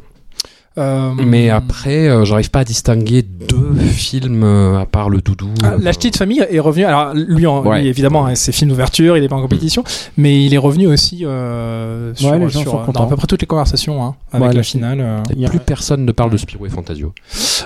Euh, 0.77 1.11
Mais 1.17 1.49
après, 1.49 2.07
euh, 2.07 2.23
j'arrive 2.25 2.51
pas 2.51 2.59
à 2.59 2.63
distinguer 2.63 3.21
deux 3.23 3.75
films 3.79 4.43
euh, 4.43 4.79
à 4.79 4.85
part 4.85 5.09
le 5.09 5.21
doudou. 5.21 5.49
Ah, 5.63 5.75
la 5.79 5.91
petite 5.91 6.17
famille 6.17 6.45
est 6.49 6.59
revenu. 6.59 6.85
Alors 6.85 7.13
lui, 7.15 7.45
en- 7.47 7.63
Ouais. 7.63 7.81
lui, 7.81 7.87
évidemment, 7.87 8.25
hein, 8.27 8.35
c'est 8.35 8.51
film 8.51 8.69
d'ouverture, 8.69 9.17
il 9.17 9.23
est 9.23 9.27
pas 9.27 9.35
en 9.35 9.41
compétition, 9.41 9.83
mais 10.17 10.43
il 10.45 10.53
est 10.53 10.57
revenu 10.59 10.87
aussi 10.87 11.25
euh, 11.25 12.13
sur, 12.15 12.29
Ouais, 12.31 12.39
les 12.39 12.49
gens 12.49 12.59
sur, 12.61 12.71
sont 12.71 12.79
euh, 12.89 12.91
dans 12.91 13.05
à 13.05 13.07
peu 13.07 13.15
près 13.15 13.27
toutes 13.27 13.41
les 13.41 13.47
conversations 13.47 14.03
hein, 14.03 14.15
avec 14.31 14.49
Ouais, 14.49 14.53
la 14.53 14.63
finale. 14.63 14.99
euh. 15.01 15.23
Il 15.35 15.41
y 15.41 15.45
a- 15.45 15.49
Plus 15.49 15.59
personne 15.59 16.05
ne 16.05 16.11
parle 16.11 16.29
de 16.31 16.37
Spirou 16.37 16.65
et 16.65 16.69
Fantasio. 16.69 17.13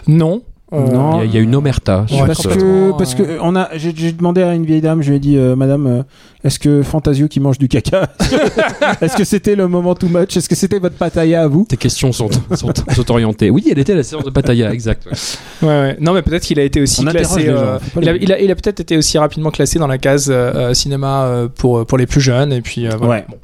Non. 0.07 0.41
Euh, 0.73 0.79
Non. 0.91 1.15
Il 1.15 1.17
y, 1.19 1.21
a- 1.21 1.25
il 1.25 1.33
y 1.35 1.37
a 1.37 1.41
une 1.41 1.55
omerta. 1.55 2.05
Ouais, 2.11 2.25
parce 2.27 2.41
ce- 2.43 2.47
que, 2.47 2.97
parce 2.97 3.15
que 3.15 3.37
on 3.41 3.55
a, 3.55 3.69
j'ai, 3.75 3.91
demandé 4.13 4.41
à 4.41 4.53
une 4.53 4.65
vieille 4.65 4.81
dame, 4.81 5.01
je 5.01 5.09
lui 5.09 5.17
ai 5.17 5.19
dit, 5.19 5.37
euh, 5.37 5.55
Madame, 5.55 5.87
euh, 5.87 6.03
est-ce 6.43 6.59
que 6.59 6.81
Fantasio 6.83 7.27
qui 7.27 7.39
mange 7.39 7.57
du 7.57 7.67
caca, 7.67 8.07
est-ce 9.01 9.15
que 9.17 9.23
c'était 9.23 9.55
le 9.55 9.67
moment 9.67 9.95
too 9.95 10.07
much 10.07 10.35
Est-ce 10.37 10.47
que 10.49 10.55
c'était 10.55 10.79
votre 10.79 10.95
pataya 10.95 11.43
à 11.43 11.47
vous? 11.47 11.65
Tes 11.67 11.77
questions 11.77 12.11
sont, 12.11 12.29
sont, 12.55 12.71
sont 12.95 13.11
orientées. 13.11 13.49
Oui, 13.49 13.65
elle 13.71 13.79
était 13.79 13.93
à 13.93 13.97
la 13.97 14.03
séance 14.03 14.23
de 14.23 14.29
Pattaya, 14.29 14.71
exact. 14.73 15.05
ouais. 15.05 15.67
Ouais, 15.67 15.67
ouais. 15.81 15.97
Non, 15.99 16.13
mais 16.13 16.21
peut-être 16.21 16.43
qu'il 16.43 16.59
a 16.59 16.63
été 16.63 16.81
aussi 16.81 17.01
On 17.01 17.09
classé. 17.11 17.45
gens, 17.45 17.51
euh, 17.53 17.77
il, 18.01 18.09
a, 18.09 18.13
les- 18.13 18.19
il 18.23 18.31
a- 18.33 18.39
il 18.41 18.51
a 18.51 18.55
peut-être 18.55 18.79
été 18.79 18.97
aussi 18.97 19.17
rapidement 19.17 19.51
classé 19.51 19.77
dans 19.79 19.87
la 19.87 19.97
case 19.97 20.33
cinéma 20.73 21.23
euh, 21.25 21.47
pour 21.53 21.85
pour 21.85 21.97
les 21.97 22.07
plus 22.07 22.21
jeunes 22.21 22.51
et 22.53 22.61
puis 22.61 22.87
euh, 22.87 22.91
voilà. 22.97 23.13
Ouais. 23.13 23.25
Bon, 23.29 23.35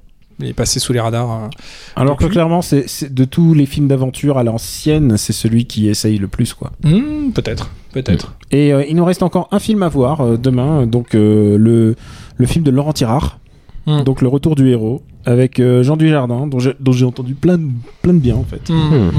est 0.43 0.53
passé 0.53 0.79
sous 0.79 0.93
les 0.93 0.99
radars. 0.99 1.31
euh. 1.31 1.47
Alors 1.95 2.17
que 2.17 2.25
clairement, 2.25 2.61
c'est, 2.61 3.13
de 3.13 3.25
tous 3.25 3.53
les 3.53 3.65
films 3.65 3.87
d'aventure 3.87 4.37
à 4.37 4.43
l'ancienne, 4.43 5.17
c'est 5.17 5.33
celui 5.33 5.65
qui 5.65 5.87
essaye 5.87 6.17
le 6.17 6.27
plus, 6.27 6.53
quoi. 6.53 6.71
Hmm, 6.83 7.31
peut-être, 7.33 7.69
peut-être. 7.93 8.35
Et 8.51 8.73
euh, 8.73 8.83
il 8.87 8.95
nous 8.95 9.05
reste 9.05 9.23
encore 9.23 9.47
un 9.51 9.59
film 9.59 9.83
à 9.83 9.89
voir 9.89 10.21
euh, 10.21 10.37
demain, 10.37 10.85
donc 10.85 11.15
euh, 11.15 11.57
le, 11.57 11.95
le 12.37 12.45
film 12.45 12.63
de 12.63 12.71
Laurent 12.71 12.93
Tirard, 12.93 13.39
Hmm. 13.87 14.03
donc 14.03 14.21
Le 14.21 14.27
Retour 14.27 14.55
du 14.55 14.67
héros, 14.69 15.01
avec 15.25 15.61
euh, 15.61 15.81
Jean 15.81 15.95
Dujardin, 15.95 16.45
dont 16.45 16.59
j'ai, 16.59 17.05
entendu 17.05 17.35
plein 17.35 17.57
de, 17.57 17.67
plein 18.01 18.13
de 18.13 18.19
bien 18.19 18.35
en 18.35 18.43
fait. 18.43 18.69
Hmm. 18.69 19.11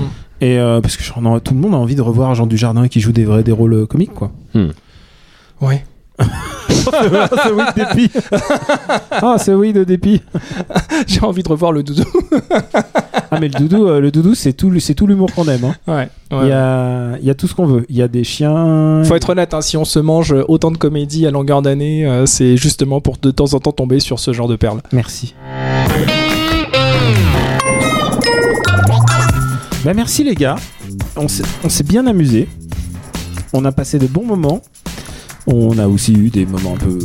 Et 0.42 0.58
euh, 0.58 0.82
parce 0.82 0.98
que 0.98 1.02
tout 1.40 1.54
le 1.54 1.60
monde 1.60 1.72
a 1.74 1.78
envie 1.78 1.94
de 1.94 2.02
revoir 2.02 2.34
Jean 2.34 2.46
Dujardin 2.46 2.86
qui 2.86 3.00
joue 3.00 3.12
des 3.12 3.24
vrais 3.24 3.42
des 3.42 3.50
rôles 3.50 3.86
comiques, 3.86 4.12
quoi. 4.12 4.30
Ouais. 5.62 5.84
c'est 6.68 7.52
oui 7.52 7.62
de 7.74 7.84
dépit. 7.84 8.10
ah, 9.10 9.36
c'est 9.38 9.54
oui 9.54 9.72
de 9.72 9.84
dépit. 9.84 10.22
J'ai 11.06 11.20
envie 11.22 11.42
de 11.42 11.48
revoir 11.48 11.72
le 11.72 11.82
doudou. 11.82 12.04
Ah, 13.30 13.38
mais 13.40 13.48
le 13.48 13.58
doudou, 13.58 13.86
euh, 13.86 14.00
le 14.00 14.10
doudou, 14.10 14.34
c'est 14.34 14.52
tout, 14.52 14.78
c'est 14.80 14.94
tout 14.94 15.06
l'humour 15.06 15.30
qu'on 15.34 15.46
aime. 15.48 15.64
hein. 15.64 15.74
ouais. 15.86 16.08
Il 16.30 16.36
ouais. 16.36 16.48
y 16.48 16.52
a, 16.52 17.16
il 17.20 17.26
y 17.26 17.30
a 17.30 17.34
tout 17.34 17.46
ce 17.46 17.54
qu'on 17.54 17.66
veut. 17.66 17.86
Il 17.88 17.96
y 17.96 18.02
a 18.02 18.08
des 18.08 18.24
chiens. 18.24 19.02
Faut 19.04 19.14
être 19.14 19.30
honnête, 19.30 19.54
hein, 19.54 19.60
si 19.60 19.76
on 19.76 19.84
se 19.84 19.98
mange 19.98 20.34
autant 20.48 20.70
de 20.70 20.76
comédies 20.78 21.26
à 21.26 21.30
longueur 21.30 21.62
d'année, 21.62 22.06
euh, 22.06 22.26
c'est 22.26 22.56
justement 22.56 23.00
pour 23.00 23.16
de 23.20 23.30
temps 23.30 23.54
en 23.54 23.60
temps 23.60 23.72
tomber 23.72 24.00
sur 24.00 24.18
ce 24.18 24.32
genre 24.32 24.48
de 24.48 24.56
perles. 24.56 24.80
Merci. 24.92 25.34
Bah 29.84 29.94
merci 29.94 30.24
les 30.24 30.34
gars. 30.34 30.56
On 31.16 31.28
s'est 31.28 31.44
on 31.64 31.68
s'est 31.68 31.84
bien 31.84 32.06
amusé. 32.06 32.48
On 33.52 33.64
a 33.64 33.72
passé 33.72 33.98
de 33.98 34.06
bons 34.06 34.24
moments. 34.26 34.60
On 35.50 35.78
a 35.78 35.86
aussi 35.88 36.12
eu 36.12 36.28
des 36.28 36.44
moments 36.44 36.74
un 36.74 36.76
peu 36.76 36.98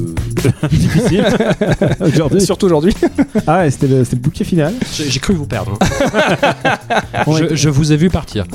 difficiles 0.69 1.25
aujourd'hui. 2.01 2.41
Surtout 2.41 2.65
aujourd'hui. 2.65 2.93
Ah 3.47 3.59
ouais, 3.59 3.71
c'était 3.71 3.87
le, 3.87 4.03
c'était 4.03 4.17
le 4.17 4.21
bouquet 4.21 4.43
final. 4.43 4.73
J'ai 4.93 5.09
j'ai 5.09 5.19
cru 5.21 5.33
vous 5.33 5.45
perdre. 5.45 5.77
hein. 5.79 7.23
Je, 7.53 7.69
vous 7.69 7.91
ai 7.93 7.95
vu 7.97 8.09
partir. 8.09 8.45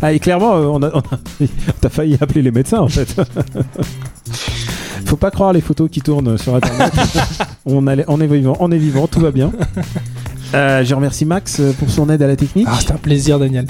Ah 0.00 0.12
et 0.12 0.20
clairement, 0.20 0.54
euh, 0.54 0.66
on 0.66 0.82
a, 0.82 0.90
on 0.94 0.98
a- 1.00 1.46
t'as 1.80 1.88
failli 1.88 2.16
appeler 2.20 2.42
les 2.42 2.50
médecins 2.52 2.78
en 2.78 2.88
fait. 2.88 3.14
Faut 5.04 5.16
pas 5.16 5.30
croire 5.30 5.52
les 5.52 5.60
photos 5.60 5.90
qui 5.90 6.00
tournent 6.00 6.38
sur 6.38 6.54
internet. 6.54 6.92
on, 7.66 7.86
est 8.20 8.26
vivant, 8.26 8.56
on 8.60 8.70
est 8.70 8.78
vivant, 8.78 9.06
tout 9.08 9.20
va 9.20 9.30
bien. 9.32 9.50
Euh, 10.54 10.84
je 10.84 10.94
remercie 10.94 11.24
Max 11.24 11.58
euh, 11.60 11.72
pour 11.72 11.90
son 11.90 12.08
aide 12.10 12.22
à 12.22 12.26
la 12.26 12.36
technique 12.36 12.66
Ah, 12.70 12.76
c'était 12.78 12.92
un 12.92 12.96
plaisir, 12.98 13.38
Daniel. 13.38 13.66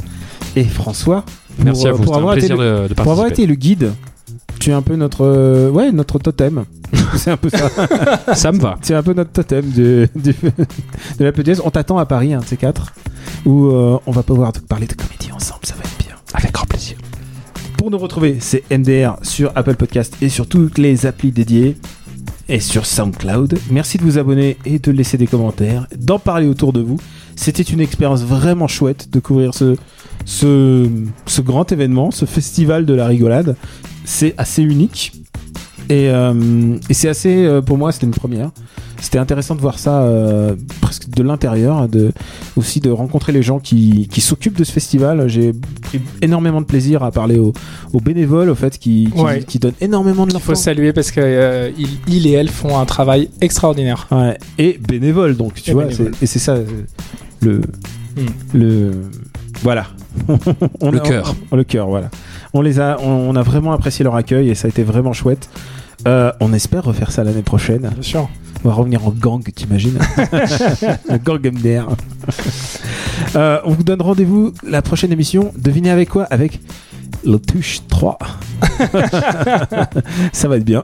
et 0.57 0.65
François 0.65 1.25
pour, 1.57 1.65
Merci 1.65 1.87
à 1.87 1.91
euh, 1.91 1.93
vous. 1.93 2.03
pour 2.05 2.15
C'était 2.15 2.17
un 2.17 2.19
avoir 2.19 2.35
été 2.37 2.47
plaisir 2.49 2.57
le- 2.63 2.83
de, 2.83 2.89
de 2.89 2.95
pour 2.95 3.03
avoir 3.13 3.17
participer. 3.29 3.43
été 3.43 3.47
le 3.49 3.55
guide. 3.55 3.93
Tu 4.63 4.71
es 4.71 4.75
un 4.75 4.83
peu 4.83 4.95
notre 4.95 5.27
euh, 5.27 5.71
ouais 5.71 5.91
notre 5.91 6.21
totem. 6.21 6.65
C'est 7.17 7.33
un 7.33 7.37
peu 7.37 7.49
ça. 7.49 7.69
Ça 8.37 8.53
me 8.53 8.61
va. 8.61 8.79
C'est 8.81 8.95
un 8.95 9.03
peu 9.03 9.13
notre 9.13 9.33
totem 9.33 9.69
de, 9.73 10.07
la 11.19 11.33
PDS. 11.33 11.61
On 11.65 11.71
t'attend 11.71 11.99
à 11.99 12.07
Paris, 12.07 12.33
un 12.33 12.39
de 12.39 12.45
ces 12.45 12.57
quatre, 12.57 12.93
où 13.45 13.67
euh, 13.67 13.99
on 14.07 14.13
va 14.13 14.23
pouvoir 14.23 14.53
te 14.53 14.61
parler 14.61 14.87
de 14.87 14.95
comédie 14.95 15.33
ensemble. 15.33 15.67
Ça 15.67 15.75
va 15.75 15.81
être 15.81 15.99
bien. 15.99 16.15
Avec 16.33 16.53
grand 16.53 16.67
plaisir. 16.67 16.97
Pour 17.77 17.91
nous 17.91 17.99
retrouver, 17.99 18.37
c'est 18.39 18.63
MDR 18.71 19.17
sur 19.23 19.51
Apple 19.57 19.75
Podcast 19.75 20.17
et 20.23 20.29
sur 20.29 20.47
toutes 20.47 20.79
les 20.79 21.07
applis 21.07 21.33
dédiées 21.33 21.77
et 22.49 22.61
sur 22.61 22.87
SoundCloud. 22.87 23.59
Merci 23.69 23.99
de 23.99 24.05
vous 24.05 24.19
abonner 24.19 24.59
et 24.65 24.79
de 24.79 24.93
laisser 24.93 25.19
des 25.19 25.27
commentaires, 25.27 25.89
d'en 25.99 26.21
parler 26.21 26.47
autour 26.47 26.73
de 26.73 26.81
vous. 26.81 26.99
C'était 27.35 27.65
une 27.65 27.81
expérience 27.81 28.23
vraiment 28.23 28.69
chouette 28.69 29.11
de 29.11 29.19
couvrir 29.19 29.55
ce, 29.55 29.75
ce, 30.25 30.89
ce 31.27 31.41
grand 31.41 31.71
événement, 31.73 32.11
ce 32.11 32.25
festival 32.25 32.87
de 32.87 32.95
la 32.95 33.07
rigolade. 33.07 33.57
C'est 34.05 34.35
assez 34.39 34.63
unique 34.63 35.13
et, 35.89 36.09
euh, 36.11 36.77
et 36.89 36.95
c'est 36.95 37.09
assez, 37.09 37.45
euh, 37.45 37.61
pour 37.61 37.79
moi, 37.79 37.93
c'était 37.93 38.07
une 38.07 38.13
première. 38.13 38.51
C'était 39.01 39.19
intéressant 39.19 39.57
de 39.57 39.61
voir 39.61 39.81
ça 39.81 40.03
euh, 40.05 40.55
presque 40.81 41.09
de 41.11 41.25
l'intérieur, 41.25 41.89
de, 41.89 42.13
aussi 42.57 42.79
de 42.79 42.89
rencontrer 42.89 43.33
les 43.33 43.43
gens 43.43 43.59
qui, 43.59 44.07
qui 44.09 44.21
s'occupent 44.21 44.57
de 44.57 44.63
ce 44.63 44.71
festival. 44.71 45.27
J'ai 45.29 45.53
pris 45.83 46.01
énormément 46.21 46.61
de 46.61 46.67
plaisir 46.67 47.03
à 47.03 47.11
parler 47.11 47.37
aux, 47.37 47.53
aux 47.93 48.01
bénévoles, 48.01 48.49
au 48.49 48.55
fait, 48.55 48.79
qui, 48.79 49.11
qui, 49.13 49.21
Ouais. 49.21 49.43
qui 49.43 49.59
donnent 49.59 49.75
énormément 49.81 50.25
de 50.25 50.31
Il 50.31 50.35
leur 50.35 50.43
faut 50.43 50.53
temps. 50.53 50.59
saluer 50.59 50.93
parce 50.93 51.11
que 51.11 51.73
il, 51.77 51.89
il 52.07 52.27
et 52.29 52.33
elle 52.33 52.49
font 52.49 52.79
un 52.79 52.85
travail 52.87 53.29
extraordinaire. 53.41 54.07
Ouais, 54.13 54.39
et 54.57 54.79
bénévole, 54.79 55.37
donc, 55.37 55.55
tu 55.55 55.71
Et 55.71 55.75
vois, 55.75 55.87
et 56.21 56.27
c'est 56.27 56.39
ça, 56.39 56.57
le. 57.41 57.59
Hmm. 58.17 58.27
Le. 58.55 58.91
Voilà. 59.63 59.87
On 60.81 60.91
Le 60.91 60.99
cœur. 61.01 61.35
on- 61.51 61.57
le 61.57 61.65
cœur, 61.65 61.89
voilà. 61.89 62.11
On, 62.53 62.61
les 62.61 62.81
a, 62.81 62.99
on, 63.01 63.09
on 63.31 63.37
a 63.37 63.43
vraiment 63.43 63.73
apprécié 63.73 64.03
leur 64.05 64.15
accueil 64.17 64.51
et 64.51 64.55
ça 64.55 64.67
a 64.67 64.69
été 64.69 64.83
vraiment 64.83 65.13
chouette. 65.13 65.49
Euh, 66.07 66.33
on 66.41 66.53
espère 66.53 66.85
refaire 66.85 67.11
ça 67.13 67.23
l'année 67.25 67.43
prochaine. 67.43 67.83
Bien 67.89 68.03
sûr. 68.03 68.29
On 68.65 68.69
va 68.69 68.75
revenir 68.75 69.07
en 69.07 69.11
gang, 69.11 69.43
t'imagines 69.55 69.99
Le 71.09 71.17
gang 71.19 71.41
MDR. 71.45 71.89
Euh, 73.37 73.59
on 73.65 73.73
vous 73.73 73.83
donne 73.83 74.01
rendez-vous 74.03 74.53
la 74.67 74.83
prochaine 74.83 75.13
émission. 75.13 75.53
Devinez 75.57 75.91
avec 75.91 76.09
quoi? 76.11 76.25
Avec 76.25 76.61
l'Autruche 77.25 77.81
3. 77.89 78.19
ça 80.33 80.49
va 80.49 80.57
être 80.57 80.65
bien. 80.65 80.83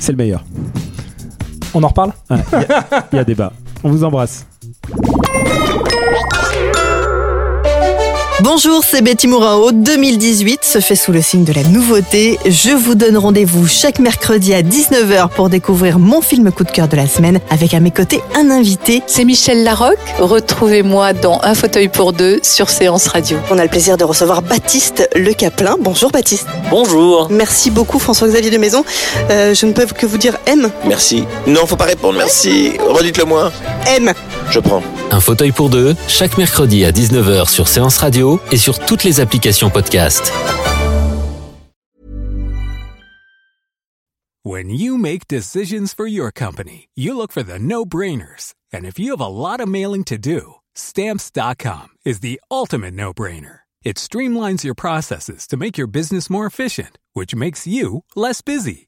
C'est 0.00 0.12
le 0.12 0.18
meilleur. 0.18 0.44
On 1.74 1.82
en 1.82 1.88
reparle? 1.88 2.12
Ouais, 2.30 2.38
Il 3.12 3.14
y 3.14 3.16
y, 3.16 3.18
a 3.20 3.24
débat. 3.24 3.52
On 3.84 3.90
vous 3.90 4.04
embrasse. 4.04 4.46
Bonjour, 8.40 8.84
c'est 8.84 9.02
Betty 9.02 9.26
Mourao. 9.26 9.72
2018 9.72 10.62
se 10.62 10.78
fait 10.78 10.94
sous 10.94 11.10
le 11.10 11.20
signe 11.20 11.42
de 11.42 11.52
la 11.52 11.64
nouveauté. 11.64 12.38
Je 12.46 12.70
vous 12.70 12.94
donne 12.94 13.16
rendez-vous 13.16 13.66
chaque 13.66 13.98
mercredi 13.98 14.54
à 14.54 14.62
19h 14.62 15.30
pour 15.30 15.48
découvrir 15.48 15.98
mon 15.98 16.20
film 16.20 16.52
coup 16.52 16.62
de 16.62 16.70
cœur 16.70 16.86
de 16.86 16.94
la 16.94 17.08
semaine 17.08 17.40
avec 17.50 17.74
à 17.74 17.80
mes 17.80 17.90
côtés 17.90 18.20
un 18.36 18.48
invité. 18.52 19.02
C'est 19.08 19.24
Michel 19.24 19.64
Larocque. 19.64 19.98
Retrouvez-moi 20.20 21.14
dans 21.14 21.40
Un 21.42 21.56
fauteuil 21.56 21.88
pour 21.88 22.12
deux 22.12 22.38
sur 22.44 22.70
Séance 22.70 23.08
Radio. 23.08 23.38
On 23.50 23.58
a 23.58 23.64
le 23.64 23.68
plaisir 23.70 23.96
de 23.96 24.04
recevoir 24.04 24.40
Baptiste 24.42 25.08
Le 25.16 25.32
Caplin. 25.32 25.74
Bonjour 25.80 26.12
Baptiste. 26.12 26.46
Bonjour. 26.70 27.26
Merci 27.30 27.72
beaucoup 27.72 27.98
François-Xavier 27.98 28.52
de 28.52 28.58
Maison. 28.58 28.84
Euh, 29.30 29.52
je 29.52 29.66
ne 29.66 29.72
peux 29.72 29.84
que 29.84 30.06
vous 30.06 30.18
dire 30.18 30.36
M. 30.46 30.70
Merci. 30.86 31.24
Non, 31.48 31.66
faut 31.66 31.74
pas 31.76 31.86
répondre, 31.86 32.18
merci. 32.18 32.74
Redites-le 32.88 33.24
moi. 33.24 33.50
M. 33.88 34.12
Je 34.50 34.60
prends. 34.60 34.82
Un 35.10 35.20
fauteuil 35.20 35.52
pour 35.52 35.70
deux, 35.70 35.94
chaque 36.08 36.38
mercredi 36.38 36.84
à 36.84 36.92
19h 36.92 37.48
sur 37.48 37.68
Séance 37.68 37.98
Radio 37.98 38.40
et 38.52 38.56
sur 38.58 38.78
toutes 38.78 39.04
les 39.04 39.20
applications 39.20 39.70
podcast. 39.70 40.32
When 44.44 44.70
you 44.70 44.96
make 44.96 45.28
decisions 45.28 45.92
for 45.94 46.06
your 46.06 46.30
company, 46.32 46.88
you 46.94 47.14
look 47.14 47.32
for 47.32 47.42
the 47.42 47.58
no-brainers. 47.58 48.54
And 48.72 48.86
if 48.86 48.98
you 48.98 49.10
have 49.10 49.20
a 49.20 49.28
lot 49.28 49.60
of 49.60 49.68
mailing 49.68 50.04
to 50.04 50.16
do, 50.16 50.54
stamps.com 50.74 51.88
is 52.06 52.20
the 52.20 52.40
ultimate 52.50 52.94
no-brainer. 52.94 53.60
It 53.84 53.96
streamlines 53.96 54.64
your 54.64 54.74
processes 54.74 55.46
to 55.48 55.56
make 55.56 55.76
your 55.76 55.86
business 55.86 56.30
more 56.30 56.46
efficient, 56.46 56.98
which 57.12 57.34
makes 57.34 57.66
you 57.66 58.04
less 58.16 58.40
busy. 58.42 58.87